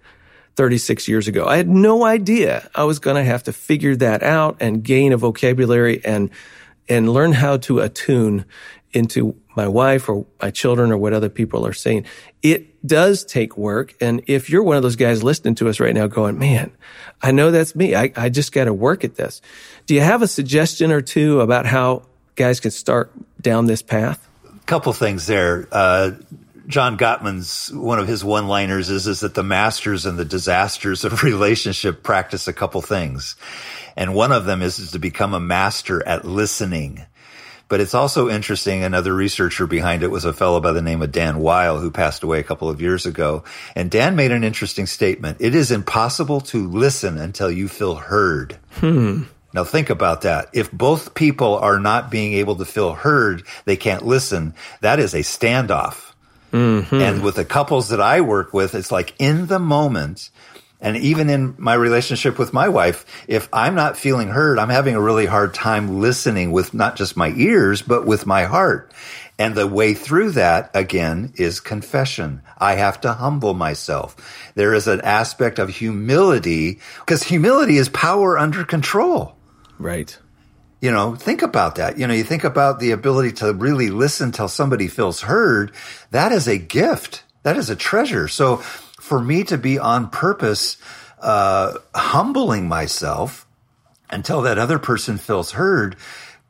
36 0.57 1.07
years 1.07 1.29
ago. 1.29 1.47
I 1.47 1.57
had 1.57 1.69
no 1.69 2.05
idea 2.05 2.69
I 2.75 2.85
was 2.85 2.99
going 2.99 3.17
to 3.17 3.23
have 3.23 3.45
to 3.45 3.53
figure 3.53 3.95
that 3.97 4.25
out 4.25 4.57
and 4.59 4.83
gain 4.83 5.13
a 5.13 5.17
vocabulary 5.17 6.05
and, 6.05 6.31
and 6.89 7.13
learn 7.13 7.33
how 7.33 7.59
to 7.59 7.79
attune 7.79 8.45
into 8.93 9.37
my 9.55 9.69
wife 9.69 10.09
or 10.09 10.27
my 10.43 10.51
children 10.51 10.91
or 10.91 10.99
what 10.99 11.13
other 11.13 11.29
people 11.29 11.65
are 11.65 11.73
saying. 11.73 12.05
It 12.43 12.85
does 12.87 13.25
take 13.25 13.57
work. 13.57 13.95
And 14.01 14.23
if 14.27 14.51
you're 14.51 14.63
one 14.63 14.77
of 14.77 14.83
those 14.83 14.97
guys 14.97 15.23
listening 15.23 15.55
to 15.57 15.69
us 15.69 15.79
right 15.79 15.95
now 15.95 16.07
going, 16.09 16.39
man, 16.39 16.73
I 17.23 17.31
know 17.31 17.51
that's 17.51 17.77
me. 17.77 17.95
I, 17.95 18.13
I 18.17 18.29
just 18.29 18.51
got 18.51 18.65
to 18.65 18.75
work 18.75 19.05
at 19.05 19.15
this. 19.15 19.41
Do 19.87 19.95
you 19.95 20.01
have 20.01 20.23
a 20.23 20.29
suggestion 20.29 20.91
or 20.91 21.03
two 21.03 21.41
about 21.41 21.67
how 21.67 22.03
guys 22.35 22.61
can 22.61 22.71
start 22.71 23.13
down 23.41 23.67
this 23.67 23.83
path? 23.83 24.27
A 24.45 24.67
couple 24.67 24.93
things 24.93 25.27
there. 25.27 25.69
Uh, 25.71 26.13
John 26.67 26.99
Gottman's 26.99 27.73
one 27.73 27.99
of 27.99 28.07
his 28.07 28.23
one-liners 28.23 28.91
is 28.91 29.07
is 29.07 29.21
that 29.21 29.35
the 29.35 29.43
masters 29.43 30.05
and 30.05 30.19
the 30.19 30.25
disasters 30.25 31.05
of 31.05 31.23
relationship 31.25 32.03
practice 32.03 32.47
a 32.47 32.53
couple 32.53 32.83
things, 32.83 33.37
and 33.97 34.15
one 34.15 34.33
of 34.33 34.45
them 34.45 34.61
is, 34.61 34.79
is 34.79 34.91
to 34.93 34.99
become 34.99 35.33
a 35.33 35.41
master 35.41 36.07
at 36.07 36.27
listening. 36.27 37.07
But 37.69 37.81
it's 37.81 37.95
also 37.95 38.31
interesting. 38.31 38.83
Another 38.83 39.15
researcher 39.15 39.67
behind 39.67 40.03
it 40.03 40.11
was 40.11 40.25
a 40.25 40.33
fellow 40.33 40.59
by 40.61 40.73
the 40.73 40.83
name 40.83 41.03
of 41.03 41.13
Dan 41.13 41.39
Wile, 41.39 41.79
who 41.79 41.91
passed 41.91 42.23
away 42.23 42.41
a 42.41 42.45
couple 42.45 42.71
of 42.71 42.81
years 42.81 43.05
ago. 43.05 43.45
And 43.75 43.91
Dan 43.91 44.17
made 44.17 44.33
an 44.33 44.43
interesting 44.43 44.87
statement. 44.87 45.39
It 45.41 45.55
is 45.55 45.71
impossible 45.71 46.41
to 46.43 46.67
listen 46.67 47.19
until 47.19 47.51
you 47.51 47.69
feel 47.69 47.97
heard. 47.97 48.57
Hmm. 48.73 49.25
Now 49.55 49.65
think 49.65 49.91
about 49.91 50.23
that. 50.23 50.51
If 50.53 50.71
both 50.71 51.15
people 51.15 51.57
are 51.57 51.81
not 51.81 52.11
being 52.11 52.35
able 52.35 52.57
to 52.57 52.65
feel 52.65 52.93
heard, 52.93 53.45
they 53.65 53.77
can't 53.77 54.07
listen. 54.07 54.55
That 54.81 54.99
is 54.99 55.15
a 55.15 55.21
standoff. 55.21 56.13
Mm-hmm. 56.53 56.95
And 56.95 57.23
with 57.23 57.37
the 57.37 57.45
couples 57.45 57.89
that 57.91 58.01
I 58.01 58.21
work 58.21 58.53
with, 58.53 58.75
it's 58.75 58.93
like 58.93 59.15
in 59.19 59.47
the 59.47 59.59
moment, 59.59 60.31
and 60.81 60.97
even 60.97 61.29
in 61.29 61.55
my 61.59 61.75
relationship 61.75 62.39
with 62.39 62.53
my 62.53 62.69
wife, 62.69 63.05
if 63.27 63.49
I'm 63.53 63.75
not 63.75 63.97
feeling 63.97 64.29
heard, 64.29 64.59
I'm 64.59 64.69
having 64.69 64.95
a 64.95 65.01
really 65.01 65.27
hard 65.27 65.55
time 65.55 66.01
listening 66.01 66.53
with 66.53 66.75
not 66.75 66.97
just 66.97 67.17
my 67.17 67.33
ears, 67.37 67.83
but 67.83 68.07
with 68.07 68.27
my 68.27 68.45
heart. 68.45 68.93
And 69.39 69.55
the 69.55 69.67
way 69.67 69.95
through 69.95 70.33
that, 70.33 70.71
again, 70.75 71.33
is 71.37 71.61
confession. 71.61 72.43
I 72.59 72.75
have 72.75 73.01
to 73.03 73.13
humble 73.13 73.55
myself. 73.55 74.17
There 74.57 74.75
is 74.75 74.89
an 74.89 75.01
aspect 75.03 75.59
of 75.59 75.69
humility 75.69 76.81
because 77.01 77.23
humility 77.23 77.77
is 77.77 77.89
power 77.89 78.39
under 78.39 78.65
control. 78.65 79.38
Right. 79.79 80.17
You 80.81 80.93
know, 80.93 81.15
think 81.17 81.43
about 81.43 81.77
that. 81.77 81.99
You 81.99 82.07
know, 82.07 82.15
you 82.15 82.25
think 82.25 82.45
about 82.45 82.79
the 82.79 82.93
ability 82.93 83.33
to 83.33 83.53
really 83.53 83.91
listen 83.91 84.31
till 84.31 84.49
somebody 84.49 84.87
feels 84.87 85.23
heard. 85.23 85.73
That 86.11 86.31
is 86.31 86.47
a 86.47 86.59
gift. 86.59 87.25
That 87.43 87.57
is 87.57 87.71
a 87.71 87.77
treasure. 87.77 88.29
So 88.29 88.59
for 88.59 89.21
me 89.21 89.45
to 89.45 89.59
be 89.59 89.79
on 89.79 90.11
purpose, 90.11 90.77
uh, 91.21 91.75
humbling 91.95 92.69
myself 92.69 93.47
until 94.11 94.43
that 94.43 94.59
other 94.59 94.79
person 94.79 95.19
feels 95.19 95.53
heard 95.53 95.97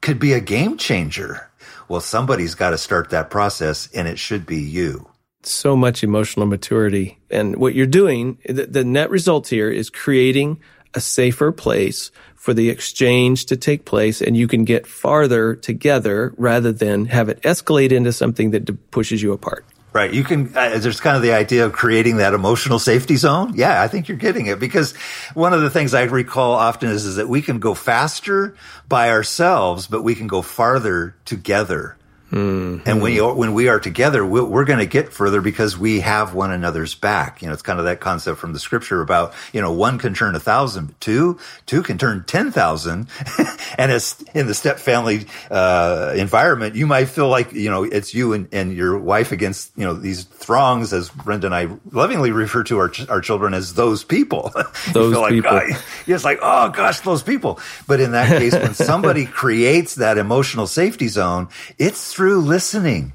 could 0.01 0.18
be 0.18 0.33
a 0.33 0.41
game 0.41 0.76
changer. 0.76 1.51
Well, 1.89 2.01
somebody's 2.03 2.55
got 2.55 2.70
to 2.70 2.79
start 2.79 3.11
that 3.11 3.31
process 3.31 3.89
and 3.95 4.07
it 4.07 4.18
should 4.18 4.45
be 4.45 4.61
you 4.61 5.09
so 5.43 5.76
much 5.76 6.03
emotional 6.03 6.47
maturity. 6.47 7.18
And 7.31 7.57
what 7.57 7.74
you're 7.74 7.87
doing, 7.87 8.39
the, 8.45 8.66
the, 8.66 8.85
net 8.85 9.11
result 9.11 9.49
here 9.49 9.70
is 9.70 9.91
creating 9.91 10.61
a 10.95 11.01
safer 11.01 11.53
place 11.53 12.11
for 12.39 12.55
the 12.55 12.70
exchange 12.70 13.47
to 13.47 13.57
take 13.57 13.84
place 13.84 14.22
and 14.22 14.36
you 14.36 14.49
can 14.49 14.64
get 14.64 14.86
farther 14.86 15.57
together 15.57 16.32
rather 16.39 16.72
than 16.72 17.07
have 17.07 17.28
it 17.28 17.43
escalate 17.43 17.93
into 17.93 18.12
something 18.12 18.53
that 18.53 18.91
pushes 18.91 19.20
you 19.20 19.32
apart. 19.32 19.64
Right. 19.93 20.12
You 20.12 20.22
can, 20.22 20.57
uh, 20.57 20.78
there's 20.78 21.01
kind 21.01 21.16
of 21.16 21.22
the 21.22 21.32
idea 21.32 21.64
of 21.64 21.72
creating 21.72 22.18
that 22.18 22.34
emotional 22.34 22.78
safety 22.78 23.16
zone. 23.16 23.55
Yeah, 23.57 23.82
I 23.82 23.89
think 23.89 24.07
you're 24.07 24.18
getting 24.18 24.47
it 24.47 24.61
because 24.61 24.95
one 25.34 25.53
of 25.53 25.62
the 25.62 25.70
things 25.70 25.95
I 25.95 26.05
recall 26.05 26.53
often 26.53 26.91
is, 26.91 27.05
is 27.05 27.16
that 27.16 27.28
we 27.28 27.43
can 27.43 27.59
go 27.59 27.74
faster 27.74 28.55
by 28.89 29.11
ourselves, 29.11 29.86
but 29.86 30.03
we 30.03 30.14
can 30.14 30.26
go 30.26 30.43
farther 30.43 31.16
together. 31.24 31.97
Mm-hmm. 32.31 32.89
And 32.89 33.03
when, 33.03 33.12
you, 33.12 33.26
when 33.33 33.55
we 33.55 33.68
are 33.68 33.81
together, 33.81 34.24
we're, 34.24 34.45
we're 34.45 34.64
going 34.64 34.81
to 34.81 34.87
get 34.87 35.12
further 35.12 35.41
because 35.41 35.79
we 35.79 36.01
have 36.01 36.35
one 36.35 36.51
another's 36.51 36.95
back. 36.95 37.41
You 37.41 37.49
know, 37.49 37.55
it's 37.55 37.62
kind 37.62 37.79
of 37.79 37.87
that 37.87 38.01
concept 38.01 38.39
from 38.39 38.53
the 38.53 38.59
scripture 38.59 39.01
about, 39.01 39.33
you 39.53 39.62
know, 39.62 39.72
one 39.72 39.99
can 39.99 40.12
turn 40.12 40.35
a 40.35 40.41
thousand, 40.41 40.95
two, 41.01 41.39
two 41.64 41.83
can 41.83 41.97
turn 41.97 42.24
10,000. 42.26 43.09
and 43.79 43.93
as 43.93 44.22
in 44.35 44.47
the 44.47 44.55
step 44.55 44.79
family, 44.79 45.26
uh, 45.51 46.12
environment, 46.16 46.74
you 46.74 46.87
might 46.87 47.07
feel 47.07 47.29
like, 47.29 47.53
you 47.53 47.70
know, 47.70 47.85
it's 47.85 48.12
you 48.12 48.35
and, 48.35 48.49
and 48.53 48.74
your 48.74 48.99
wife 48.99 49.33
against, 49.33 49.72
you 49.76 49.85
know, 49.85 49.95
these 49.95 50.24
throngs, 50.24 50.93
as 50.93 51.09
Brenda 51.09 51.47
and 51.47 51.55
I 51.55 51.68
lovingly 51.91 52.31
refer 52.31 52.62
to 52.64 52.79
our, 52.79 52.93
our 53.09 53.22
children 53.22 53.55
as 53.55 53.72
those 53.72 54.05
people. 54.05 54.53
Those 54.93 55.14
like, 55.14 55.33
people. 55.33 55.51
Oh, 55.53 55.83
it's 56.07 56.24
like, 56.24 56.39
oh 56.43 56.70
gosh, 56.70 57.01
those 57.01 57.22
people. 57.22 57.61
But 57.87 58.01
in 58.01 58.12
that 58.12 58.39
case, 58.39 58.53
when 58.53 58.74
somebody 58.74 59.26
creates 59.26 59.97
that 59.97 60.18
emotional 60.18 60.66
safety 60.66 61.09
zone, 61.09 61.49
it's 61.79 62.18
through 62.19 62.41
listening 62.41 63.12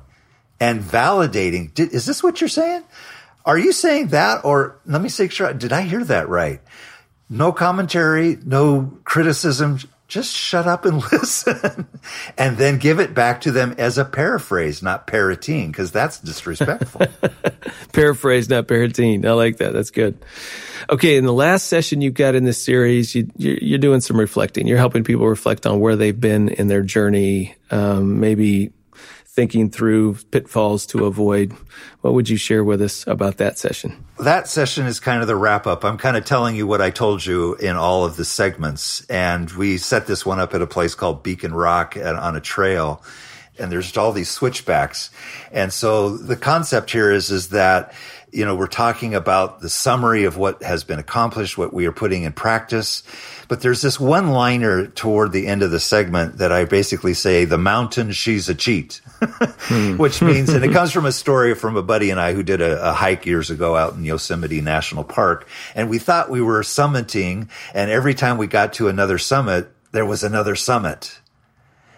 and 0.62 0.82
validating. 0.82 1.74
Did, 1.74 1.91
is 1.93 2.06
this 2.06 2.24
what 2.24 2.39
you're 2.39 2.47
saying? 2.47 2.84
Are 3.45 3.58
you 3.58 3.74
saying 3.74 4.08
that? 4.08 4.45
Or 4.45 4.80
let 4.86 5.01
me 5.01 5.10
say, 5.10 5.28
sure, 5.28 5.54
did 5.54 5.74
I 5.74 5.82
hear 5.82 6.06
that 6.06 6.30
right? 6.30 6.62
No 7.30 7.51
commentary, 7.51 8.38
no 8.45 8.97
criticism, 9.04 9.80
just 10.08 10.34
shut 10.34 10.68
up 10.68 10.86
and 10.86 11.04
listen 11.12 11.86
and 12.38 12.56
then 12.56 12.78
give 12.78 13.01
it 13.01 13.14
back 13.14 13.41
to 13.41 13.51
them 13.51 13.76
as 13.78 13.97
a 13.97 14.06
paraphrase, 14.06 14.82
not 14.82 15.06
parroting, 15.06 15.70
because 15.70 15.91
that's 15.91 16.22
disrespectful. 16.22 17.08
paraphrase, 17.91 18.47
not 18.47 18.70
parroting. 18.70 19.26
I 19.26 19.32
like 19.32 19.58
that. 19.58 19.74
That's 19.74 19.91
good. 19.91 20.18
Okay. 20.89 21.18
In 21.18 21.26
the 21.26 21.34
last 21.34 21.66
session 21.66 21.99
you've 21.99 22.14
got 22.14 22.36
in 22.36 22.45
this 22.45 22.64
series, 22.64 23.14
you, 23.16 23.76
are 23.76 23.80
doing 23.80 23.99
some 23.99 24.18
reflecting. 24.18 24.66
You're 24.66 24.78
helping 24.78 25.04
people 25.04 25.28
reflect 25.28 25.66
on 25.66 25.82
where 25.82 25.97
they've 25.97 26.18
been 26.18 26.47
in 26.47 26.70
their 26.70 26.84
journey, 26.84 27.56
um, 27.70 28.22
maybe 28.22 28.72
thinking 29.34 29.71
through 29.71 30.15
pitfalls 30.29 30.86
to 30.86 31.05
avoid. 31.05 31.53
What 32.01 32.13
would 32.13 32.29
you 32.29 32.38
share 32.38 32.63
with 32.63 32.81
us 32.84 33.05
about 33.07 33.38
that 33.38 33.57
session? 33.57 34.05
That 34.19 34.47
session 34.47 34.86
is 34.86 34.99
kind 34.99 35.21
of 35.21 35.27
the 35.27 35.36
wrap 35.36 35.65
up. 35.65 35.84
I'm 35.84 35.97
kind 35.97 36.15
of 36.15 36.23
telling 36.23 36.55
you 36.55 36.67
what 36.67 36.81
I 36.81 36.91
told 36.91 37.25
you 37.25 37.55
in 37.55 37.75
all 37.75 38.05
of 38.05 38.15
the 38.15 38.25
segments. 38.25 39.03
And 39.05 39.49
we 39.51 39.77
set 39.77 40.05
this 40.05 40.23
one 40.23 40.39
up 40.39 40.53
at 40.53 40.61
a 40.61 40.67
place 40.67 40.93
called 40.93 41.23
Beacon 41.23 41.53
Rock 41.53 41.95
and 41.95 42.15
on 42.15 42.36
a 42.36 42.41
trail. 42.41 43.03
And 43.57 43.71
there's 43.71 43.97
all 43.97 44.11
these 44.11 44.29
switchbacks. 44.29 45.09
And 45.51 45.73
so 45.73 46.15
the 46.15 46.36
concept 46.36 46.91
here 46.91 47.11
is, 47.11 47.31
is 47.31 47.49
that 47.49 47.93
you 48.34 48.45
know, 48.45 48.55
we're 48.55 48.65
talking 48.65 49.13
about 49.13 49.61
the 49.61 49.69
summary 49.69 50.23
of 50.23 50.38
what 50.38 50.63
has 50.63 50.84
been 50.84 50.97
accomplished, 50.97 51.55
what 51.55 51.71
we 51.71 51.86
are 51.86 51.91
putting 51.91 52.23
in 52.23 52.34
practice. 52.34 53.03
But 53.54 53.62
there's 53.62 53.84
this 53.84 53.99
one 53.99 54.32
liner 54.32 54.88
toward 54.88 55.32
the 55.32 55.45
end 55.45 55.62
of 55.62 55.70
the 55.70 55.80
segment 55.80 56.39
that 56.39 56.51
I 56.51 56.66
basically 56.66 57.14
say, 57.14 57.45
the 57.45 57.60
mountain, 57.60 58.12
she's 58.12 58.49
a 58.49 58.56
cheat, 58.56 58.99
hmm. 59.22 59.95
which 59.97 60.24
means, 60.24 60.49
and 60.49 60.66
it 60.66 60.72
comes 60.74 60.91
from 60.91 61.06
a 61.06 61.12
story 61.12 61.54
from 61.54 61.78
a 61.78 61.84
buddy 61.84 62.10
and 62.10 62.20
I 62.20 62.34
who 62.34 62.41
did 62.41 62.62
a, 62.62 62.89
a, 62.89 62.93
hike 62.93 63.28
years 63.28 63.51
ago 63.51 63.76
out 63.76 63.93
in 63.93 64.06
Yosemite 64.06 64.60
National 64.60 65.04
Park. 65.04 65.47
And 65.76 65.88
we 65.88 65.99
thought 65.99 66.32
we 66.32 66.41
were 66.41 66.62
summiting. 66.64 67.47
And 67.76 67.91
every 67.91 68.16
time 68.16 68.39
we 68.39 68.47
got 68.47 68.74
to 68.74 68.88
another 68.88 69.20
summit, 69.20 69.70
there 69.91 70.04
was 70.04 70.24
another 70.24 70.56
summit. 70.56 71.20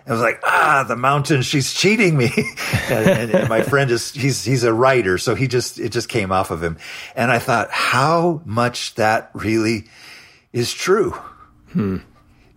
I 0.06 0.12
was 0.12 0.20
like, 0.20 0.42
ah, 0.44 0.84
the 0.86 0.98
mountain, 0.98 1.42
she's 1.42 1.74
cheating 1.74 2.18
me. 2.18 2.32
and, 2.90 3.08
and, 3.08 3.32
and, 3.32 3.48
my 3.48 3.62
friend 3.62 3.92
is, 3.92 4.12
he's, 4.12 4.44
he's 4.44 4.66
a 4.66 4.74
writer. 4.74 5.18
So 5.18 5.36
he 5.36 5.48
just, 5.48 5.80
it 5.80 5.94
just 5.94 6.10
came 6.10 6.34
off 6.34 6.52
of 6.52 6.62
him. 6.62 6.76
And 7.16 7.32
I 7.32 7.40
thought 7.40 7.72
how 7.72 8.42
much 8.44 8.96
that 8.96 9.32
really 9.34 9.86
is 10.52 10.74
true. 10.74 11.18
Hmm. 11.76 11.98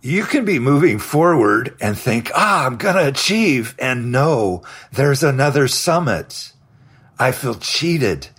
You 0.01 0.23
can 0.23 0.45
be 0.45 0.59
moving 0.59 0.97
forward 0.97 1.75
and 1.81 1.97
think, 1.97 2.31
ah, 2.33 2.65
I'm 2.65 2.77
going 2.77 2.95
to 2.95 3.05
achieve. 3.05 3.75
And 3.77 4.13
no, 4.13 4.63
there's 4.93 5.23
another 5.23 5.67
summit. 5.67 6.53
I 7.19 7.33
feel 7.33 7.55
cheated. 7.55 8.29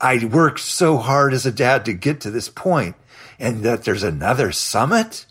I 0.00 0.24
worked 0.24 0.60
so 0.60 0.96
hard 0.96 1.34
as 1.34 1.44
a 1.44 1.52
dad 1.52 1.84
to 1.84 1.92
get 1.92 2.22
to 2.22 2.30
this 2.30 2.48
point 2.48 2.96
and 3.38 3.62
that 3.62 3.84
there's 3.84 4.02
another 4.02 4.52
summit. 4.52 5.26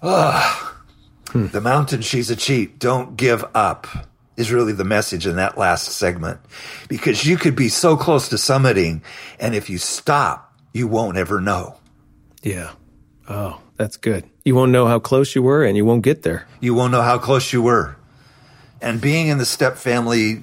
Ugh. 0.00 0.74
Hmm. 1.28 1.48
The 1.48 1.60
mountain, 1.60 2.00
she's 2.00 2.30
a 2.30 2.36
cheat. 2.36 2.78
Don't 2.78 3.18
give 3.18 3.44
up 3.54 3.86
is 4.38 4.50
really 4.50 4.72
the 4.72 4.84
message 4.84 5.26
in 5.26 5.36
that 5.36 5.58
last 5.58 5.88
segment 5.88 6.40
because 6.88 7.26
you 7.26 7.36
could 7.36 7.54
be 7.54 7.68
so 7.68 7.98
close 7.98 8.30
to 8.30 8.36
summiting. 8.36 9.02
And 9.38 9.54
if 9.54 9.68
you 9.68 9.76
stop, 9.76 10.58
you 10.72 10.88
won't 10.88 11.18
ever 11.18 11.42
know. 11.42 11.76
Yeah. 12.42 12.72
Oh, 13.28 13.60
that's 13.80 13.96
good. 13.96 14.28
You 14.44 14.54
won't 14.54 14.72
know 14.72 14.86
how 14.86 14.98
close 14.98 15.34
you 15.34 15.42
were 15.42 15.64
and 15.64 15.74
you 15.74 15.86
won't 15.86 16.02
get 16.02 16.22
there. 16.22 16.46
You 16.60 16.74
won't 16.74 16.92
know 16.92 17.00
how 17.00 17.16
close 17.16 17.50
you 17.50 17.62
were. 17.62 17.96
And 18.82 19.00
being 19.00 19.28
in 19.28 19.38
the 19.38 19.46
step 19.46 19.78
family 19.78 20.42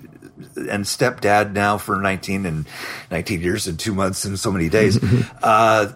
and 0.55 0.85
stepdad 0.85 1.53
now 1.53 1.77
for 1.77 2.01
19 2.01 2.47
and 2.47 2.67
19 3.11 3.41
years 3.41 3.67
and 3.67 3.79
two 3.79 3.93
months 3.93 4.25
and 4.25 4.39
so 4.39 4.51
many 4.51 4.69
days, 4.69 4.97
uh, 5.43 5.93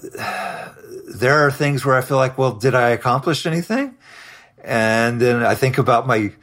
there 1.16 1.44
are 1.48 1.50
things 1.50 1.84
where 1.84 1.96
I 1.96 2.02
feel 2.02 2.18
like, 2.18 2.38
well, 2.38 2.52
did 2.52 2.76
I 2.76 2.90
accomplish 2.90 3.48
anything? 3.48 3.96
And 4.64 5.20
then 5.20 5.42
I 5.42 5.56
think 5.56 5.80
about 5.80 6.06
my, 6.06 6.34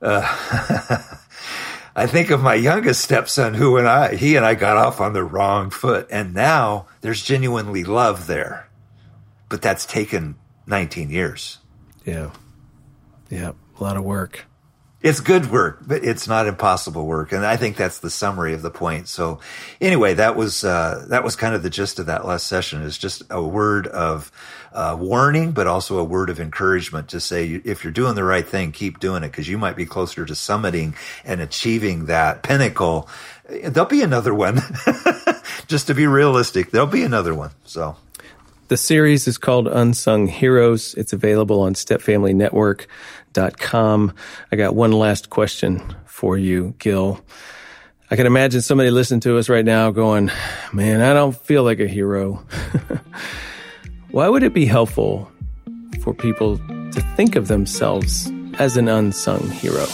uh, 0.00 0.22
I 1.94 2.08
think 2.08 2.30
of 2.30 2.42
my 2.42 2.54
youngest 2.56 3.00
stepson 3.00 3.54
who 3.54 3.76
and 3.76 3.86
I, 3.86 4.16
he 4.16 4.34
and 4.34 4.44
I 4.44 4.56
got 4.56 4.76
off 4.76 5.00
on 5.00 5.12
the 5.12 5.22
wrong 5.22 5.70
foot. 5.70 6.08
And 6.10 6.34
now 6.34 6.86
there's 7.00 7.22
genuinely 7.22 7.84
love 7.84 8.26
there. 8.26 8.66
But 9.52 9.60
that's 9.60 9.84
taken 9.84 10.36
19 10.66 11.10
years. 11.10 11.58
Yeah. 12.06 12.30
Yeah. 13.28 13.52
A 13.78 13.84
lot 13.84 13.98
of 13.98 14.02
work 14.02 14.46
it's 15.02 15.18
good 15.18 15.50
work, 15.50 15.80
but 15.84 16.04
it's 16.04 16.28
not 16.28 16.46
impossible 16.46 17.06
work. 17.06 17.32
And 17.32 17.44
I 17.44 17.56
think 17.56 17.76
that's 17.76 17.98
the 17.98 18.10
summary 18.10 18.54
of 18.54 18.62
the 18.62 18.70
point. 18.70 19.08
So 19.08 19.40
anyway, 19.80 20.14
that 20.14 20.36
was, 20.36 20.62
uh, 20.62 21.06
that 21.08 21.24
was 21.24 21.34
kind 21.34 21.54
of 21.54 21.62
the 21.64 21.70
gist 21.70 21.98
of 21.98 22.06
that 22.06 22.24
last 22.24 22.46
session 22.46 22.82
is 22.82 22.96
just 22.96 23.22
a 23.28 23.42
word 23.42 23.88
of, 23.88 24.30
uh, 24.72 24.96
warning, 24.98 25.50
but 25.52 25.66
also 25.66 25.98
a 25.98 26.04
word 26.04 26.30
of 26.30 26.38
encouragement 26.38 27.08
to 27.08 27.20
say, 27.20 27.60
if 27.64 27.82
you're 27.82 27.92
doing 27.92 28.14
the 28.14 28.22
right 28.22 28.46
thing, 28.46 28.70
keep 28.70 29.00
doing 29.00 29.24
it 29.24 29.28
because 29.28 29.48
you 29.48 29.58
might 29.58 29.76
be 29.76 29.86
closer 29.86 30.24
to 30.24 30.34
summiting 30.34 30.94
and 31.24 31.40
achieving 31.40 32.06
that 32.06 32.44
pinnacle. 32.44 33.08
There'll 33.48 33.88
be 33.88 34.02
another 34.02 34.32
one. 34.32 34.60
just 35.66 35.88
to 35.88 35.94
be 35.94 36.06
realistic, 36.06 36.70
there'll 36.70 36.86
be 36.86 37.02
another 37.02 37.34
one. 37.34 37.50
So. 37.64 37.96
The 38.72 38.78
series 38.78 39.28
is 39.28 39.36
called 39.36 39.68
Unsung 39.68 40.26
Heroes. 40.26 40.94
It's 40.94 41.12
available 41.12 41.60
on 41.60 41.74
Stepfamily 41.74 42.34
Network 42.34 42.86
com. 43.58 44.14
I 44.50 44.56
got 44.56 44.74
one 44.74 44.92
last 44.92 45.28
question 45.28 45.82
for 46.06 46.38
you, 46.38 46.74
Gil. 46.78 47.22
I 48.10 48.16
can 48.16 48.24
imagine 48.24 48.62
somebody 48.62 48.90
listening 48.90 49.20
to 49.20 49.36
us 49.36 49.50
right 49.50 49.66
now 49.66 49.90
going, 49.90 50.30
man, 50.72 51.02
I 51.02 51.12
don't 51.12 51.36
feel 51.36 51.64
like 51.64 51.80
a 51.80 51.86
hero. 51.86 52.46
Why 54.10 54.30
would 54.30 54.42
it 54.42 54.54
be 54.54 54.64
helpful 54.64 55.30
for 56.00 56.14
people 56.14 56.56
to 56.56 57.12
think 57.14 57.36
of 57.36 57.48
themselves 57.48 58.32
as 58.54 58.78
an 58.78 58.88
unsung 58.88 59.50
hero? 59.50 59.84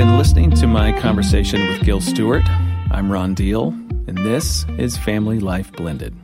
Been 0.00 0.16
listening 0.16 0.50
to 0.50 0.66
my 0.66 0.98
conversation 0.98 1.60
with 1.68 1.84
Gil 1.84 2.00
Stewart. 2.00 2.48
I'm 2.90 3.12
Ron 3.12 3.34
Deal 3.34 3.68
and 4.06 4.16
this 4.16 4.64
is 4.78 4.96
Family 4.96 5.38
Life 5.38 5.70
Blended. 5.72 6.16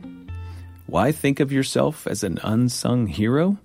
Why 0.87 1.11
think 1.11 1.39
of 1.39 1.51
yourself 1.51 2.07
as 2.07 2.23
an 2.23 2.39
unsung 2.41 3.05
hero? 3.05 3.59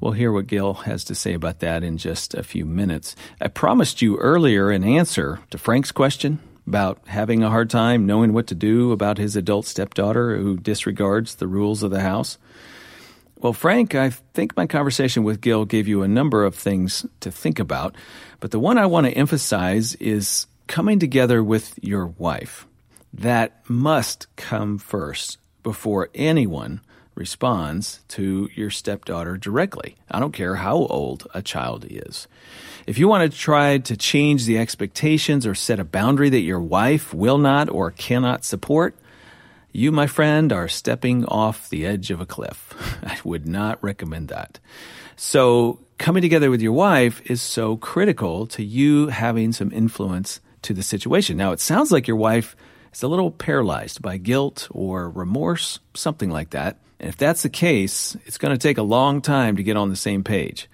We'll 0.00 0.14
hear 0.14 0.32
what 0.32 0.48
Gil 0.48 0.74
has 0.74 1.04
to 1.04 1.14
say 1.14 1.32
about 1.32 1.60
that 1.60 1.84
in 1.84 1.96
just 1.96 2.34
a 2.34 2.42
few 2.42 2.66
minutes. 2.66 3.14
I 3.40 3.46
promised 3.46 4.02
you 4.02 4.16
earlier 4.16 4.72
an 4.72 4.82
answer 4.82 5.38
to 5.50 5.58
Frank's 5.58 5.92
question 5.92 6.40
about 6.66 6.98
having 7.06 7.44
a 7.44 7.50
hard 7.50 7.70
time 7.70 8.06
knowing 8.06 8.32
what 8.32 8.48
to 8.48 8.56
do 8.56 8.90
about 8.90 9.18
his 9.18 9.36
adult 9.36 9.64
stepdaughter 9.64 10.38
who 10.38 10.56
disregards 10.56 11.36
the 11.36 11.46
rules 11.46 11.84
of 11.84 11.92
the 11.92 12.00
house. 12.00 12.36
Well, 13.40 13.54
Frank, 13.54 13.94
I 13.94 14.10
think 14.10 14.54
my 14.54 14.66
conversation 14.66 15.22
with 15.22 15.40
Gil 15.40 15.64
gave 15.64 15.88
you 15.88 16.02
a 16.02 16.08
number 16.08 16.44
of 16.44 16.54
things 16.54 17.06
to 17.20 17.30
think 17.30 17.58
about, 17.58 17.96
but 18.40 18.50
the 18.50 18.58
one 18.58 18.78
I 18.78 18.86
want 18.86 19.06
to 19.06 19.12
emphasize 19.12 19.94
is 19.96 20.46
coming 20.66 20.98
together 20.98 21.42
with 21.44 21.78
your 21.82 22.06
wife 22.06 22.66
that 23.12 23.68
must 23.68 24.26
come 24.36 24.78
first 24.78 25.38
before 25.62 26.08
anyone 26.14 26.80
responds 27.14 28.00
to 28.08 28.48
your 28.54 28.70
stepdaughter 28.70 29.36
directly. 29.36 29.96
I 30.10 30.20
don't 30.20 30.32
care 30.32 30.54
how 30.54 30.76
old 30.76 31.26
a 31.34 31.42
child 31.42 31.84
is. 31.88 32.26
If 32.86 32.98
you 32.98 33.08
want 33.08 33.30
to 33.30 33.38
try 33.38 33.78
to 33.78 33.96
change 33.96 34.46
the 34.46 34.58
expectations 34.58 35.46
or 35.46 35.54
set 35.54 35.80
a 35.80 35.84
boundary 35.84 36.30
that 36.30 36.40
your 36.40 36.60
wife 36.60 37.12
will 37.12 37.38
not 37.38 37.68
or 37.68 37.90
cannot 37.90 38.44
support, 38.44 38.96
you, 39.72 39.92
my 39.92 40.06
friend, 40.06 40.52
are 40.52 40.66
stepping 40.66 41.24
off 41.26 41.68
the 41.68 41.86
edge 41.86 42.10
of 42.10 42.20
a 42.20 42.26
cliff. 42.26 42.74
I 43.04 43.18
would 43.22 43.46
not 43.46 43.82
recommend 43.82 44.28
that. 44.28 44.58
So, 45.16 45.78
coming 46.00 46.22
together 46.22 46.50
with 46.50 46.62
your 46.62 46.72
wife 46.72 47.20
is 47.30 47.42
so 47.42 47.76
critical 47.76 48.46
to 48.46 48.64
you 48.64 49.08
having 49.08 49.52
some 49.52 49.70
influence 49.70 50.40
to 50.62 50.72
the 50.72 50.82
situation. 50.82 51.36
Now, 51.36 51.52
it 51.52 51.60
sounds 51.60 51.92
like 51.92 52.08
your 52.08 52.16
wife 52.16 52.56
is 52.92 53.02
a 53.02 53.08
little 53.08 53.30
paralyzed 53.30 54.00
by 54.00 54.16
guilt 54.16 54.66
or 54.70 55.10
remorse, 55.10 55.78
something 55.92 56.30
like 56.30 56.50
that. 56.50 56.78
And 56.98 57.10
if 57.10 57.18
that's 57.18 57.42
the 57.42 57.50
case, 57.50 58.16
it's 58.24 58.38
going 58.38 58.52
to 58.52 58.58
take 58.58 58.78
a 58.78 58.82
long 58.82 59.20
time 59.20 59.56
to 59.56 59.62
get 59.62 59.76
on 59.76 59.90
the 59.90 59.96
same 59.96 60.24
page. 60.24 60.70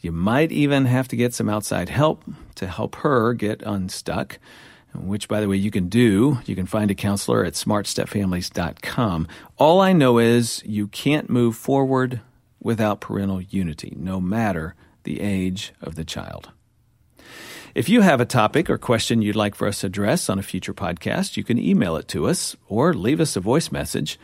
You 0.00 0.12
might 0.12 0.52
even 0.52 0.84
have 0.84 1.08
to 1.08 1.16
get 1.16 1.32
some 1.32 1.48
outside 1.48 1.88
help 1.88 2.22
to 2.56 2.66
help 2.66 2.96
her 2.96 3.32
get 3.32 3.62
unstuck, 3.62 4.38
which, 4.94 5.26
by 5.26 5.40
the 5.40 5.48
way, 5.48 5.56
you 5.56 5.70
can 5.70 5.88
do. 5.88 6.38
You 6.44 6.54
can 6.54 6.66
find 6.66 6.90
a 6.90 6.94
counselor 6.94 7.46
at 7.46 7.54
smartstepfamilies.com. 7.54 9.26
All 9.56 9.80
I 9.80 9.94
know 9.94 10.18
is 10.18 10.62
you 10.66 10.88
can't 10.88 11.30
move 11.30 11.56
forward 11.56 12.20
without 12.66 13.00
parental 13.00 13.40
unity, 13.40 13.94
no 13.96 14.20
matter 14.20 14.74
the 15.04 15.20
age 15.20 15.72
of 15.80 15.94
the 15.94 16.04
child. 16.04 16.50
If 17.76 17.88
you 17.88 18.00
have 18.00 18.20
a 18.20 18.24
topic 18.24 18.68
or 18.68 18.76
question 18.76 19.22
you'd 19.22 19.36
like 19.36 19.54
for 19.54 19.68
us 19.68 19.80
to 19.80 19.86
address 19.86 20.28
on 20.28 20.40
a 20.40 20.42
future 20.42 20.74
podcast, 20.74 21.36
you 21.36 21.44
can 21.44 21.60
email 21.60 21.94
it 21.94 22.08
to 22.08 22.26
us 22.26 22.56
or 22.66 22.92
leave 22.92 23.20
us 23.20 23.36
a 23.36 23.40
voice 23.40 23.70
message. 23.70 24.18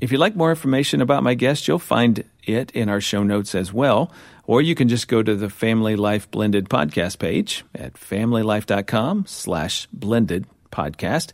If 0.00 0.12
you'd 0.12 0.20
like 0.20 0.36
more 0.36 0.50
information 0.50 1.00
about 1.00 1.24
my 1.24 1.34
guest, 1.34 1.66
you'll 1.66 1.80
find 1.80 2.22
it 2.44 2.70
in 2.70 2.88
our 2.88 3.00
show 3.00 3.24
notes 3.24 3.56
as 3.56 3.72
well. 3.72 4.12
Or 4.46 4.62
you 4.62 4.76
can 4.76 4.88
just 4.88 5.08
go 5.08 5.20
to 5.24 5.34
the 5.34 5.50
Family 5.50 5.96
Life 5.96 6.30
Blended 6.30 6.68
podcast 6.68 7.18
page 7.18 7.64
at 7.74 7.94
familylife.com 7.94 9.26
slash 9.26 9.88
blended 9.92 10.46
podcast. 10.70 11.32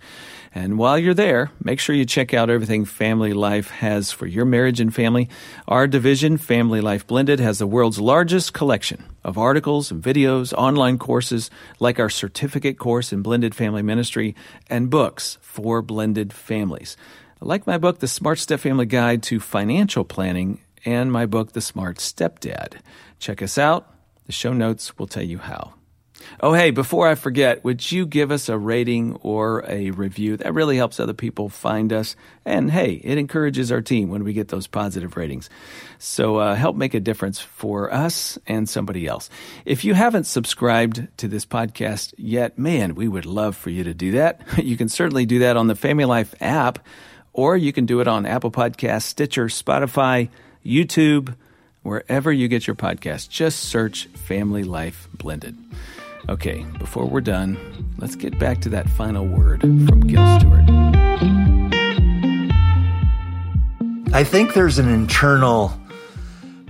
And 0.54 0.78
while 0.78 0.98
you're 0.98 1.14
there, 1.14 1.50
make 1.62 1.80
sure 1.80 1.96
you 1.96 2.04
check 2.04 2.32
out 2.32 2.50
everything 2.50 2.84
Family 2.84 3.32
Life 3.32 3.70
has 3.70 4.12
for 4.12 4.26
your 4.26 4.44
marriage 4.44 4.80
and 4.80 4.94
family. 4.94 5.28
Our 5.66 5.86
division, 5.86 6.38
Family 6.38 6.80
Life 6.80 7.06
Blended, 7.06 7.40
has 7.40 7.58
the 7.58 7.66
world's 7.66 8.00
largest 8.00 8.52
collection 8.52 9.04
of 9.24 9.36
articles 9.36 9.90
and 9.90 10.02
videos, 10.02 10.52
online 10.52 10.98
courses 10.98 11.50
like 11.80 11.98
our 11.98 12.10
certificate 12.10 12.78
course 12.78 13.12
in 13.12 13.22
blended 13.22 13.54
family 13.54 13.82
ministry, 13.82 14.36
and 14.68 14.90
books 14.90 15.38
for 15.40 15.82
blended 15.82 16.32
families. 16.32 16.96
Like 17.40 17.66
my 17.66 17.78
book, 17.78 17.98
The 17.98 18.08
Smart 18.08 18.38
Step 18.38 18.60
Family 18.60 18.86
Guide 18.86 19.22
to 19.24 19.40
Financial 19.40 20.04
Planning, 20.04 20.60
and 20.84 21.10
my 21.10 21.26
book, 21.26 21.52
The 21.52 21.60
Smart 21.60 21.98
Stepdad. 21.98 22.74
Check 23.18 23.42
us 23.42 23.58
out. 23.58 23.92
The 24.26 24.32
show 24.32 24.52
notes 24.52 24.98
will 24.98 25.06
tell 25.06 25.24
you 25.24 25.38
how. 25.38 25.74
Oh, 26.40 26.52
hey, 26.52 26.70
before 26.70 27.08
I 27.08 27.14
forget, 27.14 27.64
would 27.64 27.90
you 27.90 28.06
give 28.06 28.30
us 28.30 28.48
a 28.48 28.58
rating 28.58 29.16
or 29.22 29.64
a 29.68 29.90
review? 29.90 30.36
That 30.36 30.54
really 30.54 30.76
helps 30.76 31.00
other 31.00 31.14
people 31.14 31.48
find 31.48 31.92
us. 31.92 32.16
And 32.44 32.70
hey, 32.70 33.00
it 33.02 33.18
encourages 33.18 33.72
our 33.72 33.80
team 33.80 34.10
when 34.10 34.24
we 34.24 34.32
get 34.32 34.48
those 34.48 34.66
positive 34.66 35.16
ratings. 35.16 35.48
So 35.98 36.36
uh, 36.36 36.54
help 36.54 36.76
make 36.76 36.94
a 36.94 37.00
difference 37.00 37.38
for 37.40 37.92
us 37.92 38.38
and 38.46 38.68
somebody 38.68 39.06
else. 39.06 39.30
If 39.64 39.84
you 39.84 39.94
haven't 39.94 40.24
subscribed 40.24 41.08
to 41.18 41.28
this 41.28 41.46
podcast 41.46 42.14
yet, 42.16 42.58
man, 42.58 42.94
we 42.94 43.08
would 43.08 43.26
love 43.26 43.56
for 43.56 43.70
you 43.70 43.84
to 43.84 43.94
do 43.94 44.12
that. 44.12 44.40
You 44.64 44.78
can 44.78 44.88
certainly 44.88 45.26
do 45.26 45.40
that 45.40 45.58
on 45.58 45.66
the 45.66 45.74
Family 45.74 46.06
Life 46.06 46.34
app, 46.40 46.78
or 47.34 47.54
you 47.56 47.72
can 47.72 47.84
do 47.84 48.00
it 48.00 48.08
on 48.08 48.24
Apple 48.24 48.50
Podcasts, 48.50 49.02
Stitcher, 49.02 49.46
Spotify, 49.46 50.30
YouTube, 50.64 51.34
wherever 51.82 52.32
you 52.32 52.48
get 52.48 52.66
your 52.66 52.74
podcast. 52.74 53.28
Just 53.28 53.60
search 53.60 54.06
Family 54.06 54.64
Life 54.64 55.06
Blended. 55.12 55.56
Okay, 56.26 56.64
before 56.78 57.06
we're 57.06 57.20
done, 57.20 57.58
let's 57.98 58.16
get 58.16 58.38
back 58.38 58.62
to 58.62 58.70
that 58.70 58.88
final 58.88 59.26
word 59.26 59.60
from 59.60 60.00
Gil 60.00 60.38
Stewart. 60.38 60.64
I 64.14 64.24
think 64.24 64.54
there's 64.54 64.78
an 64.78 64.88
internal 64.88 65.78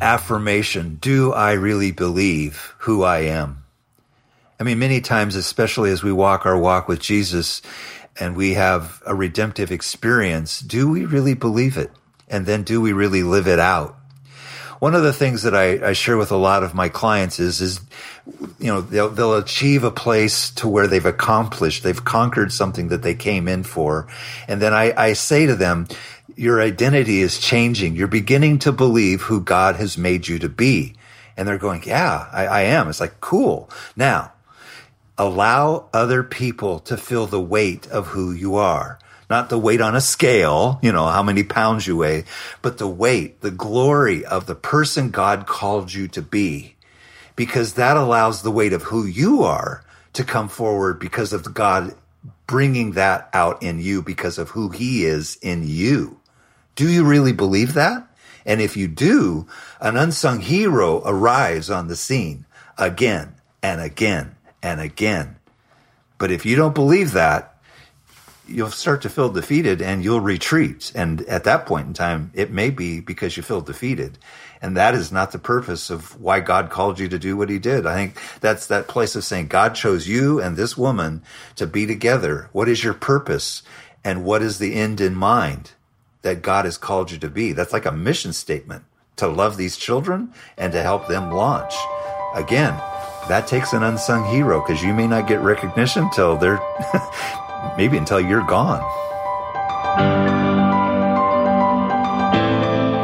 affirmation. 0.01 0.97
Do 1.01 1.33
I 1.33 1.53
really 1.53 1.93
believe 1.93 2.75
who 2.79 3.05
I 3.05 3.21
am? 3.21 3.63
I 4.59 4.65
mean, 4.65 4.81
many 4.81 5.01
times, 5.01 5.37
especially 5.37 5.93
as 5.93 6.03
we 6.03 6.11
walk 6.11 6.47
our 6.47 6.59
walk 6.59 6.89
with 6.89 7.01
Jesus 7.01 7.63
and 8.19 8.35
we 8.35 8.55
have 8.55 9.03
a 9.07 9.15
redemptive 9.15 9.71
experience, 9.71 10.59
do 10.61 10.91
we 10.91 11.05
really 11.05 11.35
believe 11.35 11.77
it? 11.77 11.93
And 12.29 12.45
then 12.45 12.65
do 12.65 12.81
we 12.81 12.93
really 12.93 13.23
live 13.23 13.47
it 13.47 13.61
out? 13.61 13.97
One 14.85 14.95
of 14.95 15.03
the 15.03 15.15
things 15.15 15.45
that 15.45 15.55
I, 15.55 15.89
I 15.89 15.93
share 15.95 16.19
with 16.19 16.31
a 16.31 16.37
lot 16.37 16.63
of 16.63 16.75
my 16.75 16.91
clients 16.91 17.41
is, 17.41 17.63
is, 17.63 17.81
you 18.59 18.67
know, 18.67 18.83
they'll, 18.83 19.09
they'll 19.09 19.39
achieve 19.39 19.83
a 19.83 19.91
place 19.91 20.51
to 20.57 20.69
where 20.69 20.87
they've 20.87 21.07
accomplished, 21.07 21.85
they've 21.85 22.05
conquered 22.05 22.53
something 22.53 22.89
that 22.89 23.01
they 23.01 23.15
came 23.15 23.49
in 23.49 23.63
for. 23.63 24.09
And 24.47 24.61
then 24.61 24.75
I, 24.75 24.93
I 24.95 25.15
say 25.15 25.47
to 25.47 25.57
them, 25.57 25.89
your 26.37 26.61
identity 26.61 27.23
is 27.23 27.39
changing. 27.39 27.97
You're 27.97 28.09
beginning 28.09 28.59
to 28.59 28.73
believe 28.73 29.23
who 29.23 29.41
God 29.41 29.77
has 29.77 29.97
made 29.97 30.29
you 30.29 30.39
to 30.41 30.51
be. 30.51 30.97
And 31.35 31.49
they're 31.49 31.57
going, 31.57 31.85
yeah, 31.87 32.29
I, 32.31 32.45
I 32.45 32.61
am. 32.65 32.91
It's 32.91 33.01
like, 33.01 33.23
cool. 33.23 33.71
Now, 33.97 34.35
allow 35.17 35.89
other 35.95 36.23
people 36.23 36.81
to 36.81 36.99
feel 36.99 37.27
the 37.27 37.41
weight 37.41 37.87
of 37.87 38.09
who 38.09 38.33
you 38.33 38.57
are. 38.57 38.99
Not 39.31 39.49
the 39.49 39.59
weight 39.59 39.81
on 39.81 39.95
a 39.95 40.01
scale, 40.01 40.79
you 40.83 40.93
know, 40.93 41.07
how 41.07 41.23
many 41.23 41.43
pounds 41.43 41.87
you 41.87 41.97
weigh, 41.97 42.25
but 42.63 42.79
the 42.79 42.89
weight, 42.89 43.41
the 43.41 43.51
glory 43.51 44.25
of 44.25 44.47
the 44.47 44.55
person 44.55 45.11
God 45.11 45.47
called 45.47 45.93
you 45.93 46.09
to 46.09 46.23
be. 46.23 46.77
Because 47.37 47.75
that 47.75 47.97
allows 47.97 48.43
the 48.43 48.51
weight 48.51 48.73
of 48.73 48.83
who 48.85 49.07
you 49.07 49.43
are 49.43 49.83
to 50.13 50.25
come 50.25 50.49
forward 50.49 51.01
because 51.01 51.33
of 51.33 51.55
God 51.55 51.95
bringing 52.47 52.93
that 52.93 53.29
out 53.33 53.63
in 53.63 53.81
you 53.81 54.03
because 54.03 54.39
of 54.39 54.51
who 54.51 54.69
he 54.69 55.05
is 55.05 55.37
in 55.43 55.67
you. 55.67 56.21
Do 56.77 56.89
you 56.89 57.05
really 57.05 57.33
believe 57.33 57.75
that? 57.75 58.07
And 58.47 58.61
if 58.61 58.77
you 58.77 58.89
do, 58.89 59.47
an 59.81 59.97
unsung 59.97 60.41
hero 60.41 61.03
arrives 61.05 61.71
on 61.71 61.89
the 61.89 61.97
scene 61.97 62.45
again 62.77 63.35
and 63.63 63.81
again 63.81 64.37
and 64.63 64.81
again. 64.81 65.37
But 66.19 66.31
if 66.31 66.45
you 66.45 66.57
don't 66.57 66.75
believe 66.75 67.13
that, 67.13 67.54
you'll 68.47 68.71
start 68.71 69.03
to 69.03 69.09
feel 69.09 69.31
defeated 69.31 69.81
and 69.81 70.05
you'll 70.05 70.21
retreat. 70.21 70.93
And 70.95 71.23
at 71.23 71.45
that 71.45 71.67
point 71.67 71.87
in 71.89 71.95
time, 71.95 72.31
it 72.35 72.51
may 72.51 72.71
be 72.71 73.01
because 73.01 73.37
you 73.37 73.43
feel 73.43 73.61
defeated. 73.61 74.19
And 74.61 74.77
that 74.77 74.95
is 74.95 75.13
not 75.13 75.33
the 75.33 75.39
purpose 75.39 75.91
of 75.91 76.21
why 76.21 76.41
God 76.41 76.71
called 76.71 76.99
you 76.99 77.09
to 77.09 77.19
do 77.19 77.37
what 77.37 77.51
he 77.51 77.59
did. 77.59 77.87
I 77.87 77.95
think 77.95 78.19
that's 78.41 78.67
that 78.69 78.89
place 78.89 79.15
of 79.15 79.25
saying 79.25 79.49
God 79.49 79.75
chose 79.75 80.09
you 80.09 80.41
and 80.41 80.57
this 80.57 80.77
woman 80.77 81.23
to 81.57 81.67
be 81.67 81.87
together. 81.87 82.49
What 82.53 82.69
is 82.69 82.83
your 82.83 82.95
purpose? 82.95 83.63
And 84.03 84.25
what 84.25 84.43
is 84.43 84.59
the 84.59 84.75
end 84.75 85.01
in 85.01 85.15
mind 85.15 85.73
that 86.23 86.43
God 86.43 86.65
has 86.65 86.79
called 86.79 87.11
you 87.11 87.19
to 87.19 87.29
be? 87.29 87.53
That's 87.53 87.73
like 87.73 87.87
a 87.87 87.93
mission 87.93 88.33
statement 88.33 88.85
to 89.17 89.29
love 89.29 89.57
these 89.57 89.77
children 89.77 90.33
and 90.57 90.73
to 90.73 90.83
help 90.83 91.09
them 91.09 91.31
launch. 91.31 91.75
Again, 92.35 92.75
that 93.29 93.47
takes 93.47 93.73
an 93.73 93.83
unsung 93.83 94.25
hero 94.31 94.61
because 94.61 94.83
you 94.83 94.93
may 94.93 95.07
not 95.07 95.29
get 95.29 95.41
recognition 95.41 96.05
until 96.05 96.37
they're 96.37 96.61
maybe 97.77 97.97
until 97.97 98.21
you're 98.21 98.45
gone. 98.45 98.81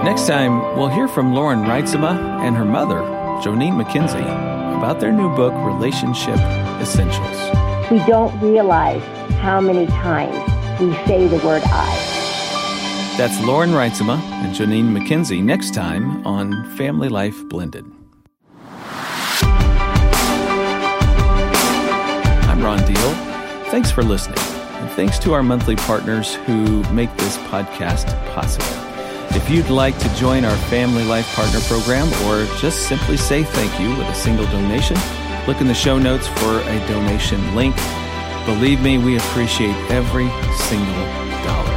Next 0.04 0.26
time, 0.26 0.60
we'll 0.76 0.88
hear 0.88 1.06
from 1.06 1.34
Lauren 1.34 1.60
Reitzema 1.60 2.40
and 2.40 2.56
her 2.56 2.64
mother, 2.64 3.00
Jonine 3.42 3.80
McKenzie, 3.80 4.20
about 4.76 4.98
their 4.98 5.12
new 5.12 5.34
book, 5.36 5.52
Relationship 5.64 6.38
Essentials. 6.80 7.90
We 7.90 7.98
don't 8.06 8.38
realize 8.40 9.02
how 9.38 9.60
many 9.60 9.86
times 9.86 10.34
we 10.80 10.92
say 11.06 11.28
the 11.28 11.36
word 11.46 11.62
I. 11.66 13.14
That's 13.16 13.38
Lauren 13.44 13.70
Reitzema 13.70 14.18
and 14.18 14.54
Jonine 14.54 14.96
McKenzie 14.96 15.42
next 15.42 15.74
time 15.74 16.26
on 16.26 16.64
Family 16.76 17.08
Life 17.08 17.36
Blended. 17.48 17.84
I'm 22.48 22.62
Ron 22.62 22.84
Deal. 22.86 23.14
Thanks 23.70 23.90
for 23.90 24.02
listening. 24.02 24.49
And 24.80 24.90
thanks 24.92 25.18
to 25.20 25.34
our 25.34 25.42
monthly 25.42 25.76
partners 25.76 26.34
who 26.34 26.82
make 26.92 27.14
this 27.18 27.36
podcast 27.48 28.06
possible. 28.32 28.66
If 29.36 29.48
you'd 29.50 29.68
like 29.68 29.96
to 29.98 30.14
join 30.14 30.44
our 30.44 30.56
Family 30.68 31.04
Life 31.04 31.26
Partner 31.34 31.60
Program 31.60 32.08
or 32.24 32.46
just 32.58 32.88
simply 32.88 33.16
say 33.18 33.44
thank 33.44 33.78
you 33.78 33.90
with 33.90 34.08
a 34.08 34.14
single 34.14 34.46
donation, 34.46 34.96
look 35.46 35.60
in 35.60 35.68
the 35.68 35.74
show 35.74 35.98
notes 35.98 36.26
for 36.26 36.60
a 36.60 36.88
donation 36.88 37.54
link. 37.54 37.76
Believe 38.46 38.80
me, 38.80 38.96
we 38.96 39.18
appreciate 39.18 39.76
every 39.90 40.28
single 40.56 41.04
dollar. 41.44 41.76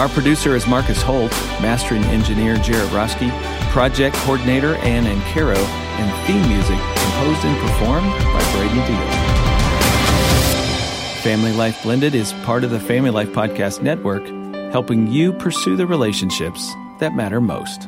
Our 0.00 0.08
producer 0.08 0.56
is 0.56 0.66
Marcus 0.66 1.02
Holt, 1.02 1.32
mastering 1.60 2.04
engineer 2.04 2.56
Jared 2.56 2.88
Roski, 2.88 3.30
project 3.70 4.16
coordinator 4.16 4.76
Ann 4.76 5.04
Ancaro, 5.04 5.58
and 5.58 6.26
theme 6.26 6.48
music 6.48 6.78
composed 6.78 7.44
and 7.44 7.60
performed 7.68 8.10
by 8.32 8.52
Brady 8.52 8.86
Deal. 8.86 9.37
Family 11.28 11.52
Life 11.52 11.82
Blended 11.82 12.14
is 12.14 12.32
part 12.42 12.64
of 12.64 12.70
the 12.70 12.80
Family 12.80 13.10
Life 13.10 13.28
Podcast 13.28 13.82
Network, 13.82 14.26
helping 14.72 15.08
you 15.08 15.34
pursue 15.34 15.76
the 15.76 15.86
relationships 15.86 16.72
that 17.00 17.14
matter 17.14 17.38
most. 17.38 17.82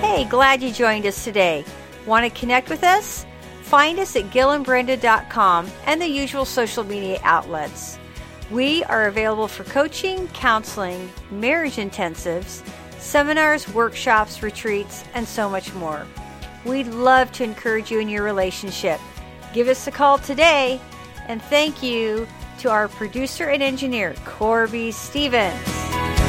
Hey, 0.00 0.24
glad 0.24 0.64
you 0.64 0.72
joined 0.72 1.06
us 1.06 1.22
today. 1.22 1.64
Want 2.04 2.24
to 2.24 2.40
connect 2.40 2.70
with 2.70 2.82
us? 2.82 3.24
Find 3.62 4.00
us 4.00 4.16
at 4.16 4.30
gillandbrenda.com 4.30 5.70
and 5.86 6.02
the 6.02 6.08
usual 6.08 6.44
social 6.44 6.82
media 6.82 7.20
outlets. 7.22 8.00
We 8.50 8.82
are 8.82 9.06
available 9.06 9.46
for 9.46 9.62
coaching, 9.62 10.26
counseling, 10.28 11.08
marriage 11.30 11.76
intensives, 11.76 12.64
seminars, 13.00 13.68
workshops, 13.72 14.42
retreats, 14.42 15.04
and 15.14 15.26
so 15.26 15.48
much 15.48 15.74
more. 15.74 16.06
We'd 16.64 16.88
love 16.88 17.32
to 17.32 17.44
encourage 17.44 17.90
you 17.90 17.98
in 17.98 18.08
your 18.08 18.22
relationship. 18.22 19.00
Give 19.52 19.68
us 19.68 19.86
a 19.86 19.90
call 19.90 20.18
today, 20.18 20.80
and 21.26 21.42
thank 21.42 21.82
you 21.82 22.28
to 22.58 22.70
our 22.70 22.88
producer 22.88 23.48
and 23.48 23.62
engineer, 23.62 24.14
Corby 24.24 24.92
Stevens. 24.92 26.19